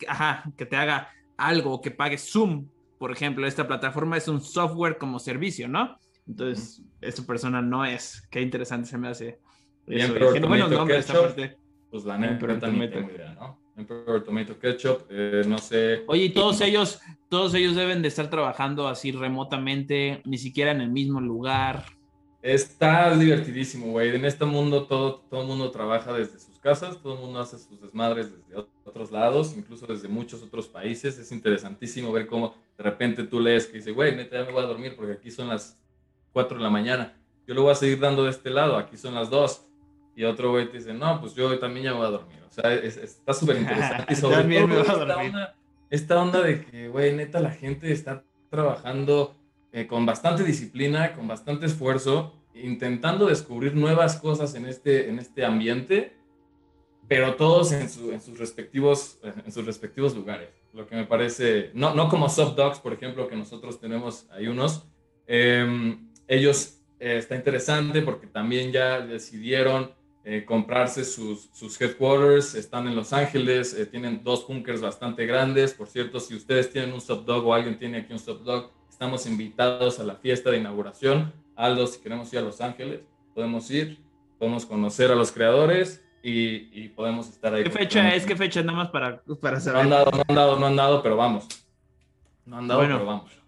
que 0.57 0.65
te 0.65 0.75
haga 0.75 1.09
algo, 1.37 1.81
que 1.81 1.91
pague 1.91 2.17
Zoom, 2.17 2.67
por 2.97 3.11
ejemplo, 3.11 3.47
esta 3.47 3.67
plataforma 3.67 4.17
es 4.17 4.27
un 4.27 4.41
software 4.41 4.97
como 4.97 5.19
servicio, 5.19 5.67
¿no? 5.67 5.97
Entonces, 6.27 6.81
esta 7.01 7.23
persona 7.23 7.61
no 7.61 7.85
es. 7.85 8.27
Qué 8.31 8.41
interesante 8.41 8.87
se 8.87 8.97
me 8.97 9.09
hace. 9.09 9.39
Bien, 9.85 10.11
pero 10.13 10.31
bueno, 10.47 10.67
nombres, 10.67 10.99
esta 10.99 11.21
parte 11.21 11.57
pues 11.95 12.03
la 12.03 12.17
neta, 12.17 12.45
no 12.45 12.89
tengo 12.89 13.09
idea, 13.09 13.33
¿no? 13.35 13.57
Emperor 13.77 14.21
Tomato 14.21 14.59
Ketchup, 14.59 15.05
eh, 15.09 15.43
no 15.47 15.57
sé. 15.57 16.03
Oye, 16.07 16.25
y 16.25 16.29
todos 16.29 16.59
ellos, 16.59 16.99
todos 17.29 17.53
ellos 17.53 17.73
deben 17.73 18.01
de 18.01 18.09
estar 18.09 18.29
trabajando 18.29 18.89
así 18.89 19.13
remotamente, 19.13 20.21
ni 20.25 20.37
siquiera 20.37 20.71
en 20.71 20.81
el 20.81 20.89
mismo 20.89 21.21
lugar. 21.21 21.85
Está 22.41 23.15
divertidísimo, 23.15 23.87
güey. 23.87 24.13
En 24.13 24.25
este 24.25 24.43
mundo 24.43 24.87
todo, 24.87 25.21
todo 25.29 25.43
el 25.43 25.47
mundo 25.47 25.71
trabaja 25.71 26.11
desde 26.11 26.37
sus 26.37 26.59
casas, 26.59 27.01
todo 27.01 27.13
el 27.13 27.21
mundo 27.21 27.39
hace 27.39 27.57
sus 27.59 27.79
desmadres 27.79 28.29
desde 28.29 28.57
otros 28.95 29.11
lados, 29.11 29.53
incluso 29.57 29.85
desde 29.85 30.07
muchos 30.07 30.41
otros 30.41 30.69
países. 30.69 31.19
Es 31.19 31.33
interesantísimo 31.33 32.13
ver 32.13 32.27
cómo 32.27 32.55
de 32.77 32.83
repente 32.83 33.25
tú 33.25 33.41
lees 33.41 33.67
que 33.67 33.73
dice, 33.73 33.91
güey, 33.91 34.15
neta, 34.15 34.37
ya 34.37 34.45
me 34.45 34.53
voy 34.53 34.63
a 34.63 34.67
dormir 34.67 34.95
porque 34.95 35.11
aquí 35.11 35.29
son 35.29 35.49
las 35.49 35.77
4 36.31 36.57
de 36.57 36.63
la 36.63 36.69
mañana. 36.69 37.13
Yo 37.45 37.53
lo 37.53 37.63
voy 37.63 37.73
a 37.73 37.75
seguir 37.75 37.99
dando 37.99 38.23
de 38.23 38.31
este 38.31 38.49
lado, 38.49 38.77
aquí 38.77 38.95
son 38.95 39.13
las 39.13 39.29
2. 39.29 39.65
Y 40.15 40.23
otro 40.23 40.51
güey 40.51 40.69
te 40.69 40.77
dice, 40.77 40.93
no, 40.93 41.19
pues 41.19 41.35
yo 41.35 41.59
también 41.59 41.87
ya 41.87 41.91
me 41.91 41.97
voy 41.97 42.07
a 42.07 42.11
dormir. 42.11 42.39
O 42.47 42.49
sea, 42.49 42.73
está 42.73 43.33
súper 43.33 43.57
interesante. 43.57 44.05
Y 44.13 44.15
sobre 44.15 44.43
todo 44.65 44.81
esta 44.81 45.17
onda, 45.17 45.55
esta 45.89 46.21
onda, 46.21 46.41
de 46.41 46.63
que, 46.63 46.87
güey, 46.87 47.13
neta, 47.13 47.41
la 47.41 47.51
gente 47.51 47.91
está 47.91 48.23
trabajando 48.49 49.35
eh, 49.73 49.87
con 49.87 50.05
bastante 50.05 50.45
disciplina, 50.45 51.11
con 51.11 51.27
bastante 51.27 51.65
esfuerzo, 51.65 52.33
intentando 52.53 53.25
descubrir 53.25 53.75
nuevas 53.75 54.15
cosas 54.15 54.55
en 54.55 54.65
este, 54.65 55.09
en 55.09 55.19
este 55.19 55.43
ambiente, 55.43 56.15
pero 57.07 57.35
todos 57.35 57.71
en, 57.71 57.81
en, 57.81 58.21
sus 58.21 58.37
respectivos, 58.39 59.19
en 59.23 59.51
sus 59.51 59.65
respectivos 59.65 60.15
lugares. 60.15 60.49
Lo 60.73 60.87
que 60.87 60.95
me 60.95 61.05
parece, 61.05 61.71
no, 61.73 61.93
no 61.93 62.09
como 62.09 62.29
Soft 62.29 62.55
Dogs, 62.55 62.79
por 62.79 62.93
ejemplo, 62.93 63.27
que 63.27 63.35
nosotros 63.35 63.79
tenemos 63.79 64.27
ahí 64.31 64.47
unos. 64.47 64.85
Em, 65.27 66.09
ellos 66.27 66.81
eh, 66.99 67.17
está 67.17 67.35
interesante 67.35 68.01
porque 68.01 68.27
también 68.27 68.71
ya 68.71 68.99
decidieron 68.99 69.91
eh, 70.23 70.43
comprarse 70.43 71.05
sus, 71.05 71.49
sus, 71.53 71.79
headquarters, 71.79 72.55
están 72.55 72.87
en 72.87 72.95
Los 72.95 73.13
Ángeles, 73.13 73.73
eh, 73.73 73.85
tienen 73.85 74.23
dos 74.23 74.47
bunkers 74.47 74.81
bastante 74.81 75.25
grandes. 75.25 75.73
Por 75.73 75.87
cierto, 75.87 76.19
si 76.19 76.35
ustedes 76.35 76.71
tienen 76.71 76.93
un 76.93 77.25
dog 77.25 77.45
o 77.45 77.53
alguien 77.53 77.77
tiene 77.77 77.99
aquí 77.99 78.13
un 78.13 78.43
dog, 78.43 78.71
estamos 78.89 79.25
invitados 79.27 79.99
a 79.99 80.03
la 80.03 80.15
fiesta 80.15 80.49
de 80.49 80.57
inauguración. 80.57 81.31
Aldo, 81.55 81.85
si 81.85 81.99
queremos 82.01 82.33
ir 82.33 82.39
a 82.39 82.41
Los 82.41 82.59
Ángeles, 82.59 83.01
podemos 83.33 83.69
ir, 83.69 83.99
podemos 84.39 84.65
conocer 84.65 85.11
a 85.11 85.15
los 85.15 85.31
creadores 85.31 86.04
y, 86.29 86.69
y 86.73 86.89
podemos 86.89 87.29
estar 87.29 87.53
ahí. 87.53 87.63
¿Qué 87.63 87.69
fecha 87.69 88.15
es? 88.15 88.25
¿Qué 88.25 88.35
fecha? 88.35 88.63
Nada 88.63 88.77
más 88.77 88.89
para, 88.89 89.21
para 89.41 89.59
saber. 89.59 89.85
No 89.85 89.95
han 89.95 90.05
dado, 90.05 90.11
no 90.11 90.23
han 90.27 90.35
dado, 90.35 90.59
no 90.59 90.65
han 90.65 90.75
dado, 90.75 91.03
pero 91.03 91.15
vamos. 91.15 91.47
No 92.45 92.57
han 92.57 92.67
dado, 92.67 92.81
pero 92.81 93.05
vamos 93.05 93.45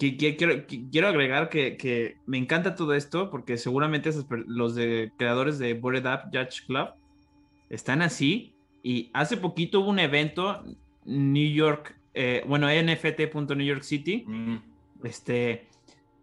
quiero, 0.00 1.08
agregar 1.08 1.50
que, 1.50 2.16
me 2.26 2.38
encanta 2.38 2.74
todo 2.74 2.94
esto 2.94 3.30
porque 3.30 3.58
seguramente 3.58 4.10
los 4.46 4.74
de 4.74 5.12
creadores 5.18 5.58
de 5.58 5.74
Bored 5.74 6.06
Up 6.06 6.30
Judge 6.32 6.64
Club 6.66 6.88
están 7.68 8.00
así 8.00 8.54
y 8.82 9.10
hace 9.12 9.36
poquito 9.36 9.80
hubo 9.80 9.90
un 9.90 9.98
evento 9.98 10.64
New 11.04 11.52
York, 11.52 11.98
eh, 12.14 12.42
bueno, 12.46 12.68
NFT.New 12.68 13.66
York 13.66 13.82
City, 13.82 14.24
mm. 14.26 14.56
este, 15.04 15.68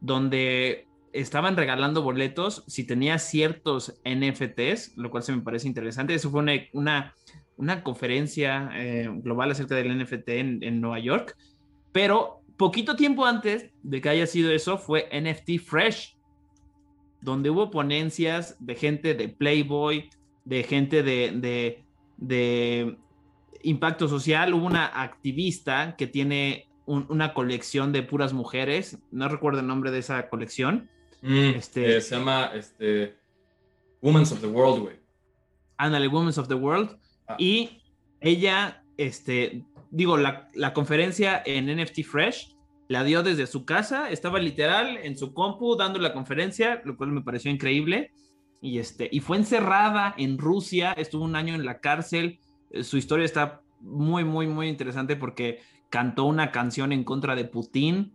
donde 0.02 0.87
estaban 1.20 1.58
regalando 1.58 2.02
boletos 2.02 2.64
si 2.68 2.86
tenía 2.86 3.18
ciertos 3.20 4.00
NFTs, 4.06 4.98
lo 4.98 5.10
cual 5.10 5.24
se 5.24 5.36
me 5.36 5.42
parece 5.42 5.68
interesante. 5.68 6.14
Eso 6.14 6.30
fue 6.30 6.42
una, 6.74 7.14
una, 7.58 7.84
conferencia 7.84 8.70
eh, 8.74 9.10
global 9.24 9.52
acerca 9.52 9.76
del 9.76 9.98
NFT 9.98 10.30
en, 10.30 10.64
en 10.64 10.82
Nueva 10.82 11.00
York, 11.00 11.36
pero 11.92 12.42
poquito 12.58 12.96
tiempo 12.96 13.26
antes 13.26 13.70
de 13.84 14.02
que 14.02 14.10
haya 14.10 14.28
sido 14.28 14.52
eso 14.52 14.78
fue 14.78 15.08
NFT 15.12 15.60
Fresh, 15.64 16.18
donde 17.22 17.50
hubo 17.50 17.72
ponencias 17.72 18.58
de 18.60 18.76
gente 18.76 19.14
de 19.14 19.30
Playboy, 19.30 20.10
de 20.46 20.64
gente 20.64 21.04
de, 21.04 21.84
de, 22.18 22.98
impacto 23.64 24.08
social. 24.08 24.54
Hubo 24.54 24.66
una 24.66 24.86
activista 24.86 25.96
que 25.98 26.08
tiene 26.08 26.68
una 26.86 27.34
colección 27.34 27.92
de 27.92 28.02
puras 28.02 28.32
mujeres, 28.32 29.00
no 29.12 29.28
recuerdo 29.28 29.60
el 29.60 29.68
nombre 29.68 29.92
de 29.92 30.00
esa 30.00 30.30
colección. 30.30 30.90
Mm, 31.22 31.56
este, 31.56 31.98
eh, 31.98 32.02
se 32.02 32.16
llama 32.16 32.52
este, 32.54 33.18
Women 34.02 34.24
of 34.24 34.42
the 34.42 34.48
World, 34.48 34.84
güey. 34.84 34.96
Ándale, 35.78 36.08
Women 36.08 36.34
of 36.38 36.48
the 36.48 36.56
World. 36.56 36.98
Ah. 37.28 37.36
Y 37.38 37.82
ella 38.20 38.84
este, 38.98 39.64
digo, 39.92 40.18
la, 40.18 40.74
conferencia 40.74 41.42
en 41.46 41.68
NFT 41.68 42.04
Fresh 42.04 42.56
la 42.88 43.04
dio 43.04 43.22
desde 43.24 43.48
su 43.48 43.66
casa, 43.66 44.10
estaba 44.10 44.40
literal 44.40 44.98
en 44.98 45.18
su 45.18 45.34
compu 45.34 45.76
dando 45.76 46.00
la 46.00 46.14
conferencia, 46.14 46.82
lo 46.86 46.98
cual 46.98 47.12
me 47.12 47.22
pareció 47.22 47.52
increíble. 47.52 48.12
Y, 48.62 48.80
este, 48.80 49.08
y 49.12 49.20
fue 49.20 49.38
encerrada 49.38 50.16
en 50.18 50.38
Rusia, 50.38 50.94
estuvo 50.94 51.24
un 51.24 51.36
año 51.36 51.54
en 51.54 51.66
la 51.66 51.80
cárcel. 51.80 52.40
Eh, 52.72 52.84
su 52.84 52.98
historia 52.98 53.26
está 53.26 53.62
muy, 53.82 54.24
muy, 54.24 54.48
muy 54.48 54.68
interesante 54.68 55.16
porque 55.16 55.60
cantó 55.90 56.26
una 56.26 56.52
canción 56.52 56.92
en 56.92 57.04
contra 57.04 57.36
de 57.36 57.46
Putin. 57.46 58.14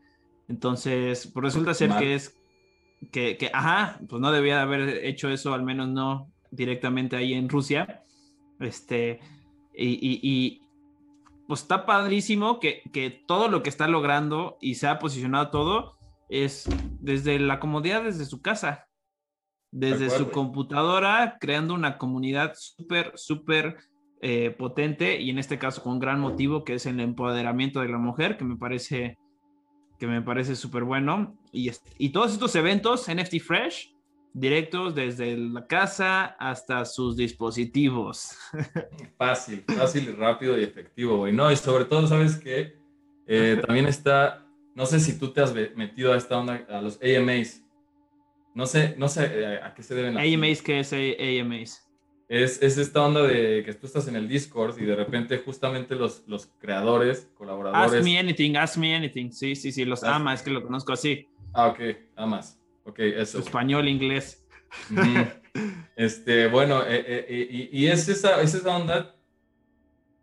Entonces, 0.48 1.30
pues 1.32 1.44
resulta 1.44 1.74
ser 1.74 1.90
que 1.96 2.14
es 2.14 2.41
que, 3.10 3.36
que, 3.36 3.50
ajá, 3.52 3.98
pues 4.08 4.20
no 4.20 4.30
debía 4.30 4.62
haber 4.62 5.04
hecho 5.04 5.28
eso, 5.28 5.54
al 5.54 5.62
menos 5.62 5.88
no 5.88 6.30
directamente 6.50 7.16
ahí 7.16 7.34
en 7.34 7.48
Rusia. 7.48 8.02
Este, 8.60 9.20
y, 9.74 10.60
pues 11.48 11.62
está 11.62 11.84
padrísimo 11.84 12.60
que, 12.60 13.24
todo 13.26 13.48
lo 13.48 13.62
que 13.62 13.68
está 13.68 13.88
logrando 13.88 14.56
y 14.60 14.76
se 14.76 14.86
ha 14.86 14.98
posicionado 14.98 15.50
todo 15.50 15.98
es 16.28 16.68
desde 17.00 17.38
la 17.38 17.58
comodidad, 17.60 18.04
desde 18.04 18.24
su 18.24 18.40
casa, 18.40 18.86
desde 19.70 20.10
su 20.10 20.30
computadora, 20.30 21.36
creando 21.40 21.74
una 21.74 21.98
comunidad 21.98 22.54
súper, 22.56 23.12
súper 23.16 23.76
eh, 24.20 24.50
potente 24.50 25.20
y 25.20 25.30
en 25.30 25.38
este 25.38 25.58
caso 25.58 25.82
con 25.82 25.98
gran 25.98 26.20
motivo 26.20 26.64
que 26.64 26.74
es 26.74 26.86
el 26.86 27.00
empoderamiento 27.00 27.80
de 27.80 27.88
la 27.88 27.98
mujer, 27.98 28.36
que 28.36 28.44
me 28.44 28.56
parece 28.56 29.18
que 30.02 30.08
me 30.08 30.20
parece 30.20 30.56
súper 30.56 30.82
bueno. 30.82 31.38
Y, 31.52 31.70
y 31.96 32.08
todos 32.08 32.32
estos 32.32 32.56
eventos, 32.56 33.06
NFT 33.06 33.38
Fresh, 33.38 33.94
directos 34.34 34.96
desde 34.96 35.36
la 35.36 35.64
casa 35.68 36.24
hasta 36.40 36.84
sus 36.86 37.16
dispositivos. 37.16 38.36
Fácil, 39.16 39.62
fácil 39.64 40.08
y 40.08 40.10
rápido 40.10 40.58
y 40.58 40.64
efectivo, 40.64 41.18
güey. 41.18 41.32
No, 41.32 41.52
y 41.52 41.56
sobre 41.56 41.84
todo, 41.84 42.08
¿sabes 42.08 42.36
qué? 42.36 42.76
Eh, 43.28 43.62
también 43.64 43.86
está, 43.86 44.44
no 44.74 44.86
sé 44.86 44.98
si 44.98 45.16
tú 45.20 45.32
te 45.32 45.40
has 45.40 45.54
metido 45.54 46.12
a 46.12 46.16
esta 46.16 46.36
onda, 46.36 46.66
a 46.68 46.82
los 46.82 46.98
AMAs. 47.00 47.62
No 48.56 48.66
sé, 48.66 48.96
no 48.98 49.06
sé 49.06 49.30
eh, 49.32 49.60
a 49.62 49.72
qué 49.72 49.84
se 49.84 49.94
deben. 49.94 50.18
AMAs, 50.18 50.62
¿qué 50.62 50.80
es 50.80 50.92
AMAs? 50.92 51.88
Es, 52.32 52.62
es, 52.62 52.78
esta 52.78 53.04
onda 53.04 53.22
de 53.24 53.62
que 53.62 53.74
tú 53.74 53.86
estás 53.86 54.08
en 54.08 54.16
el 54.16 54.26
Discord 54.26 54.78
y 54.80 54.86
de 54.86 54.96
repente 54.96 55.36
justamente 55.36 55.94
los, 55.94 56.26
los 56.26 56.46
creadores, 56.58 57.30
colaboradores... 57.34 57.92
Ask 57.92 58.04
me 58.04 58.18
anything, 58.18 58.56
ask 58.56 58.78
me 58.78 58.96
anything. 58.96 59.30
Sí, 59.30 59.54
sí, 59.54 59.70
sí, 59.70 59.84
los 59.84 60.02
ama, 60.02 60.32
es 60.32 60.40
que 60.40 60.48
lo 60.48 60.62
conozco 60.62 60.94
así. 60.94 61.28
Ah, 61.52 61.66
ok, 61.66 61.80
amas. 62.16 62.58
Ok, 62.84 63.00
eso. 63.00 63.38
Español, 63.38 63.86
inglés. 63.86 64.46
Este, 65.94 66.48
bueno, 66.48 66.82
eh, 66.82 67.04
eh, 67.06 67.68
y, 67.70 67.86
es, 67.86 68.08
esa, 68.08 68.40
es 68.40 68.54
esa 68.54 68.74
onda 68.74 69.14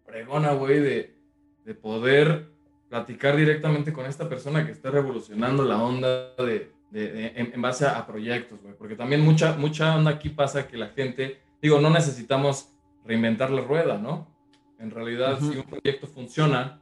pregona, 0.03 0.53
güey, 0.53 0.79
de, 0.79 1.15
de, 1.63 1.75
poder 1.75 2.49
platicar 2.89 3.37
directamente 3.37 3.93
con 3.93 4.07
esta 4.07 4.27
persona 4.27 4.65
que 4.65 4.71
está 4.71 4.89
revolucionando 4.89 5.63
la 5.63 5.77
onda 5.81 6.33
de, 6.37 6.71
de, 6.89 7.33
en, 7.35 7.61
base 7.61 7.85
a, 7.85 8.07
proyectos, 8.07 8.59
güey. 8.63 8.73
Porque 8.73 8.95
también 8.95 9.21
mucha, 9.21 9.55
mucha 9.55 9.95
onda 9.95 10.09
aquí 10.09 10.29
pasa 10.29 10.67
que 10.67 10.75
la 10.75 10.87
gente, 10.87 11.39
digo, 11.61 11.79
no 11.79 11.89
necesitamos 11.89 12.73
reinventar 13.05 13.51
la 13.51 13.61
rueda, 13.61 13.97
¿no? 13.97 14.27
En 14.79 14.91
realidad, 14.91 15.39
si 15.39 15.57
un 15.57 15.63
proyecto 15.63 16.07
funciona, 16.07 16.81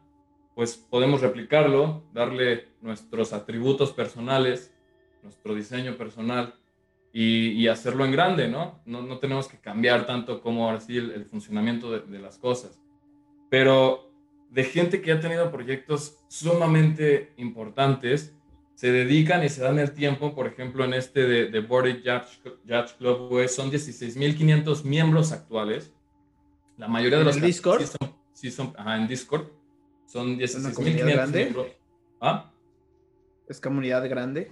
pues 0.55 0.75
podemos 0.75 1.21
replicarlo, 1.21 2.03
darle 2.13 2.67
nuestros 2.82 3.34
atributos 3.34 3.91
personales 3.91 4.73
nuestro 5.28 5.55
diseño 5.55 5.95
personal 5.97 6.55
y, 7.13 7.67
hacerlo 7.67 8.05
en 8.05 8.11
grande, 8.11 8.47
¿no? 8.47 8.80
¿no? 8.86 9.17
tenemos 9.17 9.47
que 9.47 9.57
cambiar 9.57 10.05
tanto 10.05 10.39
como 10.41 10.65
ahora 10.65 10.80
sí 10.80 10.97
el, 10.97 11.25
funcionamiento 11.25 11.99
de, 11.99 12.19
las 12.19 12.38
cosas. 12.38 12.80
Pero 13.49 14.11
de 14.51 14.63
gente 14.63 15.01
que 15.01 15.11
ha 15.11 15.19
tenido 15.19 15.51
proyectos 15.51 16.19
sumamente 16.28 17.34
importantes, 17.38 18.36
se 18.78 18.91
dedican 18.91 19.43
y 19.43 19.49
se 19.49 19.63
dan 19.63 19.80
el 19.80 19.91
tiempo, 19.91 20.36
por 20.36 20.45
ejemplo, 20.45 20.86
en 20.86 20.93
este 20.93 21.25
de, 21.25 21.47
de 21.47 21.59
Board 21.61 22.03
Judge, 22.03 22.93
Club, 22.99 23.28
pues, 23.28 23.55
son 23.55 23.71
16.500 23.71 24.84
miembros 24.84 25.32
actuales. 25.32 25.91
La 26.78 26.88
mayoría 26.88 27.17
de 27.17 27.23
los... 27.23 27.38
¿En 27.38 27.41
Discord? 27.41 27.82
Sí 28.34 28.51
son, 28.51 28.75
ajá, 28.78 28.97
en 28.97 29.07
Discord. 29.07 29.47
Son 30.05 30.38
16.500 30.38 31.34
miembros. 31.34 31.67
¿Ah? 32.21 32.51
¿Es 33.49 33.59
comunidad 33.59 34.07
grande? 34.07 34.51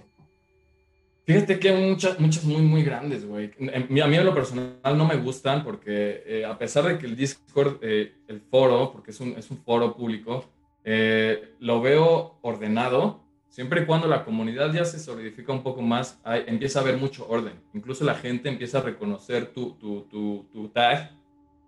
Fíjate 1.24 1.60
que 1.60 1.72
muchas, 1.72 2.18
muchas 2.18 2.42
muy, 2.42 2.62
muy 2.62 2.82
grandes, 2.82 3.24
güey. 3.24 3.52
A 3.60 3.78
mí 4.08 4.16
en 4.16 4.24
lo 4.24 4.34
personal 4.34 4.98
no 4.98 5.06
me 5.06 5.14
gustan 5.18 5.62
porque 5.62 6.24
eh, 6.26 6.44
a 6.44 6.58
pesar 6.58 6.82
de 6.82 6.98
que 6.98 7.06
el 7.06 7.14
Discord, 7.14 7.78
eh, 7.80 8.12
el 8.26 8.40
foro, 8.40 8.90
porque 8.90 9.12
es 9.12 9.20
un, 9.20 9.36
es 9.38 9.48
un 9.52 9.58
foro 9.58 9.94
público, 9.94 10.50
eh, 10.82 11.54
lo 11.60 11.80
veo 11.80 12.40
ordenado, 12.42 13.25
siempre 13.56 13.80
y 13.80 13.86
cuando 13.86 14.06
la 14.06 14.22
comunidad 14.22 14.70
ya 14.70 14.84
se 14.84 14.98
solidifica 14.98 15.50
un 15.50 15.62
poco 15.62 15.80
más, 15.80 16.20
empieza 16.46 16.78
a 16.78 16.82
haber 16.82 16.98
mucho 16.98 17.26
orden. 17.26 17.54
Incluso 17.72 18.04
la 18.04 18.14
gente 18.14 18.50
empieza 18.50 18.80
a 18.80 18.82
reconocer 18.82 19.46
tu, 19.46 19.72
tu, 19.76 20.02
tu, 20.10 20.46
tu 20.52 20.68
tag, 20.68 21.16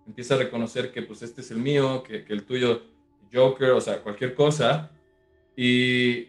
empieza 0.05 0.35
a 0.35 0.37
reconocer 0.37 0.91
que 0.91 1.01
pues 1.01 1.23
este 1.23 1.41
es 1.41 1.49
el 1.49 1.57
mío, 1.57 2.03
que, 2.03 2.23
el 2.29 2.43
tuyo 2.45 2.83
Joker, 3.33 3.71
o 3.71 3.81
sea, 3.81 4.03
cualquier 4.03 4.35
cosa, 4.35 4.91
y, 5.55 6.27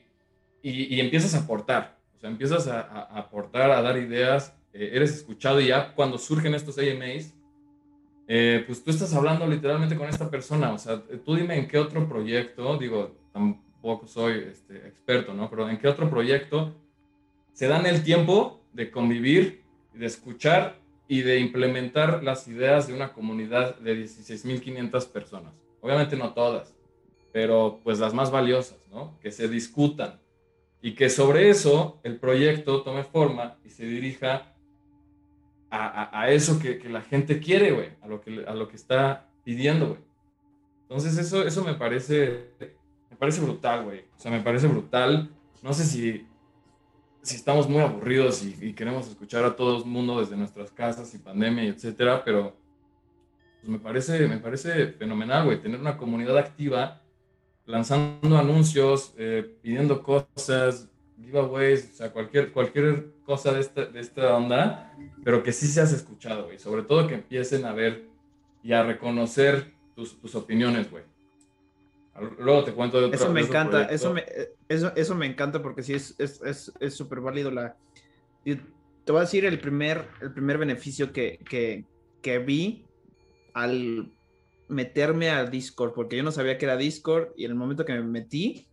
y, 0.63 0.99
empiezas 0.99 1.35
a 1.35 1.41
aportar, 1.41 1.99
o 2.17 2.21
sea, 2.21 2.31
empiezas 2.31 2.67
a, 2.67 2.81
a 2.81 3.19
aportar, 3.19 3.71
a 3.71 3.83
dar 3.83 3.99
ideas, 3.99 4.57
eh, 4.73 4.93
eres 4.95 5.15
escuchado 5.15 5.61
y 5.61 5.67
ya 5.67 5.93
cuando 5.95 6.17
surgen 6.17 6.55
estos 6.55 6.79
AMAs, 6.79 7.35
eh, 8.29 8.65
pues 8.67 8.83
tú 8.83 8.91
estás 8.91 9.13
hablando 9.13 9.47
literalmente 9.47 9.95
con 9.95 10.09
esta 10.09 10.31
persona, 10.31 10.73
o 10.73 10.79
sea, 10.79 11.03
tú 11.23 11.35
dime 11.35 11.59
en 11.59 11.69
qué 11.69 11.79
otro 11.79 12.09
proyecto, 12.09 12.79
digo, 12.79 13.15
tampoco 13.81 14.07
soy 14.07 14.45
este, 14.51 14.76
experto, 14.87 15.33
¿no? 15.33 15.49
Pero 15.49 15.68
en 15.70 15.78
qué 15.78 15.89
otro 15.89 16.11
proyecto 16.11 16.74
se 17.55 17.66
dan 17.66 17.87
el 17.87 18.03
tiempo 18.03 18.61
de 18.74 18.91
convivir, 18.91 19.62
de 19.95 20.05
escuchar 20.05 20.78
y 21.09 21.22
de 21.22 21.39
implementar 21.39 22.22
las 22.22 22.47
ideas 22.47 22.87
de 22.87 22.95
una 22.95 23.14
comunidad 23.14 23.78
de 23.78 24.05
16.500 24.05 25.09
personas. 25.09 25.55
Obviamente 25.81 26.14
no 26.14 26.35
todas, 26.35 26.74
pero 27.33 27.81
pues 27.83 27.99
las 27.99 28.12
más 28.12 28.31
valiosas, 28.31 28.78
¿no? 28.91 29.18
Que 29.22 29.31
se 29.31 29.49
discutan 29.49 30.20
y 30.83 30.95
que 30.95 31.09
sobre 31.09 31.49
eso 31.49 32.01
el 32.03 32.18
proyecto 32.18 32.83
tome 32.83 33.05
forma 33.05 33.57
y 33.64 33.70
se 33.70 33.87
dirija 33.87 34.55
a, 35.70 36.20
a, 36.20 36.31
eso 36.31 36.59
que, 36.59 36.78
que, 36.78 36.91
la 36.91 37.01
gente 37.01 37.41
quiere, 37.41 37.70
güey, 37.70 37.91
a 38.03 38.09
lo 38.09 38.20
que, 38.20 38.45
a 38.47 38.55
lo 38.55 38.68
que 38.68 38.76
está 38.76 39.28
pidiendo, 39.43 39.89
güey. 39.89 40.01
Entonces 40.83 41.16
eso, 41.16 41.47
eso 41.47 41.64
me 41.64 41.74
parece, 41.74 42.51
parece 43.21 43.43
brutal, 43.43 43.85
güey. 43.85 44.01
O 44.16 44.18
sea, 44.18 44.33
me 44.33 44.41
parece 44.41 44.66
brutal. 44.66 45.31
No 45.62 45.75
sé 45.75 45.85
si, 45.85 46.27
si 47.23 47.37
estamos 47.37 47.68
muy 47.68 47.81
aburridos 47.81 48.43
y, 48.43 48.73
queremos 48.73 49.07
escuchar 49.09 49.45
a 49.45 49.55
todo 49.55 49.79
el 49.79 49.85
mundo 49.85 50.18
desde 50.18 50.37
nuestras 50.37 50.73
casas 50.73 51.14
y 51.14 51.18
pandemia 51.18 51.64
y 51.64 51.68
etcétera, 51.68 52.25
pero 52.25 52.57
pues 53.61 53.71
me 53.71 53.79
parece, 53.79 54.27
me 54.27 54.39
parece 54.39 54.89
fenomenal, 54.93 55.45
güey, 55.45 55.61
tener 55.61 55.79
una 55.79 55.99
comunidad 55.99 56.39
activa, 56.39 57.03
lanzando 57.66 58.39
anuncios, 58.39 59.12
eh, 59.18 59.55
pidiendo 59.61 60.03
cosas, 60.03 60.89
giveaways, 61.23 61.91
o 61.93 61.97
sea, 61.97 62.11
cualquier, 62.11 62.53
cualquier 62.53 63.12
cosa 63.27 63.53
de 63.53 63.61
esta, 63.61 63.85
de 63.85 64.01
esta 64.01 64.35
onda, 64.35 64.97
pero 65.23 65.43
que 65.43 65.53
sí 65.53 65.66
seas 65.66 65.93
escuchado, 65.93 66.47
güey. 66.47 66.59
Sobre 66.59 66.85
todo 66.85 67.07
que 67.07 67.16
empiecen 67.16 67.66
a 67.66 67.75
ver 67.75 68.09
y 68.62 68.73
a 68.73 68.83
reconocer 68.83 69.75
tus, 69.95 70.18
tus 70.18 70.35
opiniones, 70.35 70.91
güey. 70.91 71.05
Luego 72.39 72.64
te 72.64 72.73
cuento 72.73 73.01
de 73.01 73.07
otro 73.07 73.16
Eso 73.16 73.33
me 73.33 73.41
encanta, 73.41 73.85
eso 73.87 74.12
me, 74.12 74.25
eso, 74.68 74.93
eso 74.97 75.14
me 75.14 75.27
encanta 75.27 75.62
porque 75.62 75.83
sí 75.83 75.95
es 75.95 76.14
súper 76.16 76.49
es, 76.49 76.73
es, 76.81 77.23
válido 77.23 77.51
la... 77.51 77.77
Te 78.45 79.12
voy 79.12 79.18
a 79.18 79.21
decir 79.21 79.45
el 79.45 79.61
primer, 79.61 80.07
el 80.21 80.33
primer 80.33 80.59
beneficio 80.59 81.12
que, 81.12 81.39
que, 81.49 81.85
que 82.23 82.39
vi 82.39 82.85
al 83.55 84.12
meterme 84.68 85.31
al 85.31 85.51
Discord, 85.51 85.93
porque 85.95 86.16
yo 86.16 86.23
no 86.23 86.33
sabía 86.33 86.57
que 86.57 86.64
era 86.64 86.77
Discord 86.77 87.31
y 87.37 87.45
en 87.45 87.51
el 87.51 87.57
momento 87.57 87.85
que 87.85 87.93
me 87.93 88.03
metí, 88.03 88.68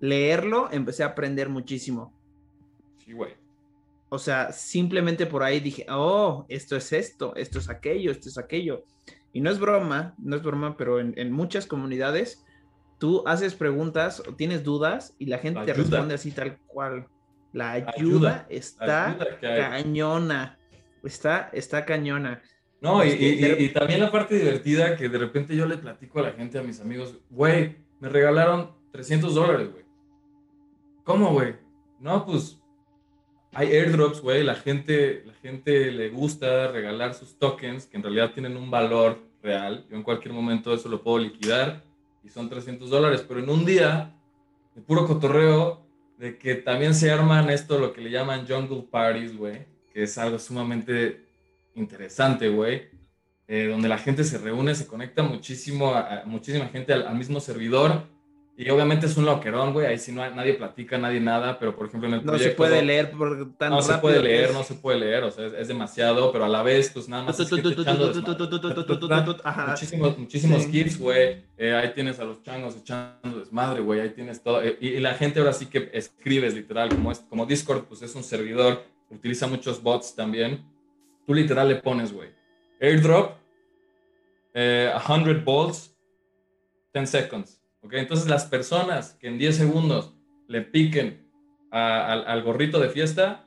leerlo, 0.00 0.68
empecé 0.72 1.02
a 1.02 1.08
aprender 1.08 1.48
muchísimo. 1.48 2.12
Sí, 3.04 3.12
güey. 3.12 3.34
O 4.10 4.18
sea, 4.18 4.52
simplemente 4.52 5.26
por 5.26 5.42
ahí 5.42 5.60
dije, 5.60 5.86
oh, 5.90 6.46
esto 6.48 6.76
es 6.76 6.92
esto, 6.92 7.34
esto 7.36 7.58
es 7.58 7.68
aquello, 7.68 8.10
esto 8.10 8.28
es 8.28 8.38
aquello. 8.38 8.84
Y 9.32 9.40
no 9.40 9.50
es 9.50 9.58
broma, 9.58 10.14
no 10.18 10.36
es 10.36 10.42
broma, 10.42 10.76
pero 10.76 10.98
en, 10.98 11.32
muchas 11.32 11.66
comunidades 11.66 12.44
tú 12.98 13.22
haces 13.26 13.54
preguntas 13.54 14.22
o 14.26 14.34
tienes 14.34 14.64
dudas 14.64 15.14
y 15.18 15.26
la 15.26 15.38
gente 15.38 15.64
te 15.64 15.72
responde 15.72 16.14
así 16.14 16.32
tal 16.32 16.58
cual. 16.66 17.06
La 17.52 17.72
ayuda, 17.72 18.46
está 18.50 19.16
cañona. 19.40 20.58
Está, 21.02 21.48
está 21.52 21.84
cañona. 21.84 22.42
No, 22.80 23.04
y, 23.04 23.08
y, 23.10 23.68
también 23.70 24.00
la 24.00 24.12
parte 24.12 24.36
divertida 24.36 24.96
que 24.96 25.08
de 25.08 25.18
repente 25.18 25.56
yo 25.56 25.66
le 25.66 25.78
platico 25.78 26.20
a 26.20 26.22
la 26.22 26.32
gente, 26.32 26.58
a 26.58 26.62
mis 26.62 26.80
amigos, 26.80 27.18
güey, 27.30 27.76
me 27.98 28.08
regalaron 28.08 28.72
300 28.92 29.34
dólares, 29.34 29.72
güey. 29.72 29.84
¿Cómo, 31.02 31.32
güey? 31.32 31.56
No, 31.98 32.24
pues 32.24 32.60
hay 33.52 33.68
airdrops, 33.68 34.20
güey. 34.20 34.44
La 34.44 34.54
gente, 34.54 35.24
la 35.26 35.34
gente 35.34 35.90
le 35.90 36.10
gusta 36.10 36.70
regalar 36.70 37.14
sus 37.14 37.38
tokens 37.38 37.86
que 37.86 37.96
en 37.96 38.02
realidad 38.02 38.32
tienen 38.32 38.56
un 38.56 38.70
valor 38.70 39.18
real. 39.42 39.86
Yo 39.90 39.96
en 39.96 40.02
cualquier 40.02 40.34
momento 40.34 40.72
eso 40.72 40.88
lo 40.88 41.02
puedo 41.02 41.18
liquidar 41.18 41.87
y 42.24 42.28
son 42.28 42.48
300 42.48 42.90
dólares. 42.90 43.24
Pero 43.26 43.40
en 43.40 43.50
un 43.50 43.64
día, 43.64 44.14
de 44.74 44.82
puro 44.82 45.06
cotorreo, 45.06 45.86
de 46.18 46.36
que 46.38 46.56
también 46.56 46.94
se 46.94 47.10
arman 47.10 47.50
esto, 47.50 47.78
lo 47.78 47.92
que 47.92 48.00
le 48.00 48.10
llaman 48.10 48.46
jungle 48.46 48.86
parties, 48.90 49.36
güey, 49.36 49.66
que 49.92 50.02
es 50.02 50.18
algo 50.18 50.38
sumamente 50.38 51.24
interesante, 51.74 52.48
güey. 52.48 52.88
Eh, 53.46 53.68
donde 53.68 53.88
la 53.88 53.96
gente 53.96 54.24
se 54.24 54.36
reúne, 54.36 54.74
se 54.74 54.86
conecta 54.86 55.22
muchísimo, 55.22 55.94
muchísima 56.26 56.66
gente 56.66 56.92
al 56.92 57.16
mismo 57.16 57.40
servidor 57.40 58.02
y 58.60 58.68
obviamente 58.70 59.06
es 59.06 59.16
un 59.16 59.24
loquerón, 59.24 59.72
güey. 59.72 59.86
Ahí 59.86 60.00
sí 60.00 60.10
no 60.10 60.20
hay, 60.20 60.34
nadie 60.34 60.54
platica, 60.54 60.98
nadie 60.98 61.20
nada. 61.20 61.60
Pero 61.60 61.76
por 61.76 61.86
ejemplo, 61.86 62.08
en 62.08 62.16
el 62.16 62.22
proyecto. 62.22 62.44
No 62.44 62.50
se 62.50 62.56
puede 62.56 62.84
leer 62.84 63.12
por 63.12 63.56
tan 63.56 63.70
No 63.70 63.80
se 63.80 63.98
puede 63.98 64.20
leer, 64.20 64.52
no 64.52 64.64
se 64.64 64.74
puede 64.74 64.98
leer. 64.98 65.22
O 65.22 65.30
sea, 65.30 65.46
es, 65.46 65.68
demasiado, 65.68 66.32
pero 66.32 66.44
a 66.44 66.48
la 66.48 66.64
vez, 66.64 66.90
pues 66.90 67.08
nada 67.08 67.22
más. 67.22 67.38
Muchísimos, 67.38 70.18
muchísimos 70.18 70.66
kits, 70.66 70.98
güey. 70.98 71.44
ahí 71.56 71.92
tienes 71.94 72.18
a 72.18 72.24
los 72.24 72.42
changos 72.42 72.76
echando 72.76 73.38
desmadre, 73.38 73.80
güey. 73.80 74.00
Ahí 74.00 74.10
tienes 74.10 74.42
todo. 74.42 74.60
y, 74.64 74.98
la 74.98 75.14
gente 75.14 75.38
ahora 75.38 75.52
sí 75.52 75.66
que 75.66 75.90
escribes, 75.92 76.54
literal. 76.54 76.88
Como, 76.88 77.12
es, 77.12 77.20
como 77.20 77.46
Discord, 77.46 77.84
pues 77.84 78.02
es 78.02 78.12
un 78.16 78.24
servidor. 78.24 78.82
Utiliza 79.08 79.46
muchos 79.46 79.80
bots 79.80 80.16
también. 80.16 80.64
Tú 81.28 81.32
literal 81.32 81.68
le 81.68 81.76
pones, 81.76 82.12
güey. 82.12 82.30
Airdrop, 82.80 83.36
100 84.52 85.44
volts, 85.44 85.96
10 86.92 87.08
seconds 87.08 87.57
entonces 87.82 88.28
las 88.28 88.44
personas 88.44 89.14
que 89.20 89.28
en 89.28 89.38
10 89.38 89.56
segundos 89.56 90.14
le 90.46 90.62
piquen 90.62 91.28
al 91.70 92.42
gorrito 92.42 92.80
de 92.80 92.88
fiesta, 92.88 93.44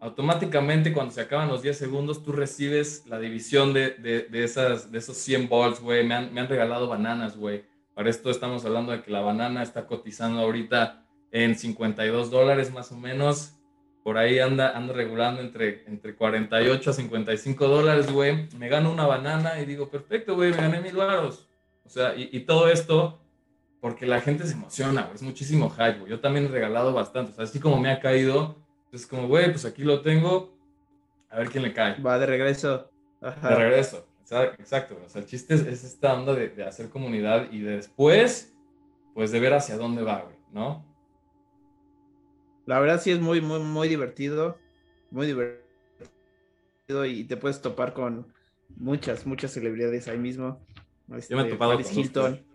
automáticamente 0.00 0.92
cuando 0.92 1.12
se 1.12 1.22
acaban 1.22 1.48
los 1.48 1.62
10 1.62 1.76
segundos 1.76 2.22
tú 2.22 2.32
recibes 2.32 3.04
la 3.06 3.18
división 3.18 3.72
de, 3.72 3.90
de, 3.90 4.44
esas, 4.44 4.92
de 4.92 4.98
esos 4.98 5.16
100 5.16 5.48
volts, 5.48 5.80
güey. 5.80 6.06
Me 6.06 6.14
han, 6.14 6.34
me 6.34 6.40
han 6.40 6.48
regalado 6.48 6.88
bananas, 6.88 7.36
güey. 7.36 7.64
Para 7.94 8.10
esto 8.10 8.30
estamos 8.30 8.64
hablando 8.64 8.92
de 8.92 9.02
que 9.02 9.10
la 9.10 9.22
banana 9.22 9.62
está 9.62 9.86
cotizando 9.86 10.40
ahorita 10.40 11.06
en 11.32 11.56
52 11.56 12.30
dólares 12.30 12.72
más 12.72 12.92
o 12.92 12.96
menos. 12.96 13.54
Por 14.04 14.18
ahí 14.18 14.38
anda, 14.38 14.76
anda 14.76 14.92
regulando 14.92 15.40
entre, 15.40 15.82
entre 15.88 16.14
48 16.14 16.90
a 16.90 16.92
55 16.92 17.66
dólares, 17.66 18.12
güey. 18.12 18.48
Me 18.56 18.68
gano 18.68 18.92
una 18.92 19.06
banana 19.06 19.58
y 19.60 19.64
digo, 19.64 19.88
perfecto, 19.90 20.36
güey, 20.36 20.50
me 20.50 20.58
gané 20.58 20.80
mil 20.80 20.94
baros. 20.94 21.48
O 21.84 21.88
sea, 21.88 22.14
y, 22.14 22.28
y 22.32 22.40
todo 22.40 22.68
esto 22.68 23.18
porque 23.86 24.04
la 24.04 24.20
gente 24.20 24.44
se 24.44 24.54
emociona, 24.54 25.02
güey. 25.02 25.14
Es 25.14 25.22
muchísimo 25.22 25.70
hype, 25.70 26.00
güey. 26.00 26.10
Yo 26.10 26.18
también 26.18 26.46
he 26.46 26.48
regalado 26.48 26.92
bastante. 26.92 27.30
O 27.30 27.34
sea, 27.36 27.44
así 27.44 27.60
como 27.60 27.78
me 27.78 27.88
ha 27.88 28.00
caído, 28.00 28.56
es 28.90 29.06
como, 29.06 29.28
güey, 29.28 29.52
pues 29.52 29.64
aquí 29.64 29.84
lo 29.84 30.00
tengo. 30.00 30.58
A 31.30 31.38
ver 31.38 31.50
quién 31.50 31.62
le 31.62 31.72
cae. 31.72 32.02
Va 32.02 32.18
de 32.18 32.26
regreso. 32.26 32.90
De 33.20 33.54
regreso. 33.54 34.04
Exacto. 34.58 35.00
O 35.06 35.08
sea, 35.08 35.20
el 35.20 35.28
chiste 35.28 35.54
es, 35.54 35.84
esta 35.84 36.14
onda 36.14 36.34
de, 36.34 36.48
de, 36.48 36.64
hacer 36.64 36.88
comunidad 36.88 37.52
y 37.52 37.60
de 37.60 37.76
después, 37.76 38.56
pues 39.14 39.30
de 39.30 39.38
ver 39.38 39.54
hacia 39.54 39.76
dónde 39.76 40.02
va, 40.02 40.22
güey, 40.22 40.36
¿no? 40.50 40.84
La 42.64 42.80
verdad 42.80 43.00
sí 43.00 43.12
es 43.12 43.20
muy, 43.20 43.40
muy, 43.40 43.60
muy 43.60 43.86
divertido. 43.86 44.58
Muy 45.12 45.28
divertido. 45.28 47.04
Y 47.04 47.22
te 47.22 47.36
puedes 47.36 47.62
topar 47.62 47.94
con 47.94 48.26
muchas, 48.74 49.26
muchas 49.26 49.52
celebridades 49.52 50.08
ahí 50.08 50.18
mismo. 50.18 50.60
Yo 51.06 51.12
me 51.12 51.16
he 51.18 51.20
este, 51.20 51.50
topado 51.50 51.70
Paris 51.74 51.86
con 51.86 51.98
Hilton. 52.00 52.46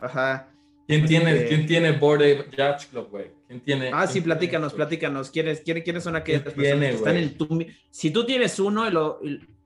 Ajá. 0.00 0.48
¿Quién 0.86 1.06
tiene, 1.06 1.32
este 1.32 1.48
¿quién 1.48 1.66
tiene 1.66 1.92
Board 1.92 2.50
Yacht 2.56 2.90
Club, 2.90 3.10
güey? 3.10 3.30
¿Quién 3.46 3.60
tiene? 3.60 3.90
Ah, 3.92 4.06
sí, 4.06 4.22
platícanos, 4.22 4.72
platícanos. 4.72 5.30
¿Quiénes, 5.30 5.60
quiénes 5.60 6.02
son 6.02 6.16
aquellas 6.16 6.42
personas 6.42 6.64
que 6.64 6.88
están 6.88 7.16
en 7.16 7.36
tu... 7.36 7.66
Si 7.90 8.10
tú 8.10 8.24
tienes 8.24 8.58
uno, 8.58 8.88
y 8.88 8.90
lo, 8.90 9.20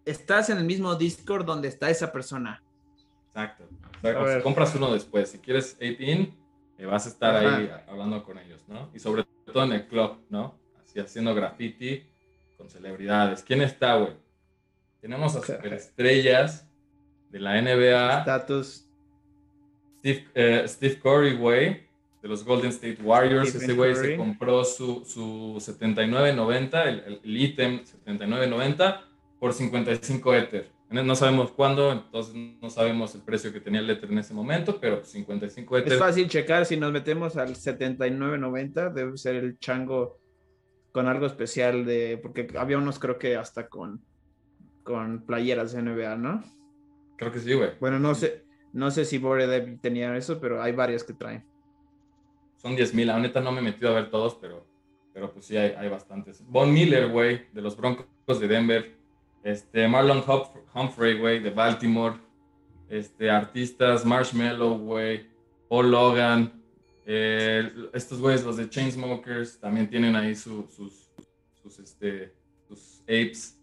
estás 0.05 0.51
en 0.51 0.59
el 0.59 0.65
mismo 0.65 0.95
Discord 0.97 1.45
donde 1.45 1.69
está 1.69 1.91
esa 1.91 2.13
persona. 2.13 2.63
Exacto. 3.29 3.69
Si 4.03 4.43
compras 4.43 4.75
uno 4.75 4.93
después. 4.93 5.31
Si 5.31 5.39
quieres 5.39 5.75
Ape 5.77 6.33
eh, 6.79 6.87
vas 6.87 7.07
a 7.07 7.11
estar 7.11 7.37
ahí 7.37 7.71
hablando 7.87 8.25
con 8.25 8.39
ellos, 8.39 8.65
¿no? 8.67 8.91
Y 8.93 8.99
sobre 8.99 9.25
todo 9.47 9.63
en 9.65 9.73
el 9.73 9.87
club, 9.87 10.19
¿no? 10.29 10.59
Así 10.83 10.99
haciendo 10.99 11.35
graffiti 11.35 12.03
con 12.59 12.69
celebridades. 12.69 13.43
¿Quién 13.43 13.63
está, 13.63 13.97
güey? 13.97 14.15
Tenemos 15.01 15.37
a 15.37 15.41
superestrellas 15.41 16.69
de 17.31 17.39
la 17.39 17.61
NBA. 17.63 18.19
Status 18.21 18.82
Steve, 20.03 20.27
eh, 20.35 20.65
Steve 20.67 20.99
Curry, 21.01 21.37
güey, 21.37 21.87
de 22.21 22.29
los 22.29 22.45
Golden 22.45 22.71
State 22.71 22.99
Warriors. 23.01 23.55
ese 23.55 23.73
güey 23.73 23.95
se 23.95 24.17
compró 24.17 24.65
su, 24.65 25.05
su 25.05 25.55
79.90, 25.59 26.87
el, 26.87 27.21
el 27.23 27.37
ítem 27.37 27.83
79.90 28.05 29.01
por 29.39 29.53
55 29.53 30.35
Ether. 30.35 30.69
No 30.91 31.15
sabemos 31.15 31.53
cuándo, 31.53 31.93
entonces 31.93 32.35
no 32.35 32.69
sabemos 32.69 33.15
el 33.15 33.23
precio 33.23 33.53
que 33.53 33.61
tenía 33.61 33.81
el 33.81 33.89
Ether 33.89 34.11
en 34.11 34.19
ese 34.19 34.35
momento, 34.35 34.79
pero 34.81 35.05
55 35.05 35.79
Ether. 35.79 35.93
Es 35.93 35.99
fácil 36.01 36.29
checar 36.29 36.67
si 36.67 36.77
nos 36.77 36.93
metemos 36.93 37.37
al 37.37 37.55
79.90, 37.55 38.93
debe 38.93 39.17
ser 39.17 39.37
el 39.37 39.57
chango 39.59 40.21
con 40.91 41.07
algo 41.07 41.27
especial 41.27 41.87
de, 41.87 42.19
porque 42.21 42.49
había 42.59 42.77
unos 42.77 42.99
creo 42.99 43.19
que 43.19 43.37
hasta 43.37 43.69
con, 43.69 44.05
con 44.83 45.25
playeras 45.25 45.73
de 45.73 45.83
NBA, 45.83 46.17
¿no? 46.17 46.43
Creo 47.17 47.31
que 47.31 47.39
sí, 47.39 47.55
güey. 47.55 47.71
Bueno, 47.81 47.99
no 47.99 48.15
sé, 48.15 48.42
no 48.73 48.91
sé 48.91 49.05
si 49.05 49.19
Bored 49.19 49.79
tenía 49.81 50.17
eso, 50.17 50.41
pero 50.41 50.63
hay 50.63 50.73
varias 50.73 51.05
que 51.05 51.13
traen. 51.13 51.45
Son 52.57 52.77
10 52.77 52.95
mil, 52.95 53.09
la 53.09 53.19
neta 53.19 53.41
no 53.41 53.53
me 53.53 53.59
he 53.59 53.63
metido 53.63 53.91
a 53.91 53.95
ver 53.95 54.11
todos, 54.11 54.37
pero, 54.37 54.67
pero 55.13 55.33
pues 55.33 55.47
sí 55.47 55.57
hay, 55.57 55.73
hay 55.73 55.89
bastantes. 55.89 56.45
Von 56.47 56.73
Miller, 56.73 57.09
güey, 57.09 57.47
de 57.53 57.61
los 57.61 57.77
Broncos 57.77 58.07
de 58.41 58.49
Denver. 58.49 58.95
Este, 59.43 59.89
Marlon 59.89 60.23
Humphrey, 60.75 61.19
güey, 61.19 61.41
de 61.41 61.51
Baltimore. 61.51 62.17
Este, 62.89 63.31
artistas, 63.31 64.05
Marshmallow, 64.05 64.79
güey, 64.79 65.27
Paul 65.69 65.91
Logan. 65.91 66.63
Eh, 67.05 67.69
estos 67.93 68.21
güeyes, 68.21 68.45
los 68.45 68.57
de 68.57 68.71
Chainsmokers, 68.71 69.59
también 69.59 69.89
tienen 69.89 70.15
ahí 70.15 70.37
sus, 70.37 70.73
sus, 70.75 71.79
este, 71.79 72.33
sus 72.69 73.01
apes. 73.03 73.59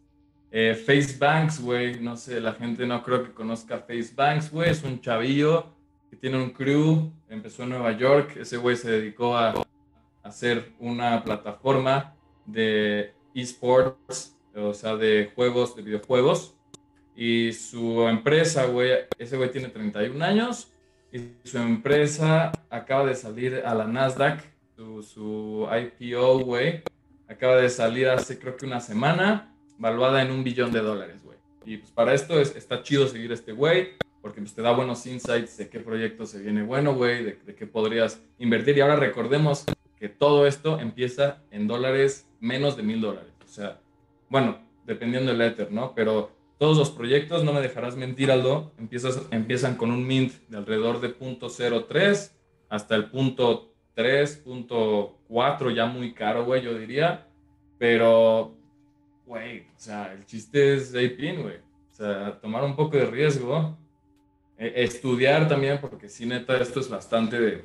Eh, 0.52 0.74
Face 0.74 1.16
Banks, 1.18 1.62
güey, 1.62 2.00
no 2.00 2.18
sé, 2.18 2.42
la 2.42 2.54
gente 2.54 2.86
no 2.88 3.04
creo 3.04 3.24
que 3.24 3.32
conozca 3.32 3.78
Face 3.80 4.12
Banks, 4.16 4.52
güey, 4.52 4.72
es 4.72 4.84
un 4.84 5.00
chavillo 5.00 5.68
que 6.10 6.16
tiene 6.16 6.38
un 6.38 6.50
crew, 6.50 7.12
empezó 7.30 7.64
en 7.64 7.70
Nueva 7.70 7.92
York, 7.92 8.36
ese 8.38 8.58
güey 8.58 8.76
se 8.76 8.90
dedicó 8.90 9.38
a 9.38 9.54
hacer 10.24 10.74
una 10.80 11.24
plataforma 11.24 12.16
de 12.48 13.14
esports, 13.36 14.36
o 14.56 14.74
sea, 14.74 14.96
de 14.96 15.32
juegos, 15.36 15.76
de 15.76 15.84
videojuegos, 15.84 16.56
y 17.16 17.54
su 17.54 18.08
empresa, 18.08 18.66
güey, 18.66 18.92
ese 19.20 19.38
güey 19.38 19.52
tiene 19.52 19.70
31 19.70 20.26
años, 20.26 20.72
y 21.12 21.34
su 21.44 21.60
empresa 21.60 22.52
acaba 22.72 23.06
de 23.06 23.14
salir 23.14 23.62
a 23.64 23.76
la 23.76 23.86
Nasdaq, 23.86 24.42
su, 24.76 25.04
su 25.04 25.68
IPO, 25.72 26.40
güey, 26.40 26.82
acaba 27.28 27.58
de 27.58 27.70
salir 27.70 28.10
hace 28.10 28.40
creo 28.40 28.58
que 28.58 28.66
una 28.66 28.80
semana, 28.80 29.49
valuada 29.80 30.22
en 30.22 30.32
un 30.32 30.44
billón 30.44 30.72
de 30.72 30.82
dólares, 30.82 31.24
güey. 31.24 31.38
Y 31.66 31.78
pues 31.78 31.92
para 31.92 32.14
esto 32.14 32.40
es, 32.40 32.56
está 32.56 32.84
chido 32.84 33.08
seguir 33.08 33.32
este 33.32 33.54
güey, 33.54 33.94
porque 34.22 34.42
pues 34.42 34.54
te 34.54 34.62
da 34.62 34.72
buenos 34.72 35.06
insights 35.08 35.58
de 35.58 35.70
qué 35.70 35.80
proyecto 35.80 36.26
se 36.26 36.40
viene 36.40 36.64
bueno, 36.64 36.94
güey, 36.94 37.24
de, 37.24 37.56
qué 37.56 37.66
podrías 37.66 38.22
invertir. 38.38 38.78
Y 38.78 38.82
ahora 38.82 38.98
recordemos 38.98 39.66
que 39.98 40.10
todo 40.10 40.46
esto 40.46 40.80
empieza 40.80 41.42
en 41.52 41.68
dólares 41.68 42.28
menos 42.40 42.78
de 42.78 42.84
mil 42.84 43.02
dólares. 43.02 43.32
O 43.44 43.48
sea, 43.48 43.80
bueno, 44.30 44.60
dependiendo 44.86 45.32
del 45.32 45.42
Ether, 45.42 45.72
¿no? 45.72 45.94
Pero 45.96 46.32
todos 46.58 46.78
los 46.78 46.92
proyectos, 46.92 47.44
no 47.44 47.54
me 47.54 47.62
dejarás 47.62 47.96
mentir, 47.96 48.32
Aldo, 48.32 48.74
empiezas, 48.78 49.22
empiezan 49.32 49.76
con 49.76 49.92
un 49.92 50.06
mint 50.06 50.34
de 50.50 50.58
alrededor 50.58 51.00
de 51.00 51.18
.03 51.18 52.32
hasta 52.70 52.96
el 52.96 53.06
punto 53.06 53.74
3.4, 53.96 55.74
ya 55.74 55.86
muy 55.86 56.14
caro, 56.14 56.46
güey, 56.46 56.62
yo 56.62 56.78
diría. 56.78 57.28
Pero 57.78 58.59
güey, 59.30 59.60
o 59.60 59.80
sea, 59.80 60.12
el 60.12 60.26
chiste 60.26 60.74
es 60.74 60.90
APIN, 60.90 61.44
güey. 61.44 61.58
O 61.58 61.96
sea, 61.96 62.40
tomar 62.42 62.64
un 62.64 62.76
poco 62.76 62.98
de 62.98 63.06
riesgo, 63.06 63.78
e, 64.58 64.84
estudiar 64.84 65.48
también, 65.48 65.80
porque 65.80 66.10
sí, 66.10 66.26
neta, 66.26 66.58
esto 66.60 66.80
es 66.80 66.90
bastante 66.90 67.40
de, 67.40 67.64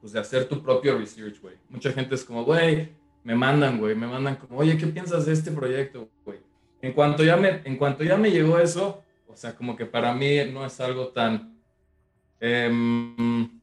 pues, 0.00 0.12
de 0.12 0.18
hacer 0.18 0.48
tu 0.48 0.60
propio 0.60 0.98
research, 0.98 1.40
güey. 1.40 1.54
Mucha 1.68 1.92
gente 1.92 2.16
es 2.16 2.24
como, 2.24 2.44
güey, 2.44 2.88
me 3.22 3.36
mandan, 3.36 3.78
güey, 3.78 3.94
me 3.94 4.08
mandan 4.08 4.34
como, 4.34 4.58
oye, 4.58 4.76
¿qué 4.76 4.88
piensas 4.88 5.24
de 5.24 5.34
este 5.34 5.52
proyecto, 5.52 6.08
güey? 6.24 6.40
En 6.80 6.92
cuanto 6.92 7.22
ya 7.22 7.36
me, 7.36 7.62
en 7.64 7.76
cuanto 7.76 8.02
ya 8.02 8.16
me 8.16 8.32
llegó 8.32 8.58
eso, 8.58 9.04
o 9.28 9.36
sea, 9.36 9.54
como 9.54 9.76
que 9.76 9.86
para 9.86 10.12
mí 10.12 10.38
no 10.52 10.66
es 10.66 10.80
algo 10.80 11.08
tan, 11.08 11.60
em, 12.40 13.60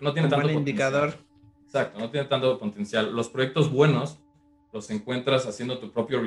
no, 0.00 0.12
tiene 0.14 0.28
tanto 0.28 0.50
indicador. 0.50 1.18
Exacto, 1.66 1.98
no 1.98 2.10
tiene 2.10 2.28
tanto 2.28 2.58
potencial. 2.58 3.14
Los 3.14 3.28
proyectos 3.28 3.70
buenos 3.70 4.23
los 4.74 4.90
encuentras 4.90 5.46
haciendo 5.46 5.78
tu 5.78 5.90
propio 5.92 6.20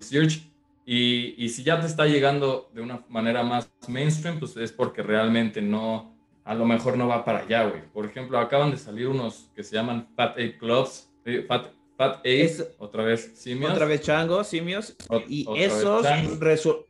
research. 0.00 0.42
Y, 0.84 1.42
y, 1.42 1.48
si 1.48 1.62
ya 1.62 1.80
te 1.80 1.86
está 1.86 2.04
llegando 2.04 2.70
de 2.74 2.82
una 2.82 3.02
manera 3.08 3.42
más 3.42 3.70
mainstream, 3.88 4.38
pues 4.38 4.54
es 4.58 4.70
porque 4.70 5.02
realmente 5.02 5.62
no, 5.62 6.14
a 6.44 6.54
lo 6.54 6.66
mejor 6.66 6.98
no 6.98 7.08
va 7.08 7.24
para 7.24 7.38
allá, 7.38 7.66
güey. 7.66 7.80
Por 7.90 8.04
ejemplo, 8.04 8.38
acaban 8.38 8.70
de 8.70 8.76
salir 8.76 9.08
unos 9.08 9.50
que 9.54 9.62
se 9.62 9.76
llaman 9.76 10.08
Fat 10.14 10.32
Ape 10.32 10.58
Clubs, 10.58 11.08
eh, 11.24 11.42
Fat, 11.48 11.68
Fat 11.96 12.16
Ape, 12.18 12.74
otra 12.78 13.04
vez 13.04 13.32
simios. 13.34 13.72
Otra 13.72 13.86
vez 13.86 14.02
changos, 14.02 14.48
simios. 14.48 14.94
y 15.26 15.46
esos 15.56 16.04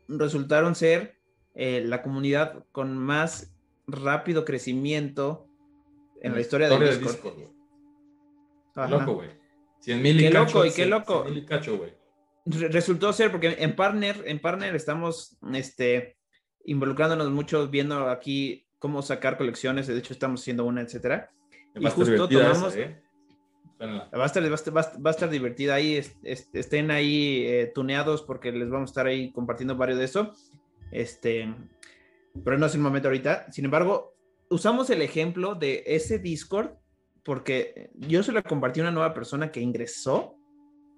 resultaron 0.08 0.74
ser 0.74 1.16
eh, 1.54 1.84
la 1.84 2.02
comunidad 2.02 2.64
con 2.72 2.98
más 2.98 3.54
rápido 3.86 4.44
crecimiento 4.44 5.46
en, 6.20 6.34
la 6.34 6.40
historia, 6.40 6.68
de 6.68 6.98
Discord. 6.98 7.36
Loco, 8.88 9.14
güey. 9.14 9.43
100 9.84 10.02
mil 10.02 10.18
y 10.18 10.24
qué 10.24 10.30
loco, 10.30 10.64
y 10.64 10.70
qué 10.70 10.86
loco. 10.86 11.26
Resultó 12.46 13.12
ser, 13.12 13.30
porque 13.30 13.56
en 13.58 13.76
Partner, 13.76 14.22
en 14.26 14.38
Partner 14.38 14.74
estamos 14.74 15.36
este, 15.52 16.16
involucrándonos 16.64 17.30
mucho, 17.30 17.68
viendo 17.68 18.08
aquí 18.08 18.66
cómo 18.78 19.02
sacar 19.02 19.36
colecciones, 19.36 19.86
de 19.86 19.98
hecho 19.98 20.14
estamos 20.14 20.40
haciendo 20.40 20.64
una, 20.64 20.80
etcétera. 20.80 21.30
Y 21.78 21.84
justo 21.86 22.28
tomamos... 22.28 22.74
¿eh? 22.76 23.00
Va, 23.80 24.22
a 24.22 24.26
estar, 24.26 24.42
va, 24.42 24.80
a 24.80 25.10
estar, 25.10 25.28
divertida 25.28 25.74
ahí, 25.74 26.00
estén 26.22 26.90
ahí 26.90 27.44
eh, 27.46 27.72
tuneados 27.74 28.22
porque 28.22 28.52
les 28.52 28.70
vamos 28.70 28.88
a 28.88 28.92
estar 28.92 29.06
ahí 29.06 29.32
compartiendo 29.32 29.76
varios 29.76 29.98
de 29.98 30.04
eso. 30.04 30.32
Este, 30.92 31.52
pero 32.42 32.56
no 32.56 32.66
es 32.66 32.74
el 32.74 32.80
momento 32.80 33.08
ahorita. 33.08 33.50
Sin 33.52 33.66
embargo, 33.66 34.16
usamos 34.48 34.88
el 34.88 35.02
ejemplo 35.02 35.54
de 35.54 35.82
ese 35.86 36.18
Discord 36.18 36.70
porque 37.24 37.90
yo 37.94 38.22
se 38.22 38.32
lo 38.32 38.42
compartí 38.42 38.80
a 38.80 38.84
una 38.84 38.92
nueva 38.92 39.14
persona 39.14 39.50
que 39.50 39.60
ingresó 39.60 40.36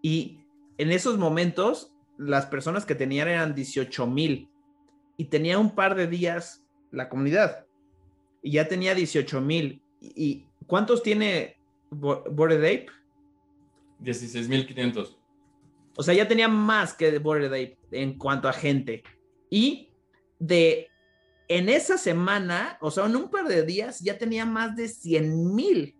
y 0.03 0.41
en 0.79 0.91
esos 0.91 1.18
momentos 1.18 1.93
las 2.18 2.47
personas 2.47 2.85
que 2.85 2.95
tenían 2.95 3.29
eran 3.29 3.55
18 3.55 4.07
mil 4.07 4.49
y 5.16 5.27
tenía 5.27 5.59
un 5.59 5.74
par 5.74 5.95
de 5.95 6.07
días 6.07 6.66
la 6.91 7.09
comunidad 7.09 7.66
y 8.43 8.53
ya 8.53 8.68
tenía 8.68 8.95
18 8.95 9.41
mil. 9.41 9.83
¿Y 10.01 10.47
cuántos 10.66 11.03
tiene 11.03 11.57
Bored 11.91 12.59
Ape? 12.59 12.87
16.500. 14.01 15.16
O 15.97 16.03
sea, 16.03 16.14
ya 16.14 16.29
tenía 16.29 16.49
más 16.49 16.95
que 16.95 17.18
Bored 17.18 17.47
Ape 17.47 17.79
en 17.91 18.18
cuanto 18.18 18.49
a 18.49 18.53
gente. 18.53 19.03
Y 19.51 19.91
de 20.39 20.89
en 21.49 21.68
esa 21.68 21.99
semana, 21.99 22.79
o 22.81 22.91
sea, 22.91 23.07
en 23.07 23.16
un 23.16 23.31
par 23.31 23.49
de 23.49 23.64
días, 23.64 24.01
ya 24.01 24.18
tenía 24.18 24.45
más 24.45 24.77
de 24.77 24.89
100 24.89 25.55
mil 25.55 25.97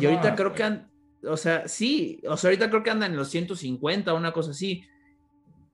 y 0.00 0.06
ahorita 0.06 0.34
creo 0.34 0.52
que 0.54 0.62
han, 0.62 0.90
o 1.24 1.36
sea, 1.36 1.68
sí, 1.68 2.20
o 2.26 2.36
sea, 2.36 2.48
ahorita 2.48 2.68
creo 2.68 2.82
que 2.82 2.90
andan 2.90 3.12
en 3.12 3.16
los 3.16 3.28
150, 3.28 4.12
una 4.14 4.32
cosa 4.32 4.50
así. 4.50 4.84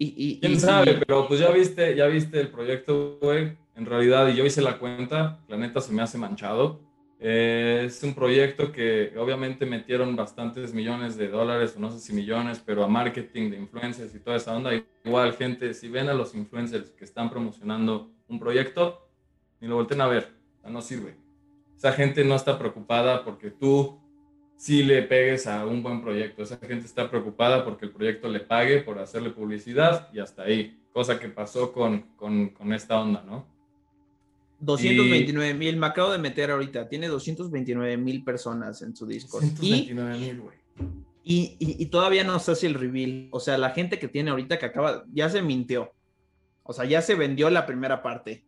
Y, 0.00 0.38
¿Quién 0.38 0.60
sabe? 0.60 1.00
Pero 1.04 1.26
pues 1.26 1.40
ya 1.40 1.50
viste, 1.50 1.96
ya 1.96 2.06
viste 2.06 2.40
el 2.40 2.50
proyecto, 2.50 3.18
güey. 3.20 3.56
En 3.74 3.84
realidad, 3.84 4.28
y 4.28 4.36
yo 4.36 4.44
hice 4.44 4.62
la 4.62 4.78
cuenta, 4.78 5.40
la 5.48 5.56
neta 5.56 5.80
se 5.80 5.92
me 5.92 6.02
hace 6.02 6.18
manchado. 6.18 6.80
Eh, 7.18 7.82
es 7.86 8.00
un 8.04 8.14
proyecto 8.14 8.70
que 8.70 9.12
obviamente 9.18 9.66
metieron 9.66 10.14
bastantes 10.14 10.72
millones 10.72 11.16
de 11.16 11.26
dólares, 11.28 11.74
o 11.76 11.80
no 11.80 11.90
sé 11.90 11.98
si 11.98 12.12
millones, 12.12 12.62
pero 12.64 12.84
a 12.84 12.88
marketing 12.88 13.50
de 13.50 13.56
influencers 13.56 14.14
y 14.14 14.20
toda 14.20 14.36
esa 14.36 14.56
onda. 14.56 14.70
Igual, 15.04 15.32
gente, 15.34 15.74
si 15.74 15.88
ven 15.88 16.08
a 16.08 16.14
los 16.14 16.34
influencers 16.34 16.90
que 16.90 17.04
están 17.04 17.28
promocionando 17.28 18.12
un 18.28 18.38
proyecto, 18.38 19.08
ni 19.60 19.66
lo 19.66 19.74
volten 19.74 20.00
a 20.00 20.06
ver, 20.06 20.32
no 20.64 20.80
sirve 20.80 21.27
esa 21.78 21.92
gente 21.92 22.24
no 22.24 22.34
está 22.34 22.58
preocupada 22.58 23.24
porque 23.24 23.52
tú 23.52 24.00
sí 24.56 24.82
le 24.82 25.02
pegues 25.02 25.46
a 25.46 25.64
un 25.64 25.80
buen 25.80 26.02
proyecto. 26.02 26.42
Esa 26.42 26.56
gente 26.58 26.84
está 26.84 27.08
preocupada 27.08 27.64
porque 27.64 27.86
el 27.86 27.92
proyecto 27.92 28.28
le 28.28 28.40
pague 28.40 28.82
por 28.82 28.98
hacerle 28.98 29.30
publicidad 29.30 30.08
y 30.12 30.18
hasta 30.18 30.42
ahí. 30.42 30.76
Cosa 30.92 31.20
que 31.20 31.28
pasó 31.28 31.72
con, 31.72 32.02
con, 32.16 32.72
esta 32.72 33.00
onda, 33.00 33.22
¿no? 33.24 33.46
229 34.58 35.54
mil, 35.54 35.76
me 35.76 35.86
acabo 35.86 36.10
de 36.10 36.18
meter 36.18 36.50
ahorita, 36.50 36.88
tiene 36.88 37.06
229 37.06 37.96
mil 37.96 38.24
personas 38.24 38.82
en 38.82 38.96
su 38.96 39.06
Discord. 39.06 39.44
229 39.44 40.18
mil, 40.18 40.40
güey. 40.40 40.56
Y, 41.22 41.56
y, 41.60 41.86
todavía 41.86 42.24
no 42.24 42.40
se 42.40 42.52
hace 42.52 42.66
el 42.66 42.74
reveal. 42.74 43.28
O 43.30 43.38
sea, 43.38 43.56
la 43.56 43.70
gente 43.70 44.00
que 44.00 44.08
tiene 44.08 44.30
ahorita 44.30 44.58
que 44.58 44.66
acaba, 44.66 45.04
ya 45.12 45.28
se 45.28 45.42
mintió. 45.42 45.92
O 46.64 46.72
sea, 46.72 46.86
ya 46.86 47.02
se 47.02 47.14
vendió 47.14 47.50
la 47.50 47.66
primera 47.66 48.02
parte. 48.02 48.44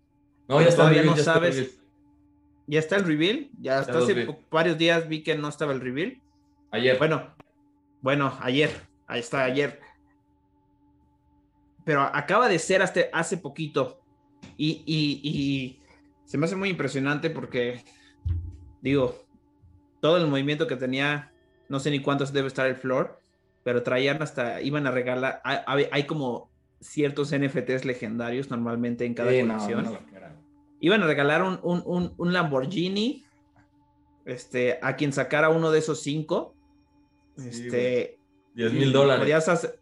No, 0.49 0.61
ya 0.61 0.75
todavía 0.75 1.05
no 1.05 1.17
sabes. 1.17 1.80
¿Ya 2.71 2.79
está 2.79 2.95
el 2.95 3.05
reveal? 3.05 3.51
Ya 3.61 3.81
hasta 3.81 3.99
hace 3.99 4.29
varios 4.49 4.79
días 4.79 5.09
vi 5.09 5.25
que 5.25 5.37
no 5.37 5.49
estaba 5.49 5.73
el 5.73 5.81
reveal. 5.81 6.21
Ayer. 6.71 6.97
Bueno, 6.99 7.35
bueno, 8.01 8.39
ayer. 8.41 8.71
Ahí 9.09 9.19
está, 9.19 9.43
ayer. 9.43 9.81
Pero 11.85 12.03
acaba 12.03 12.49
de 12.49 12.61
ser 12.61 12.81
hasta 12.81 13.01
hace 13.13 13.39
poquito. 13.39 14.01
Y, 14.57 14.85
y, 14.87 15.81
se 16.27 16.39
me 16.39 16.47
hace 16.47 16.55
muy 16.55 16.69
impresionante 16.69 17.29
porque, 17.29 17.83
digo, 18.81 19.21
todo 19.99 20.19
el 20.19 20.29
movimiento 20.29 20.69
que 20.69 20.77
tenía, 20.77 21.33
no 21.69 21.81
sé 21.81 21.91
ni 21.91 22.01
cuántos 22.01 22.33
debe 22.33 22.47
estar 22.47 22.69
el 22.69 22.77
floor, 22.77 23.21
pero 23.65 23.83
traían 23.83 24.23
hasta, 24.23 24.63
iban 24.63 24.87
a 24.87 24.93
regalar, 24.93 25.43
hay, 25.45 26.05
como 26.05 26.53
ciertos 26.81 27.37
NFTs 27.37 27.85
legendarios 27.85 28.49
normalmente 28.49 29.05
en 29.07 29.15
cada 29.15 29.33
colección 29.33 29.99
iban 30.81 31.03
a 31.03 31.07
regalar 31.07 31.43
un, 31.43 32.33
Lamborghini 32.33 33.25
este, 34.25 34.79
a 34.83 34.97
quien 34.97 35.13
sacara 35.13 35.51
uno 35.51 35.71
de 35.71 35.79
esos 35.79 36.03
cinco. 36.03 36.55
este, 37.37 38.19
10 38.55 38.73
mil 38.73 38.93
dólares. 38.93 39.21
Podías, 39.21 39.79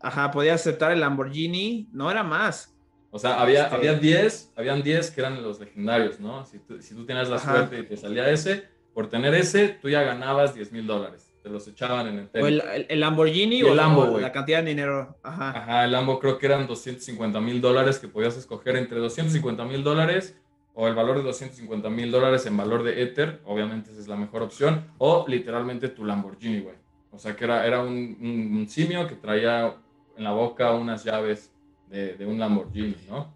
ajá, 0.00 0.30
podías 0.30 0.60
aceptar 0.60 0.92
el 0.92 1.00
Lamborghini, 1.00 1.88
no 1.92 2.10
era 2.10 2.22
más. 2.22 2.76
O 3.10 3.18
sea, 3.18 3.40
había, 3.40 3.64
este 3.64 3.76
había 3.76 3.94
10, 3.94 4.52
habían 4.56 4.82
10 4.82 5.10
que 5.10 5.20
eran 5.20 5.42
los 5.42 5.60
legendarios, 5.60 6.18
¿no? 6.18 6.46
Si 6.46 6.58
tú, 6.58 6.80
si 6.80 6.94
tú 6.94 7.04
tenías 7.04 7.28
la 7.28 7.38
suerte 7.38 7.80
y 7.80 7.82
te 7.84 7.96
salía 7.96 8.30
ese, 8.30 8.68
por 8.94 9.08
tener 9.08 9.34
ese, 9.34 9.68
tú 9.68 9.88
ya 9.88 10.02
ganabas 10.02 10.54
10 10.54 10.72
mil 10.72 10.86
dólares. 10.86 11.31
Te 11.42 11.48
los 11.48 11.66
echaban 11.66 12.06
en 12.06 12.18
el 12.18 12.42
O 12.42 12.46
el, 12.46 12.62
el, 12.88 13.00
Lamborghini 13.00 13.64
o, 13.64 13.74
Lambo, 13.74 14.18
la 14.20 14.30
cantidad 14.30 14.62
de 14.62 14.70
dinero. 14.70 15.16
Ajá. 15.24 15.50
Ajá, 15.50 15.84
el 15.84 15.92
Lambo 15.92 16.20
creo 16.20 16.38
que 16.38 16.46
eran 16.46 16.68
250 16.68 17.40
mil 17.40 17.60
dólares 17.60 17.98
que 17.98 18.06
podías 18.06 18.36
escoger 18.36 18.76
entre 18.76 18.98
250 18.98 19.64
mil 19.64 19.82
dólares 19.82 20.38
o 20.74 20.88
el 20.88 20.94
valor 20.94 21.18
de 21.18 21.24
250 21.24 21.90
mil 21.90 22.10
dólares 22.10 22.46
en 22.46 22.56
valor 22.56 22.82
de 22.82 23.02
Ether, 23.02 23.40
obviamente 23.44 23.90
esa 23.90 24.00
es 24.00 24.08
la 24.08 24.16
mejor 24.16 24.42
opción, 24.42 24.86
o 24.98 25.24
literalmente 25.28 25.88
tu 25.88 26.04
Lamborghini, 26.04 26.60
güey. 26.60 26.76
O 27.10 27.18
sea 27.18 27.36
que 27.36 27.44
era, 27.44 27.66
era 27.66 27.82
un, 27.82 28.16
un, 28.20 28.68
simio 28.68 29.06
que 29.06 29.16
traía 29.16 29.76
en 30.16 30.24
la 30.24 30.32
boca 30.32 30.72
unas 30.72 31.04
llaves 31.04 31.52
de, 31.90 32.14
de 32.14 32.24
un 32.24 32.38
Lamborghini, 32.38 32.96
¿no? 33.08 33.34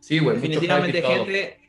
Sí, 0.00 0.18
güey. 0.18 0.36
Definitivamente 0.36 1.02
gente, 1.02 1.60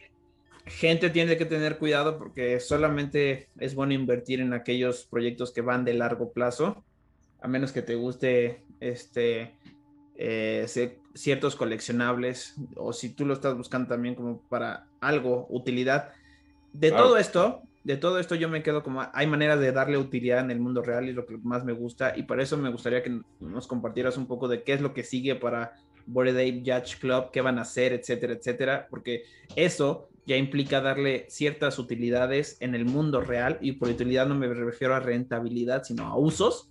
gente 0.65 1.09
tiene 1.09 1.37
que 1.37 1.45
tener 1.45 1.77
cuidado 1.77 2.17
porque 2.17 2.59
solamente 2.59 3.49
es 3.59 3.75
bueno 3.75 3.93
invertir 3.93 4.39
en 4.39 4.53
aquellos 4.53 5.05
proyectos 5.05 5.51
que 5.51 5.61
van 5.61 5.85
de 5.85 5.93
largo 5.93 6.31
plazo, 6.31 6.83
a 7.41 7.47
menos 7.47 7.71
que 7.71 7.81
te 7.81 7.95
guste 7.95 8.63
este 8.79 9.55
eh, 10.15 10.65
ciertos 11.13 11.55
coleccionables 11.55 12.55
o 12.75 12.93
si 12.93 13.09
tú 13.09 13.25
lo 13.25 13.33
estás 13.33 13.55
buscando 13.55 13.89
también 13.89 14.15
como 14.15 14.41
para 14.41 14.87
algo, 15.01 15.47
utilidad. 15.49 16.11
De 16.71 16.91
todo 16.91 17.17
esto, 17.17 17.61
de 17.83 17.97
todo 17.97 18.19
esto 18.19 18.35
yo 18.35 18.47
me 18.47 18.63
quedo 18.63 18.83
como 18.83 19.05
hay 19.13 19.27
maneras 19.27 19.59
de 19.59 19.71
darle 19.71 19.97
utilidad 19.97 20.39
en 20.39 20.51
el 20.51 20.59
mundo 20.59 20.81
real 20.81 21.05
y 21.05 21.09
es 21.09 21.15
lo 21.15 21.25
que 21.25 21.37
más 21.37 21.65
me 21.65 21.73
gusta 21.73 22.17
y 22.17 22.23
por 22.23 22.39
eso 22.39 22.57
me 22.57 22.69
gustaría 22.69 23.03
que 23.03 23.19
nos 23.39 23.67
compartieras 23.67 24.17
un 24.17 24.27
poco 24.27 24.47
de 24.47 24.63
qué 24.63 24.73
es 24.73 24.81
lo 24.81 24.93
que 24.93 25.03
sigue 25.03 25.35
para 25.35 25.73
Bored 26.05 26.35
Ape 26.35 26.63
Judge 26.65 26.99
Club, 26.99 27.31
qué 27.31 27.41
van 27.41 27.59
a 27.59 27.61
hacer, 27.61 27.93
etcétera, 27.93 28.33
etcétera, 28.33 28.87
porque 28.89 29.23
eso 29.55 30.09
ya 30.25 30.37
implica 30.37 30.81
darle 30.81 31.25
ciertas 31.29 31.79
utilidades 31.79 32.57
en 32.59 32.75
el 32.75 32.85
mundo 32.85 33.21
real 33.21 33.57
y 33.61 33.73
por 33.73 33.89
utilidad 33.89 34.27
no 34.27 34.35
me 34.35 34.47
refiero 34.47 34.95
a 34.95 34.99
rentabilidad, 34.99 35.83
sino 35.83 36.07
a 36.07 36.17
usos 36.17 36.69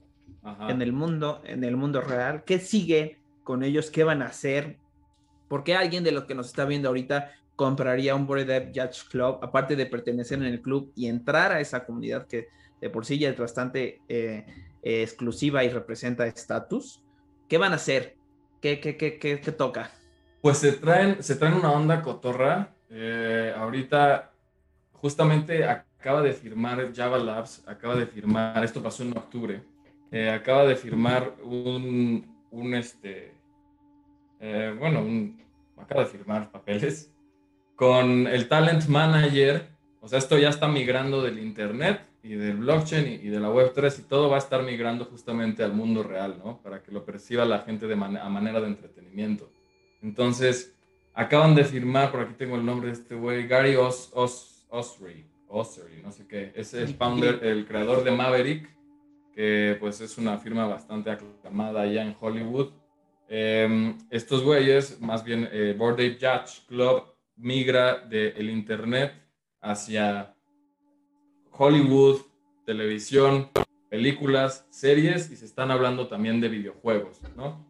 en 0.68 0.82
el 0.82 0.92
mundo, 0.92 1.40
en 1.44 1.62
el 1.64 1.76
mundo 1.76 2.00
real. 2.00 2.44
¿Qué 2.44 2.58
sigue 2.58 3.18
con 3.44 3.62
ellos? 3.62 3.90
¿Qué 3.90 4.04
van 4.04 4.22
a 4.22 4.26
hacer? 4.26 4.78
¿Por 5.48 5.64
qué 5.64 5.74
alguien 5.74 6.02
de 6.02 6.12
los 6.12 6.24
que 6.24 6.34
nos 6.34 6.46
está 6.46 6.64
viendo 6.64 6.88
ahorita 6.88 7.32
compraría 7.54 8.14
un 8.14 8.26
Bored 8.26 8.50
Ape 8.50 8.72
Judge 8.74 9.08
Club, 9.10 9.38
aparte 9.42 9.76
de 9.76 9.86
pertenecer 9.86 10.38
en 10.38 10.46
el 10.46 10.62
club 10.62 10.90
y 10.96 11.06
entrar 11.06 11.52
a 11.52 11.60
esa 11.60 11.84
comunidad 11.84 12.26
que 12.26 12.48
de 12.80 12.90
por 12.90 13.04
sí 13.04 13.18
ya 13.18 13.28
es 13.28 13.38
bastante 13.38 14.00
eh, 14.08 14.46
exclusiva 14.82 15.62
y 15.62 15.68
representa 15.68 16.26
estatus? 16.26 17.02
¿Qué 17.48 17.58
van 17.58 17.72
a 17.72 17.76
hacer? 17.76 18.16
¿Qué, 18.60 18.80
qué, 18.80 18.96
qué, 18.96 19.18
qué, 19.18 19.36
toca? 19.52 19.90
Pues 20.40 20.58
se 20.58 20.72
traen, 20.72 21.22
se 21.22 21.36
traen 21.36 21.54
una 21.54 21.70
onda 21.70 22.02
cotorra 22.02 22.74
eh, 22.94 23.54
ahorita, 23.56 24.32
justamente 24.92 25.64
acaba 25.64 26.20
de 26.20 26.34
firmar 26.34 26.92
Java 26.94 27.18
Labs, 27.18 27.62
acaba 27.66 27.96
de 27.96 28.06
firmar, 28.06 28.62
esto 28.62 28.82
pasó 28.82 29.02
en 29.02 29.16
octubre, 29.16 29.62
eh, 30.10 30.28
acaba 30.28 30.66
de 30.66 30.76
firmar 30.76 31.34
un, 31.42 32.36
un 32.50 32.74
este, 32.74 33.32
eh, 34.40 34.76
bueno, 34.78 35.00
un, 35.00 35.42
acaba 35.78 36.02
de 36.02 36.10
firmar 36.10 36.50
papeles 36.50 37.10
con 37.76 38.26
el 38.26 38.46
Talent 38.46 38.86
Manager, 38.86 39.68
o 40.02 40.06
sea, 40.08 40.18
esto 40.18 40.36
ya 40.36 40.50
está 40.50 40.68
migrando 40.68 41.22
del 41.22 41.38
Internet 41.38 42.02
y 42.22 42.34
del 42.34 42.58
blockchain 42.58 43.20
y, 43.24 43.28
de 43.28 43.40
la 43.40 43.48
Web3 43.48 44.00
y 44.00 44.02
todo 44.02 44.28
va 44.28 44.36
a 44.36 44.38
estar 44.38 44.62
migrando 44.62 45.06
justamente 45.06 45.64
al 45.64 45.72
mundo 45.72 46.02
real, 46.02 46.38
¿no? 46.44 46.60
Para 46.60 46.82
que 46.82 46.92
lo 46.92 47.06
perciba 47.06 47.46
la 47.46 47.60
gente 47.60 47.86
de 47.86 47.94
a 47.94 48.28
manera 48.28 48.60
de 48.60 48.66
entretenimiento. 48.66 49.50
Entonces, 50.02 50.74
acaban 51.14 51.54
de 51.54 51.64
firmar, 51.64 52.10
por 52.10 52.20
aquí 52.20 52.34
tengo 52.34 52.56
el 52.56 52.64
nombre 52.64 52.88
de 52.88 52.94
este 52.94 53.14
güey, 53.14 53.46
Gary 53.46 53.76
Os, 53.76 54.10
Os, 54.14 54.66
Osry, 54.68 55.26
Osry, 55.48 56.02
no 56.02 56.10
sé 56.10 56.26
qué, 56.26 56.52
es 56.54 56.72
el 56.74 56.94
founder, 56.94 57.40
el 57.44 57.66
creador 57.66 58.04
de 58.04 58.10
Maverick, 58.10 58.68
que 59.34 59.76
pues 59.80 60.00
es 60.00 60.18
una 60.18 60.38
firma 60.38 60.66
bastante 60.66 61.10
aclamada 61.10 61.82
allá 61.82 62.02
en 62.02 62.16
Hollywood. 62.18 62.72
Em, 63.28 63.98
estos 64.10 64.42
güeyes, 64.42 65.00
más 65.00 65.24
bien 65.24 65.48
eh, 65.52 65.74
Board 65.76 65.94
Ape 65.94 66.18
Judge 66.20 66.66
Club, 66.66 67.04
migra 67.36 67.98
del 67.98 68.50
internet 68.50 69.14
hacia 69.60 70.34
Hollywood, 71.50 72.20
televisión, 72.64 73.50
películas, 73.88 74.66
series 74.70 75.30
y 75.30 75.36
se 75.36 75.44
están 75.44 75.70
hablando 75.70 76.08
también 76.08 76.40
de 76.40 76.48
videojuegos, 76.48 77.20
¿no? 77.36 77.66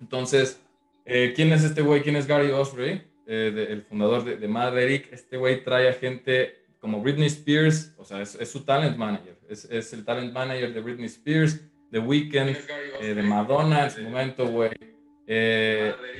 Entonces, 0.00 0.62
eh, 1.04 1.32
¿Quién 1.34 1.52
es 1.52 1.64
este 1.64 1.82
güey? 1.82 2.02
¿Quién 2.02 2.16
es 2.16 2.26
Gary 2.26 2.50
Osprey? 2.50 3.02
Eh, 3.26 3.66
el 3.70 3.82
fundador 3.82 4.24
de, 4.24 4.48
Maverick. 4.48 5.12
Este 5.12 5.36
güey 5.36 5.62
trae 5.64 5.88
a 5.88 5.92
gente 5.92 6.56
como 6.78 7.00
Britney 7.00 7.26
Spears, 7.26 7.94
o 7.96 8.04
sea, 8.04 8.20
es, 8.22 8.36
su 8.50 8.64
talent 8.64 8.96
manager. 8.96 9.38
Es, 9.48 9.64
es, 9.66 9.92
el 9.92 10.04
talent 10.04 10.32
manager 10.32 10.72
de 10.74 10.80
Britney 10.80 11.06
Spears, 11.06 11.60
de 11.90 11.98
Weeknd, 11.98 12.56
eh, 13.00 13.14
de 13.14 13.22
Madonna 13.22 13.84
en 13.84 13.90
su 13.90 14.02
momento, 14.02 14.46
güey. 14.48 14.72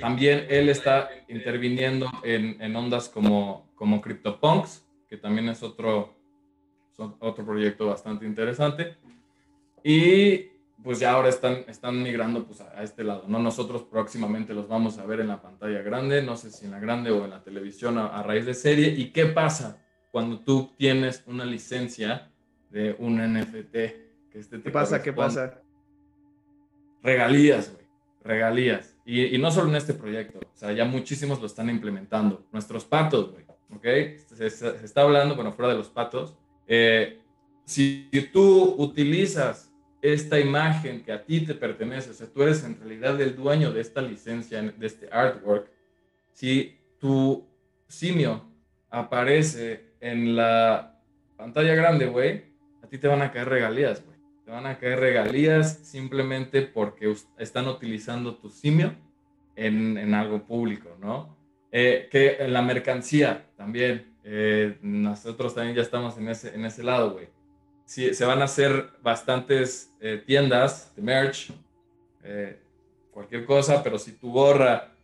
también 0.00 0.46
él 0.48 0.68
está 0.68 1.10
interviniendo 1.28 2.08
en, 2.22 2.60
en, 2.60 2.76
ondas 2.76 3.08
como, 3.08 3.72
como 3.74 4.00
CryptoPunks, 4.00 4.86
que 5.08 5.16
también 5.16 5.48
es 5.48 5.62
otro, 5.62 6.14
otro 6.96 7.44
proyecto 7.44 7.86
bastante 7.86 8.24
interesante. 8.24 8.96
Y 9.82 10.51
pues 10.82 10.98
ya 10.98 11.12
ahora 11.12 11.28
están, 11.28 11.64
están 11.68 12.02
migrando 12.02 12.44
pues, 12.44 12.60
a, 12.60 12.82
este 12.82 13.04
lado, 13.04 13.24
¿no? 13.28 13.38
Nosotros 13.38 13.82
próximamente 13.82 14.54
los 14.54 14.68
vamos 14.68 14.98
a 14.98 15.06
ver 15.06 15.20
en 15.20 15.28
la 15.28 15.40
pantalla 15.40 15.82
grande, 15.82 16.22
no 16.22 16.36
sé 16.36 16.50
si 16.50 16.64
en 16.64 16.72
la 16.72 16.80
grande 16.80 17.10
o 17.10 17.24
en 17.24 17.30
la 17.30 17.42
televisión 17.42 17.98
a, 17.98 18.22
raíz 18.22 18.46
de 18.46 18.54
serie. 18.54 18.88
¿Y 18.88 19.10
qué 19.10 19.26
pasa 19.26 19.82
cuando 20.10 20.40
tú 20.40 20.72
tienes 20.76 21.22
una 21.26 21.44
licencia 21.44 22.30
de 22.70 22.96
un 22.98 23.16
NFT? 23.16 23.72
Que 23.72 24.38
este 24.38 24.60
¿Qué 24.60 24.70
pasa? 24.70 25.02
¿Qué 25.02 25.12
pasa? 25.12 25.60
Regalías, 27.02 27.72
güey, 27.72 27.86
regalías. 28.22 28.96
Y, 29.04 29.34
y, 29.34 29.38
no 29.38 29.50
solo 29.50 29.68
en 29.68 29.76
este 29.76 29.94
proyecto, 29.94 30.38
o 30.38 30.56
sea, 30.56 30.72
ya 30.72 30.84
muchísimos 30.84 31.40
lo 31.40 31.46
están 31.46 31.68
implementando. 31.68 32.46
Nuestros 32.52 32.84
patos, 32.84 33.32
güey, 33.32 33.44
¿ok? 33.70 34.18
Se, 34.36 34.50
se, 34.50 34.84
está 34.84 35.02
hablando, 35.02 35.34
bueno, 35.34 35.52
fuera 35.52 35.72
de 35.72 35.78
los 35.78 35.88
patos. 35.88 36.36
Eh, 36.66 37.18
si 37.64 38.08
tú 38.32 38.76
utilizas 38.78 39.71
esta 40.02 40.40
imagen 40.40 41.04
que 41.04 41.12
a 41.12 41.24
ti 41.24 41.46
te 41.46 41.54
pertenece, 41.54 42.10
o 42.10 42.12
sea, 42.12 42.26
tú 42.26 42.42
eres 42.42 42.64
en 42.64 42.76
realidad 42.76 43.18
el 43.20 43.36
dueño 43.36 43.72
de 43.72 43.80
esta 43.80 44.02
licencia, 44.02 44.60
de 44.60 44.86
este 44.86 45.08
artwork, 45.12 45.70
si 46.32 46.76
tu 46.98 47.46
simio 47.86 48.44
aparece 48.90 49.94
en 50.00 50.34
la 50.34 51.00
pantalla 51.36 51.76
grande, 51.76 52.06
güey, 52.06 52.42
a 52.82 52.88
ti 52.88 52.98
te 52.98 53.06
van 53.06 53.22
a 53.22 53.30
caer 53.30 53.48
regalías, 53.48 54.04
güey. 54.04 54.18
Te 54.44 54.50
van 54.50 54.66
a 54.66 54.76
caer 54.76 54.98
regalías 54.98 55.78
simplemente 55.84 56.62
porque 56.62 57.14
están 57.38 57.68
utilizando 57.68 58.34
tu 58.34 58.50
simio 58.50 58.96
en, 59.54 60.12
algo 60.14 60.44
público, 60.44 60.96
¿no? 61.00 61.38
Eh, 61.70 62.08
que 62.10 62.38
en 62.40 62.52
la 62.52 62.60
mercancía 62.60 63.46
también, 63.56 64.16
eh, 64.24 64.78
nosotros 64.82 65.54
también 65.54 65.76
ya 65.76 65.82
estamos 65.82 66.18
en 66.18 66.28
ese, 66.28 66.54
en 66.56 66.64
ese 66.64 66.82
lado, 66.82 67.12
güey 67.12 67.28
se 67.92 68.24
van 68.24 68.40
a 68.40 68.44
hacer 68.44 68.90
bastantes 69.02 69.94
eh, 70.00 70.22
tiendas 70.24 70.94
de 70.96 71.02
merch, 71.02 71.52
eh, 72.22 72.58
cualquier 73.10 73.44
cosa, 73.44 73.82
pero 73.82 73.98
si 73.98 74.12
tu 74.12 74.32
gorra 74.32 74.94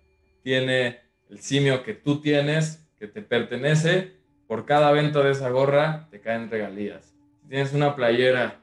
tiene 0.43 1.01
el 1.29 1.41
simio 1.41 1.83
que 1.83 1.93
tú 1.93 2.21
tienes, 2.21 2.89
que 2.99 3.07
te 3.07 3.21
pertenece, 3.21 4.17
por 4.47 4.65
cada 4.65 4.91
venta 4.93 5.23
de 5.23 5.33
esa 5.33 5.51
gorra 5.51 6.09
te 6.11 6.21
caen 6.21 6.51
regalías. 6.51 7.15
Si 7.43 7.49
tienes 7.49 7.75
una 7.75 7.95
playera 7.95 8.59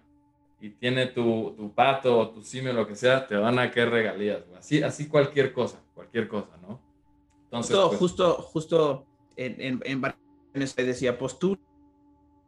y 0.59 0.71
tiene 0.71 1.05
tu, 1.05 1.53
tu 1.55 1.71
pato 1.75 2.17
o 2.17 2.29
tu 2.31 2.41
simio, 2.41 2.73
lo 2.73 2.87
que 2.87 2.95
sea, 2.95 3.27
te 3.27 3.35
van 3.35 3.59
a 3.59 3.69
caer 3.69 3.91
regalías. 3.91 4.41
Así, 4.57 4.81
así 4.81 5.07
cualquier 5.07 5.53
cosa, 5.53 5.79
cualquier 5.93 6.27
cosa, 6.27 6.57
¿no? 6.63 6.81
Entonces, 7.43 7.75
justo, 7.75 7.89
pues, 7.89 7.99
justo, 7.99 8.33
justo 8.41 9.05
en, 9.35 9.61
en, 9.61 9.81
en 9.85 10.87
decía, 10.87 11.19
pues 11.19 11.37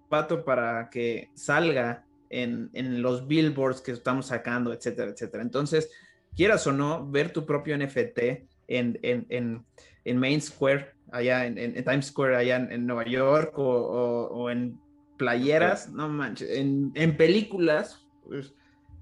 tú 0.08 0.10
pato 0.10 0.46
para 0.46 0.90
que 0.90 1.30
salga 1.34 2.06
en, 2.30 2.70
en, 2.74 3.02
los 3.02 3.28
billboards 3.28 3.82
que 3.82 3.92
estamos 3.92 4.28
sacando, 4.28 4.74
etcétera, 4.74 5.12
etcétera. 5.12 5.44
Entonces, 5.44 5.90
quieras 6.36 6.66
o 6.68 6.72
no, 6.72 7.10
ver 7.10 7.32
tu 7.32 7.46
propio 7.46 7.78
NFT 7.78 8.20
en, 8.68 9.00
en, 9.02 9.26
en, 9.30 9.66
en 10.06 10.18
Main 10.18 10.42
Square, 10.42 10.94
allá 11.12 11.46
en, 11.46 11.84
Times 11.84 12.08
Square, 12.08 12.36
allá 12.36 12.58
en, 12.58 12.86
Nueva 12.86 13.06
York, 13.06 13.58
o, 13.58 13.64
o, 13.64 14.50
en 14.50 14.80
playeras, 15.18 15.90
no 15.90 16.10
manches, 16.10 16.50
en, 16.50 17.18
películas, 17.18 18.06
pues, 18.26 18.54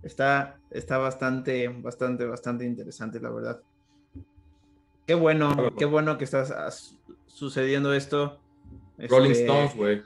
está, 0.03 0.60
está 0.72 0.97
bastante, 0.97 1.68
bastante, 1.68 2.26
bastante 2.26 2.66
interesante, 2.66 3.20
la 3.20 3.32
verdad. 3.32 3.62
Qué 5.08 5.14
bueno, 5.14 5.74
qué 5.78 5.86
bueno 5.86 6.18
que 6.18 6.24
está 6.24 6.72
sucediendo 7.28 7.93
esto. 7.93 8.39
Rolling 8.97 9.31
este, 9.31 9.45
Stones, 9.45 9.75
güey. 9.75 10.01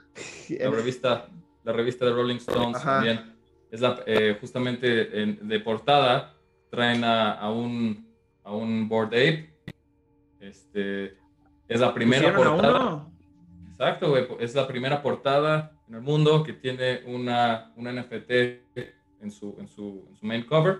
La 0.49 0.69
revista, 0.71 1.27
la 1.63 1.73
revista 1.73 2.05
de 2.05 2.11
Rolling 2.11 2.37
Stones 2.37 2.81
también. 2.83 3.35
Es 3.71 3.81
la, 3.81 4.01
eh, 4.05 4.37
justamente 4.39 4.87
de 4.87 5.59
portada 5.59 6.35
traen 6.69 7.03
a, 7.03 7.51
un, 7.51 8.07
a 8.43 8.53
un 8.53 8.87
Board 8.87 9.07
Ape 9.07 9.53
Este, 10.39 11.17
es 11.67 11.79
la 11.79 11.93
primera 11.93 12.35
portada. 12.35 13.07
Exacto, 13.71 14.09
güey. 14.09 14.27
Es 14.39 14.55
la 14.55 14.67
primera 14.67 15.01
portada 15.01 15.71
en 15.87 15.95
el 15.95 16.01
mundo 16.01 16.43
que 16.43 16.53
tiene 16.53 17.01
una, 17.05 17.71
una 17.75 17.93
NFT 17.93 18.31
en 19.21 19.31
su, 19.31 19.55
en, 19.59 19.67
su, 19.67 20.05
en 20.09 20.15
su 20.17 20.25
main 20.25 20.43
cover. 20.43 20.79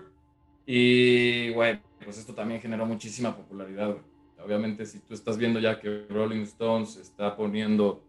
Y, 0.66 1.50
güey, 1.52 1.80
pues 2.04 2.18
esto 2.18 2.34
también 2.34 2.60
generó 2.60 2.86
muchísima 2.86 3.34
popularidad, 3.36 3.86
güey. 3.86 4.09
Obviamente, 4.44 4.86
si 4.86 4.98
tú 5.00 5.14
estás 5.14 5.36
viendo 5.38 5.60
ya 5.60 5.78
que 5.80 6.06
Rolling 6.08 6.42
Stones 6.42 6.96
está 6.96 7.36
poniendo 7.36 8.02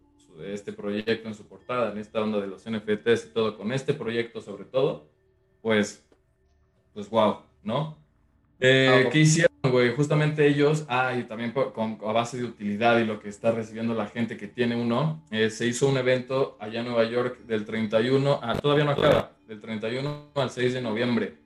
este 0.46 0.74
proyecto 0.74 1.28
en 1.28 1.36
su 1.36 1.46
portada, 1.46 1.92
en 1.92 1.98
esta 1.98 2.22
onda 2.22 2.40
de 2.40 2.48
los 2.48 2.64
NFTs 2.70 3.26
y 3.26 3.34
todo, 3.34 3.58
con 3.58 3.72
este 3.72 3.94
proyecto 3.94 4.42
sobre 4.42 4.66
todo, 4.66 5.08
pues, 5.62 6.04
pues 6.94 7.10
wow, 7.10 7.38
¿no? 7.64 7.98
Eh, 8.60 9.10
¿Qué 9.12 9.20
hicieron, 9.20 9.52
güey? 9.64 9.94
Justamente 9.96 10.48
ellos, 10.48 10.86
ah, 10.88 11.16
y 11.18 11.24
también 11.24 11.52
con, 11.52 11.98
a 12.06 12.12
base 12.12 12.38
de 12.38 12.46
utilidad 12.46 13.00
y 13.00 13.06
lo 13.06 13.20
que 13.20 13.30
está 13.30 13.52
recibiendo 13.52 13.94
la 13.94 14.08
gente 14.08 14.38
que 14.38 14.48
tiene 14.48 14.76
uno, 14.76 15.24
eh, 15.32 15.50
se 15.50 15.68
hizo 15.68 15.88
un 15.88 15.98
evento 15.98 16.58
allá 16.60 16.82
en 16.82 16.86
Nueva 16.86 17.04
York 17.06 17.40
del 17.46 17.66
31, 17.66 18.40
ah, 18.42 18.58
todavía 18.60 18.86
no 18.86 18.92
acaba, 18.92 19.32
del 19.48 19.60
31 19.60 20.28
al 20.36 20.50
6 20.50 20.74
de 20.74 20.82
noviembre, 20.82 21.38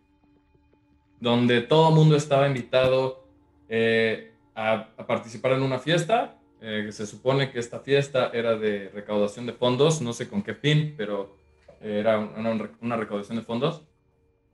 donde 1.20 1.62
todo 1.62 1.90
el 1.90 1.96
mundo 1.96 2.16
estaba 2.18 2.48
invitado 2.48 3.26
eh, 3.70 4.34
a, 4.56 4.90
a, 4.98 5.08
participar 5.08 5.54
en 5.54 5.62
una 5.62 5.80
fiesta. 5.80 6.40
Eh, 6.62 6.88
se 6.92 7.06
supone 7.06 7.52
que 7.52 7.60
esta 7.60 7.80
fiesta 7.80 8.32
era 8.34 8.58
de 8.58 8.90
recaudación 8.90 9.46
de 9.46 9.54
fondos, 9.54 10.02
no 10.02 10.14
sé 10.14 10.28
con 10.28 10.42
qué 10.42 10.56
fin, 10.56 10.96
pero 10.98 11.38
era 11.82 12.18
una, 12.18 12.70
una 12.82 12.98
recaudación 12.98 13.38
de 13.38 13.44
fondos. 13.44 13.84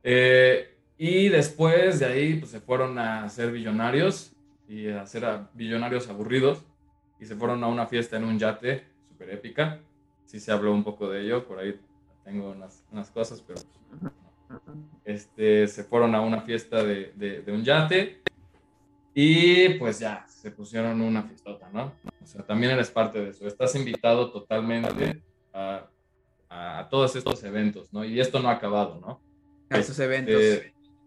Eh, 0.03 0.77
y 0.97 1.29
después 1.29 1.99
de 1.99 2.05
ahí 2.05 2.35
pues, 2.35 2.51
se 2.51 2.59
fueron 2.59 2.97
a 2.99 3.29
ser 3.29 3.51
billonarios 3.51 4.33
y 4.67 4.87
a 4.89 5.05
ser 5.05 5.25
billonarios 5.53 6.09
aburridos 6.09 6.63
y 7.19 7.25
se 7.25 7.35
fueron 7.35 7.63
a 7.63 7.67
una 7.67 7.85
fiesta 7.85 8.17
en 8.17 8.23
un 8.23 8.37
yate 8.39 8.85
súper 9.07 9.29
épica. 9.29 9.79
Sí 10.25 10.39
se 10.39 10.51
habló 10.51 10.73
un 10.73 10.83
poco 10.83 11.09
de 11.09 11.21
ello, 11.21 11.45
por 11.45 11.59
ahí 11.59 11.79
tengo 12.23 12.51
unas, 12.51 12.83
unas 12.91 13.09
cosas, 13.11 13.41
pero 13.41 13.59
este, 15.05 15.67
se 15.67 15.83
fueron 15.83 16.15
a 16.15 16.21
una 16.21 16.41
fiesta 16.41 16.83
de, 16.83 17.13
de, 17.15 17.51
un 17.51 17.63
yate 17.63 18.21
y 19.13 19.69
pues 19.75 19.99
ya, 19.99 20.25
se 20.27 20.51
pusieron 20.51 21.01
una 21.01 21.23
fiestota, 21.23 21.69
¿no? 21.71 21.93
O 22.21 22.25
sea, 22.25 22.45
también 22.45 22.71
eres 22.71 22.89
parte 22.89 23.21
de 23.21 23.29
eso. 23.31 23.45
Estás 23.45 23.75
invitado 23.75 24.31
totalmente 24.31 25.21
a, 25.53 25.87
a, 26.49 26.87
todos 26.89 27.15
estos 27.15 27.43
eventos, 27.43 27.91
¿no? 27.91 28.05
Y 28.05 28.19
esto 28.19 28.39
no 28.39 28.49
ha 28.49 28.53
acabado, 28.53 28.99
¿no? 28.99 29.21
A 29.69 29.79
esos 29.79 29.99
eventos. 29.99 30.41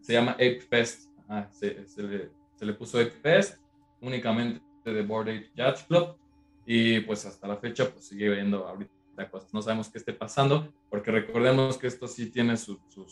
se 0.00 0.12
llama 0.12 0.32
Ape 0.32 0.60
Fest. 0.60 1.10
se, 1.50 1.88
se, 1.88 2.02
le, 2.02 2.30
se, 2.56 2.66
le, 2.66 2.74
puso 2.74 2.98
Ape 2.98 3.10
Fest 3.10 3.58
únicamente 4.00 4.62
de 4.84 5.02
Board 5.02 5.28
Ape 5.28 5.50
Judge 5.56 5.86
Club. 5.86 6.16
Y 6.66 7.00
pues 7.00 7.24
hasta 7.26 7.46
la 7.46 7.56
fecha 7.56 7.90
pues 7.90 8.06
sigue 8.06 8.28
viendo 8.28 8.66
ahorita 8.68 8.92
cosas. 9.30 9.52
No 9.52 9.62
sabemos 9.62 9.88
qué 9.88 9.98
esté 9.98 10.12
pasando, 10.12 10.72
porque 10.90 11.10
recordemos 11.10 11.78
que 11.78 11.86
esto 11.86 12.06
sí 12.06 12.30
tiene 12.30 12.56
su, 12.56 12.78
su, 12.88 13.08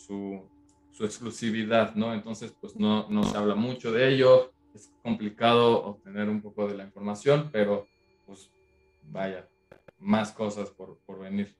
su, 0.91 1.05
exclusividad, 1.05 1.95
¿no? 1.95 2.13
Entonces, 2.13 2.53
pues 2.59 2.75
no, 2.75 3.07
no 3.09 3.23
se 3.23 3.37
habla 3.37 3.55
mucho 3.55 3.91
de 3.91 4.13
ello, 4.13 4.52
es 4.73 4.91
complicado 5.01 5.83
obtener 5.83 6.29
un 6.29 6.41
poco 6.41 6.67
de 6.67 6.75
la 6.75 6.83
información, 6.83 7.49
pero 7.51 7.87
pues 8.25 8.51
vaya, 9.03 9.47
más 9.99 10.31
cosas 10.31 10.69
por, 10.71 10.99
por 11.05 11.19
venir. 11.19 11.55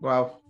Wow, 0.00 0.42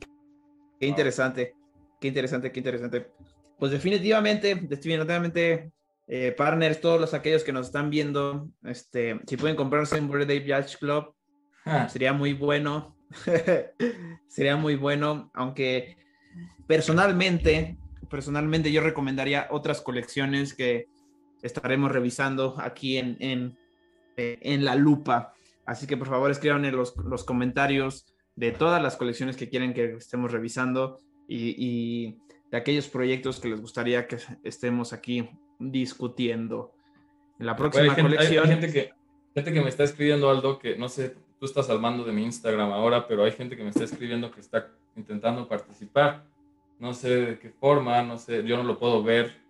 qué 0.80 0.86
interesante, 0.86 1.54
qué 2.00 2.08
interesante, 2.08 2.50
qué 2.50 2.60
interesante. 2.60 3.10
Pues 3.58 3.70
definitivamente, 3.70 4.54
definitivamente 4.56 5.72
eh, 6.08 6.34
partners, 6.36 6.80
todos 6.80 7.00
los 7.00 7.14
aquellos 7.14 7.44
que 7.44 7.52
nos 7.52 7.66
están 7.66 7.88
viendo, 7.88 8.48
este, 8.64 9.20
si 9.26 9.36
pueden 9.36 9.56
comprarse 9.56 10.00
un 10.00 10.10
Birthday 10.10 10.44
Yacht 10.44 10.78
Club, 10.78 11.14
ah. 11.64 11.88
sería 11.88 12.12
muy 12.12 12.32
bueno. 12.32 12.96
sería 14.28 14.56
muy 14.56 14.74
bueno, 14.74 15.30
aunque 15.34 15.96
personalmente, 16.66 17.78
personalmente 18.08 18.72
yo 18.72 18.80
recomendaría 18.80 19.48
otras 19.50 19.80
colecciones 19.80 20.54
que 20.54 20.88
estaremos 21.42 21.92
revisando 21.92 22.56
aquí 22.58 22.96
en, 22.96 23.16
en, 23.20 23.58
eh, 24.16 24.38
en 24.40 24.64
la 24.64 24.74
lupa. 24.74 25.34
Así 25.66 25.86
que 25.86 25.96
por 25.96 26.08
favor 26.08 26.30
escriban 26.30 26.64
en 26.64 26.76
los, 26.76 26.96
los, 26.96 27.24
comentarios 27.24 28.06
de 28.36 28.52
todas 28.52 28.82
las 28.82 28.96
colecciones 28.96 29.36
que 29.36 29.48
quieren 29.48 29.74
que 29.74 29.94
estemos 29.94 30.32
revisando 30.32 30.98
y, 31.28 31.54
y 31.58 32.18
de 32.50 32.56
aquellos 32.56 32.88
proyectos 32.88 33.40
que 33.40 33.48
les 33.48 33.60
gustaría 33.60 34.06
que 34.06 34.18
estemos 34.42 34.92
aquí 34.92 35.28
discutiendo. 35.58 36.72
En 37.38 37.46
la 37.46 37.56
próxima 37.56 37.94
colección. 37.94 38.44
Hay, 38.44 38.50
gente, 38.50 38.72
que, 38.72 38.92
gente 39.34 39.52
que 39.52 39.60
me 39.60 39.68
está 39.68 39.84
escribiendo, 39.84 40.30
Aldo, 40.30 40.58
que 40.58 40.76
no 40.76 40.88
sé, 40.88 41.16
tú 41.38 41.46
estás 41.46 41.68
armando 41.68 42.04
de 42.04 42.12
mi 42.12 42.24
Instagram 42.24 42.70
ahora, 42.70 43.06
pero 43.08 43.24
hay 43.24 43.32
gente 43.32 43.56
que 43.56 43.64
me 43.64 43.70
está 43.70 43.84
escribiendo 43.84 44.30
que 44.30 44.40
está 44.40 44.70
intentando 44.96 45.48
participar. 45.48 46.24
No 46.84 46.92
sé 46.92 47.08
de 47.08 47.38
qué 47.38 47.48
forma, 47.48 48.02
no 48.02 48.18
sé, 48.18 48.44
yo 48.44 48.58
no 48.58 48.62
lo 48.62 48.78
puedo 48.78 49.02
ver. 49.02 49.40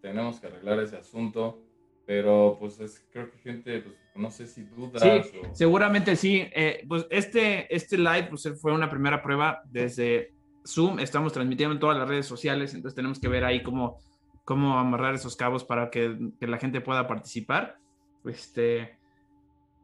Tenemos 0.00 0.40
que 0.40 0.46
arreglar 0.46 0.80
ese 0.80 0.96
asunto, 0.96 1.62
pero 2.06 2.56
pues 2.58 2.80
es, 2.80 3.06
creo 3.12 3.30
que 3.30 3.36
gente, 3.36 3.80
pues, 3.80 3.94
no 4.14 4.30
sé 4.30 4.46
si 4.46 4.62
dudas. 4.62 5.02
Sí, 5.02 5.38
seguramente 5.52 6.16
sí. 6.16 6.48
Eh, 6.54 6.82
pues 6.88 7.06
este, 7.10 7.74
este 7.74 7.98
live 7.98 8.28
pues, 8.30 8.48
fue 8.58 8.72
una 8.72 8.88
primera 8.88 9.22
prueba 9.22 9.62
desde 9.66 10.32
Zoom. 10.66 10.98
Estamos 10.98 11.34
transmitiendo 11.34 11.74
en 11.74 11.78
todas 11.78 11.98
las 11.98 12.08
redes 12.08 12.24
sociales, 12.24 12.72
entonces 12.72 12.96
tenemos 12.96 13.20
que 13.20 13.28
ver 13.28 13.44
ahí 13.44 13.62
cómo 13.62 13.98
cómo 14.46 14.78
amarrar 14.78 15.14
esos 15.14 15.36
cabos 15.36 15.64
para 15.64 15.90
que, 15.90 16.16
la 16.40 16.56
gente 16.56 16.80
pueda 16.80 17.06
participar. 17.06 17.78
Este, 18.24 18.96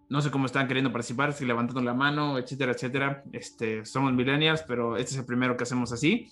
no 0.08 0.22
sé 0.22 0.30
cómo 0.30 0.46
están 0.46 0.68
queriendo 0.68 0.90
participar, 0.90 1.34
si 1.34 1.44
levantando 1.44 1.82
la 1.82 1.92
mano, 1.92 2.38
etcétera, 2.38 2.72
etcétera. 2.72 3.24
Este, 3.32 3.84
somos 3.84 4.14
millennials, 4.14 4.62
pero 4.62 4.96
este 4.96 5.12
es 5.14 5.18
el 5.18 5.26
primero 5.26 5.56
que 5.56 5.64
hacemos 5.64 5.92
así. 5.92 6.28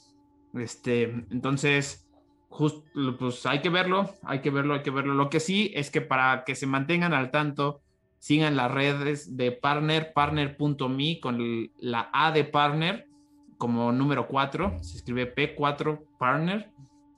Este, 0.55 1.05
entonces, 1.31 2.09
justo, 2.49 2.83
pues 3.19 3.47
hay 3.47 3.61
que 3.61 3.69
verlo, 3.69 4.11
hay 4.23 4.41
que 4.41 4.51
verlo, 4.51 4.75
hay 4.75 4.83
que 4.83 4.91
verlo. 4.91 5.15
Lo 5.15 5.31
que 5.31 5.41
sí 5.41 5.73
es 5.75 5.91
que 5.91 6.01
para 6.01 6.45
que 6.45 6.55
se 6.55 6.67
mantengan 6.67 7.15
al 7.15 7.31
tanto, 7.31 7.83
sigan 8.19 8.57
las 8.57 8.71
redes 8.71 9.37
de 9.37 9.53
partner, 9.53 10.13
partner.me 10.13 11.21
con 11.21 11.71
la 11.79 12.11
A 12.13 12.33
de 12.33 12.45
partner 12.45 13.07
como 13.59 13.93
número 13.93 14.27
4, 14.27 14.79
se 14.83 14.97
escribe 14.97 15.35
P4 15.35 16.01
partner 16.19 16.71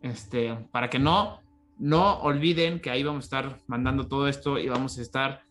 este, 0.03 0.57
para 0.72 0.91
que 0.91 0.99
no, 0.99 1.41
no 1.78 2.18
olviden 2.20 2.80
que 2.80 2.91
ahí 2.91 3.03
vamos 3.03 3.24
a 3.24 3.26
estar 3.26 3.59
mandando 3.68 4.09
todo 4.09 4.26
esto 4.26 4.59
y 4.59 4.68
vamos 4.68 4.99
a 4.99 5.03
estar 5.03 5.43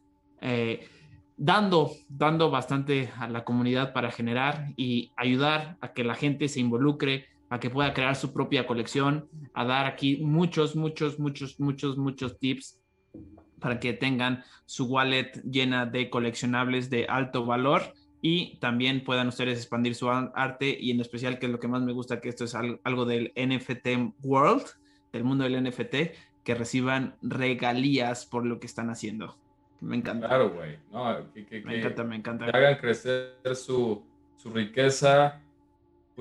eh, 0.42 0.88
dando, 1.38 1.92
dando 2.10 2.52
bastante 2.52 3.10
a 3.18 3.28
la 3.28 3.44
comunidad 3.44 3.94
para 3.94 4.12
generar 4.12 4.74
y 4.76 5.12
ayudar 5.16 5.78
a 5.82 5.94
que 5.94 6.04
la 6.04 6.16
gente 6.16 6.50
se 6.50 6.60
involucre, 6.60 7.26
a 7.52 7.60
que 7.60 7.70
pueda 7.70 7.94
crear 7.94 8.16
su 8.16 8.32
propia 8.32 8.66
colección, 8.66 9.28
a 9.54 9.66
dar 9.66 9.86
aquí 9.86 10.18
muchos, 10.24 10.74
muchos, 10.74 11.20
muchos, 11.20 11.60
muchos, 11.60 11.98
muchos 11.98 12.40
tips 12.40 12.80
para 13.60 13.78
que 13.78 13.92
tengan 13.92 14.46
su 14.66 14.86
wallet 14.86 15.34
llena 15.44 15.86
de 15.86 16.10
coleccionables 16.10 16.90
de 16.90 17.08
alto 17.08 17.46
valor 17.46 17.82
y 18.22 18.58
también 18.60 19.04
puedan 19.04 19.28
ustedes 19.28 19.58
expandir 19.58 19.96
su 19.96 20.10
arte 20.10 20.78
y 20.80 20.92
en 20.92 21.02
especial, 21.02 21.40
que 21.40 21.48
es 21.48 21.52
lo 21.52 21.60
que 21.60 21.68
más 21.68 21.82
me 21.82 21.92
gusta, 21.92 22.22
que 22.22 22.30
esto 22.30 22.46
es 22.46 22.56
algo 22.56 23.06
del 23.06 23.34
NFT 23.36 24.16
World, 24.24 24.64
del 25.12 25.26
mundo 25.26 25.44
del 25.44 25.62
NFT, 25.62 25.96
que 26.46 26.56
reciban 26.56 27.18
regalías 27.22 28.26
por 28.26 28.46
lo 28.46 28.62
que 28.62 28.68
están 28.68 28.90
haciendo. 28.90 29.36
Me 29.82 29.98
encanta. 29.98 30.28
Claro, 30.30 30.52
güey. 30.52 30.78
me 31.66 31.80
encanta, 31.80 32.04
me 32.06 32.16
encanta. 32.16 32.46
Que 32.46 32.58
hagan 32.58 32.78
crecer 32.78 33.36
su, 33.56 34.06
su 34.38 34.52
riqueza, 34.52 35.42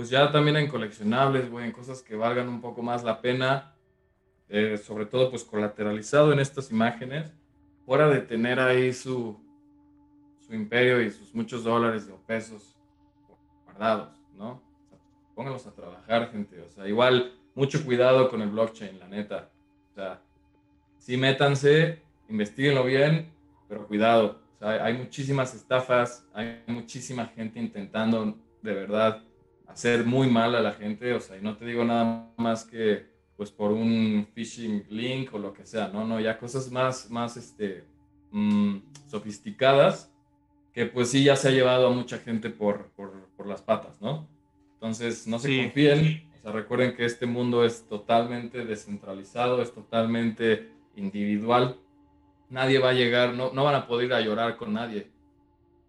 pues 0.01 0.09
ya 0.09 0.33
también 0.33 0.57
en 0.57 0.67
coleccionables, 0.67 1.51
güey, 1.51 1.67
en 1.67 1.73
cosas 1.73 2.01
que 2.01 2.17
valgan 2.17 2.49
un 2.49 2.63
poco 2.63 2.83
más 2.83 3.05
la 3.05 3.21
pena, 3.21 3.75
eh, 4.49 4.79
sobre 4.79 5.05
todo 5.05 5.29
pues 5.29 5.45
colateralizado 5.45 6.33
en 6.33 6.41
estas 6.41 6.71
imágenes, 6.71 7.31
fuera 7.85 8.09
de 8.09 8.23
tener 8.23 8.59
ahí 8.61 8.95
su, 8.95 9.39
imperio 10.49 11.03
y 11.03 11.11
sus 11.11 11.35
muchos 11.35 11.65
dólares 11.65 12.09
o 12.11 12.17
pesos 12.27 12.75
guardados, 13.67 14.09
¿no? 14.39 14.63
pónganlos 15.35 15.67
a 15.67 15.75
trabajar, 15.75 16.31
gente. 16.33 16.63
O 16.63 16.71
sea, 16.71 16.89
igual, 16.89 17.35
mucho 17.55 17.85
cuidado 17.85 18.31
con 18.31 18.41
el 18.41 18.49
blockchain, 18.49 18.99
la 18.99 19.07
neta. 19.07 19.51
O 19.91 19.95
sea, 19.97 20.23
sí 20.97 21.19
métanse, 21.19 22.01
investiguenlo 22.31 22.85
bien, 22.85 23.31
pero 23.69 23.87
cuidado. 23.87 24.41
O 24.57 24.59
sea, 24.61 24.83
hay 24.83 24.97
muchísimas 24.97 25.55
estafas, 25.55 26.27
hay 26.33 26.63
muchísima 26.69 27.27
gente 27.27 27.61
intentando 27.61 28.39
de 28.63 28.73
verdad 28.73 29.23
hacer 29.73 30.05
muy 30.05 30.29
mal 30.29 30.55
a 30.55 30.61
la 30.61 30.73
gente. 30.73 31.13
O 31.15 31.21
sea, 31.21 31.37
y 31.37 31.43
no 31.43 31.57
te 31.57 31.65
digo 31.65 31.85
nada 31.85 32.33
más 32.37 32.65
que 32.65 33.09
pues 33.37 33.51
por 33.51 33.73
un 33.73 34.29
phishing 34.35 34.85
link 34.91 35.33
o 35.33 35.39
lo 35.39 35.55
que 35.55 35.65
sea, 35.65 35.89
no, 35.89 36.07
no, 36.07 36.21
ya 36.21 36.37
cosas 36.37 36.71
más, 36.71 37.11
más 37.11 37.39
este, 37.39 37.85
mm, 38.33 38.77
sofisticadas 39.07 40.13
que 40.75 40.85
pues 40.85 41.11
sí 41.11 41.25
ya 41.25 41.37
se 41.37 41.49
ha 41.49 41.51
llevado 41.51 41.87
a 41.87 41.91
mucha 41.91 42.19
gente 42.19 42.51
por, 42.51 42.89
por, 42.91 43.29
por 43.37 43.47
las 43.47 43.63
patas, 43.63 44.01
¿no? 44.01 44.29
Entonces, 44.75 45.27
no 45.27 45.39
se 45.39 45.57
confíen, 45.57 46.23
O 46.39 46.43
sea, 46.43 46.53
recuerden 46.53 46.95
que 46.95 47.05
este 47.05 47.27
mundo 47.27 47.65
es 47.65 47.87
totalmente 47.87 48.65
descentralizado, 48.65 49.61
es 49.61 49.75
totalmente 49.75 50.71
individual. 50.97 51.79
Nadie 52.49 52.79
va 52.79 52.91
a 52.91 52.95
llegar, 52.95 53.35
no, 53.35 53.53
no 53.53 53.65
van 53.65 53.75
a 53.75 53.87
poder 53.87 54.07
ir 54.07 54.15
a 54.15 54.21
llorar 54.21 54.57
con 54.57 54.73
nadie. 54.73 55.11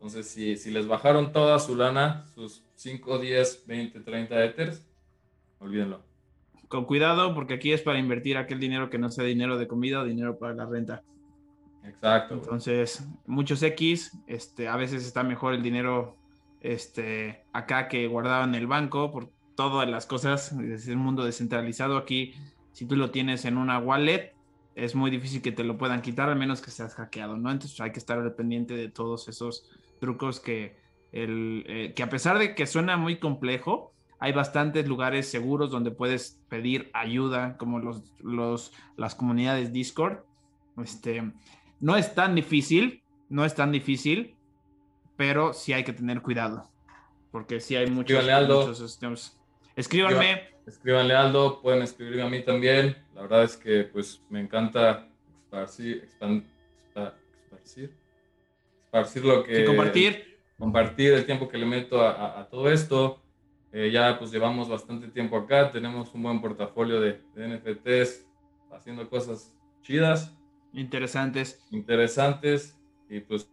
Entonces, 0.02 0.30
si, 0.30 0.58
si 0.58 0.72
les 0.72 0.88
bajaron 0.88 1.32
toda 1.32 1.60
su 1.60 1.76
lana, 1.76 2.26
sus 2.34 2.64
5, 2.74 3.20
10, 3.20 3.68
20, 3.68 4.00
30 4.00 4.46
Ethers, 4.46 4.84
olvídenlo. 5.60 6.02
Con 6.70 6.86
cuidado, 6.86 7.36
porque 7.36 7.54
aquí 7.54 7.72
es 7.72 7.84
para 7.84 8.00
invertir 8.00 8.36
aquel 8.36 8.60
dinero 8.60 8.90
que 8.90 8.98
no 8.98 9.12
sea 9.12 9.26
dinero 9.26 9.60
de 9.60 9.68
comida 9.68 10.02
o 10.02 10.04
dinero 10.04 10.40
para 10.40 10.56
la 10.56 10.66
renta. 10.66 11.04
Exacto. 11.86 12.34
Entonces, 12.34 13.06
muchos 13.28 13.62
X, 13.62 14.18
este, 14.26 14.68
a 14.68 14.76
veces 14.76 15.06
está 15.06 15.22
mejor 15.22 15.54
el 15.54 15.62
dinero 15.62 16.18
este, 16.62 17.46
acá 17.54 17.88
que 17.88 18.08
guardado 18.08 18.46
en 18.46 18.56
el 18.56 18.66
banco 18.66 19.12
por 19.12 19.30
todas 19.56 19.88
las 19.88 20.08
cosas, 20.08 20.52
es 20.54 20.88
el 20.88 20.98
mundo 20.98 21.24
descentralizado 21.24 21.96
aquí, 21.98 22.34
si 22.72 22.88
tú 22.88 22.96
lo 22.96 23.12
tienes 23.12 23.46
en 23.46 23.56
una 23.56 23.78
wallet, 23.78 24.34
es 24.74 24.96
muy 24.96 25.12
difícil 25.12 25.44
que 25.44 25.52
te 25.52 25.64
lo 25.64 25.78
puedan 25.78 26.02
quitar, 26.02 26.28
al 26.28 26.40
menos 26.40 26.60
que 26.60 26.72
seas 26.72 26.96
hackeado, 26.96 27.38
¿no? 27.38 27.52
Entonces 27.52 27.80
hay 27.82 27.92
que 27.92 28.00
estar 28.00 28.24
dependiente 28.24 28.74
de 28.74 28.90
todos 28.90 29.28
esos 29.28 29.70
trucos 30.02 30.42
que, 30.42 30.76
el, 31.14 31.64
eh, 31.68 31.94
que 31.96 32.04
a 32.04 32.10
pesar 32.10 32.38
de 32.40 32.56
que 32.56 32.66
suena 32.66 32.98
muy 32.98 33.20
complejo, 33.20 33.94
hay 34.20 34.34
bastantes 34.34 34.88
lugares 34.88 35.30
seguros 35.30 35.72
donde 35.72 35.92
puedes 35.92 36.42
pedir 36.50 36.90
ayuda, 36.94 37.56
como 37.58 37.80
los, 37.80 38.04
los, 38.20 38.74
las 38.98 39.16
comunidades 39.16 39.72
Discord. 39.72 40.24
Este, 40.84 41.32
no 41.80 41.96
es 41.96 42.14
tan 42.14 42.36
difícil, 42.36 43.04
no 43.30 43.46
es 43.46 43.56
tan 43.56 43.72
difícil, 43.72 44.36
pero 45.16 45.54
sí 45.54 45.72
hay 45.72 45.84
que 45.84 45.94
tener 45.94 46.22
cuidado, 46.22 46.70
porque 47.32 47.60
sí 47.60 47.76
hay 47.76 47.90
muchos... 47.90 48.18
Escríbanle 48.18 48.34
Aldo. 48.34 48.74
Escríbanme. 49.76 50.50
Escríbanle 50.66 51.16
Aldo, 51.16 51.62
pueden 51.62 51.82
escribirme 51.82 52.24
a 52.24 52.30
mí 52.30 52.44
también. 52.44 52.98
La 53.16 53.22
verdad 53.24 53.44
es 53.44 53.58
que 53.58 53.84
pues 53.86 54.22
me 54.30 54.40
encanta 54.40 55.08
esparcir, 55.46 56.08
esparcir, 57.50 57.96
esparcir 58.92 59.24
lo 59.24 59.44
que... 59.44 59.64
compartir. 59.66 60.40
Compartir 60.58 61.14
el 61.14 61.26
tiempo 61.26 61.48
que 61.48 61.58
le 61.58 61.66
meto 61.66 62.02
a, 62.02 62.48
todo 62.52 62.70
esto. 62.70 63.22
Eh, 63.72 63.90
ya 63.92 64.20
pues 64.20 64.32
llevamos 64.32 64.68
bastante 64.68 65.08
tiempo 65.08 65.38
acá, 65.38 65.72
tenemos 65.72 66.14
un 66.14 66.24
buen 66.24 66.42
portafolio 66.42 67.00
de, 67.00 67.22
de 67.34 67.48
NFTs, 67.48 68.28
haciendo 68.72 69.10
cosas 69.10 69.56
chidas. 69.82 70.38
Interesantes. 70.74 71.66
Interesantes. 71.72 72.78
Y 73.10 73.22
pues. 73.22 73.50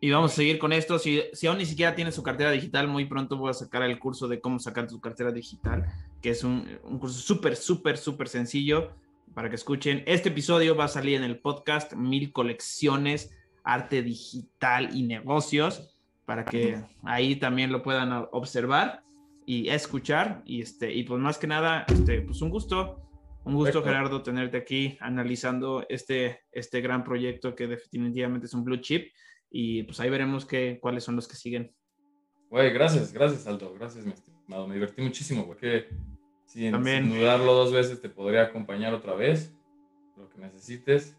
Y 0.00 0.10
vamos 0.10 0.32
a 0.32 0.36
seguir 0.36 0.58
con 0.58 0.72
esto. 0.72 0.98
Si, 0.98 1.22
si 1.34 1.46
aún 1.46 1.58
ni 1.58 1.66
siquiera 1.66 1.94
tienes 1.94 2.14
su 2.14 2.22
cartera 2.22 2.50
digital, 2.50 2.88
muy 2.88 3.04
pronto 3.04 3.36
voy 3.36 3.50
a 3.50 3.54
sacar 3.54 3.82
el 3.82 3.98
curso 3.98 4.28
de 4.28 4.40
cómo 4.40 4.58
sacar 4.58 4.88
tu 4.88 5.00
cartera 5.00 5.30
digital, 5.30 5.84
que 6.22 6.30
es 6.30 6.42
un, 6.42 6.78
un 6.84 6.98
curso 6.98 7.20
súper, 7.20 7.54
súper, 7.54 7.98
súper 7.98 8.28
sencillo 8.28 8.92
para 9.34 9.50
que 9.50 9.56
escuchen. 9.56 10.02
Este 10.06 10.30
episodio 10.30 10.74
va 10.74 10.84
a 10.84 10.88
salir 10.88 11.16
en 11.16 11.24
el 11.24 11.38
podcast 11.38 11.92
Mil 11.94 12.32
Colecciones, 12.32 13.30
Arte 13.68 14.02
Digital 14.02 14.96
y 14.96 15.02
Negocios, 15.02 15.98
para 16.24 16.44
que 16.44 16.82
ahí 17.04 17.36
también 17.36 17.72
lo 17.72 17.82
puedan 17.82 18.12
observar 18.32 19.02
y 19.46 19.68
escuchar. 19.68 20.42
Y, 20.44 20.62
este, 20.62 20.92
y 20.92 21.04
pues 21.04 21.20
más 21.20 21.38
que 21.38 21.46
nada, 21.46 21.84
este, 21.88 22.20
pues 22.22 22.42
un 22.42 22.50
gusto 22.50 23.08
un 23.48 23.54
gusto, 23.54 23.82
Gerardo, 23.82 24.22
tenerte 24.22 24.58
aquí 24.58 24.98
analizando 25.00 25.86
este, 25.88 26.42
este 26.52 26.82
gran 26.82 27.02
proyecto 27.02 27.54
que 27.54 27.66
definitivamente 27.66 28.46
es 28.46 28.52
un 28.52 28.62
blue 28.62 28.76
chip 28.76 29.10
y 29.50 29.84
pues 29.84 29.98
ahí 30.00 30.10
veremos 30.10 30.44
qué, 30.44 30.78
cuáles 30.82 31.04
son 31.04 31.16
los 31.16 31.26
que 31.26 31.34
siguen. 31.34 31.74
Güey, 32.50 32.70
gracias, 32.74 33.10
gracias 33.10 33.46
Aldo, 33.46 33.72
gracias 33.72 34.04
mi 34.04 34.12
estimado, 34.12 34.68
me 34.68 34.74
divertí 34.74 35.00
muchísimo, 35.00 35.44
güey, 35.44 35.58
que 35.58 35.88
sin, 36.44 36.72
También. 36.72 37.08
dudarlo 37.08 37.54
dos 37.54 37.72
veces 37.72 38.02
te 38.02 38.10
podría 38.10 38.42
acompañar 38.42 38.92
otra 38.92 39.14
vez, 39.14 39.56
lo 40.18 40.28
que 40.28 40.38
necesites 40.40 41.16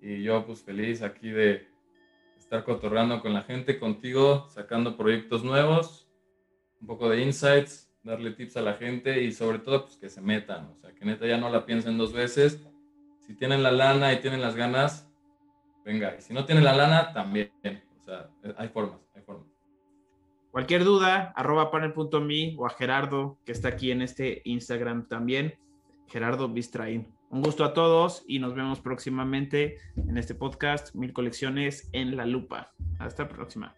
y 0.00 0.22
yo 0.22 0.46
pues 0.46 0.62
feliz 0.62 1.02
aquí 1.02 1.28
de 1.28 1.66
estar 2.48 2.64
cotorreando 2.64 3.20
con 3.20 3.34
la 3.34 3.42
gente, 3.42 3.78
contigo, 3.78 4.48
sacando 4.48 4.96
proyectos 4.96 5.44
nuevos, 5.44 6.08
un 6.80 6.86
poco 6.86 7.10
de 7.10 7.22
insights 7.22 7.92
darle 8.02 8.30
tips 8.30 8.56
a 8.56 8.62
la 8.62 8.72
gente 8.72 9.22
y 9.22 9.32
sobre 9.32 9.58
todo 9.58 9.84
pues 9.84 9.98
que 9.98 10.08
se 10.08 10.22
metan, 10.22 10.70
o 10.70 10.76
sea, 10.80 10.94
que 10.94 11.04
neta 11.04 11.26
ya 11.26 11.36
no 11.36 11.50
la 11.50 11.66
piensen 11.66 11.98
dos 11.98 12.14
veces. 12.14 12.66
Si 13.18 13.34
tienen 13.34 13.62
la 13.62 13.70
lana 13.70 14.14
y 14.14 14.22
tienen 14.22 14.40
las 14.40 14.56
ganas, 14.56 15.12
venga, 15.84 16.16
y 16.18 16.22
si 16.22 16.32
no 16.32 16.46
tienen 16.46 16.64
la 16.64 16.74
lana, 16.74 17.12
también, 17.12 17.52
o 18.00 18.02
sea, 18.02 18.30
hay 18.56 18.68
formas, 18.68 18.98
hay 19.14 19.20
formas. 19.20 19.46
Cualquier 20.50 20.84
duda, 20.84 21.34
arroba 21.36 21.70
panel.me 21.70 22.56
o 22.56 22.64
a 22.64 22.70
Gerardo, 22.70 23.36
que 23.44 23.52
está 23.52 23.68
aquí 23.68 23.90
en 23.90 24.00
este 24.00 24.40
Instagram 24.46 25.06
también, 25.06 25.58
Gerardo 26.06 26.48
Bistraín. 26.48 27.17
Un 27.30 27.42
gusto 27.42 27.64
a 27.64 27.74
todos 27.74 28.24
y 28.26 28.38
nos 28.38 28.54
vemos 28.54 28.80
próximamente 28.80 29.76
en 29.96 30.16
este 30.16 30.34
podcast, 30.34 30.94
Mil 30.94 31.12
Colecciones 31.12 31.90
en 31.92 32.16
la 32.16 32.24
Lupa. 32.24 32.72
Hasta 32.98 33.24
la 33.24 33.28
próxima. 33.28 33.77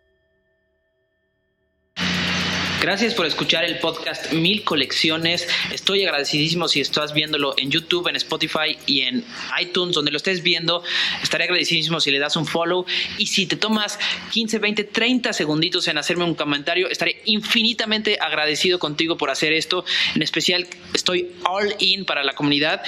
Gracias 2.80 3.12
por 3.12 3.26
escuchar 3.26 3.64
el 3.64 3.78
podcast 3.78 4.32
Mil 4.32 4.64
Colecciones. 4.64 5.46
Estoy 5.70 6.02
agradecidísimo 6.02 6.66
si 6.66 6.80
estás 6.80 7.12
viéndolo 7.12 7.52
en 7.58 7.70
YouTube, 7.70 8.08
en 8.08 8.16
Spotify 8.16 8.78
y 8.86 9.02
en 9.02 9.22
iTunes, 9.60 9.94
donde 9.94 10.10
lo 10.10 10.16
estés 10.16 10.42
viendo. 10.42 10.82
Estaré 11.22 11.44
agradecidísimo 11.44 12.00
si 12.00 12.10
le 12.10 12.18
das 12.18 12.36
un 12.36 12.46
follow. 12.46 12.86
Y 13.18 13.26
si 13.26 13.44
te 13.44 13.56
tomas 13.56 13.98
15, 14.32 14.58
20, 14.60 14.84
30 14.84 15.34
segunditos 15.34 15.88
en 15.88 15.98
hacerme 15.98 16.24
un 16.24 16.34
comentario, 16.34 16.88
estaré 16.88 17.20
infinitamente 17.26 18.16
agradecido 18.18 18.78
contigo 18.78 19.18
por 19.18 19.28
hacer 19.28 19.52
esto. 19.52 19.84
En 20.14 20.22
especial, 20.22 20.66
estoy 20.94 21.32
all 21.44 21.74
in 21.80 22.06
para 22.06 22.24
la 22.24 22.32
comunidad. 22.32 22.82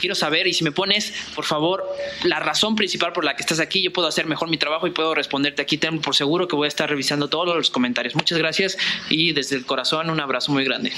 Quiero 0.00 0.16
saber, 0.16 0.48
y 0.48 0.52
si 0.52 0.64
me 0.64 0.72
pones, 0.72 1.14
por 1.36 1.44
favor, 1.44 1.84
la 2.24 2.40
razón 2.40 2.74
principal 2.74 3.12
por 3.12 3.24
la 3.24 3.36
que 3.36 3.42
estás 3.42 3.60
aquí, 3.60 3.82
yo 3.82 3.92
puedo 3.92 4.08
hacer 4.08 4.26
mejor 4.26 4.50
mi 4.50 4.58
trabajo 4.58 4.88
y 4.88 4.90
puedo 4.90 5.14
responderte 5.14 5.62
aquí. 5.62 5.78
Ten 5.78 6.00
por 6.00 6.16
seguro 6.16 6.48
que 6.48 6.56
voy 6.56 6.66
a 6.66 6.68
estar 6.68 6.90
revisando 6.90 7.28
todos 7.28 7.56
los 7.56 7.70
comentarios. 7.70 8.16
Muchas 8.16 8.36
gracias 8.36 8.76
y 9.28 9.32
desde 9.32 9.56
el 9.56 9.66
corazón 9.66 10.10
un 10.10 10.20
abrazo 10.20 10.52
muy 10.52 10.64
grande. 10.64 10.92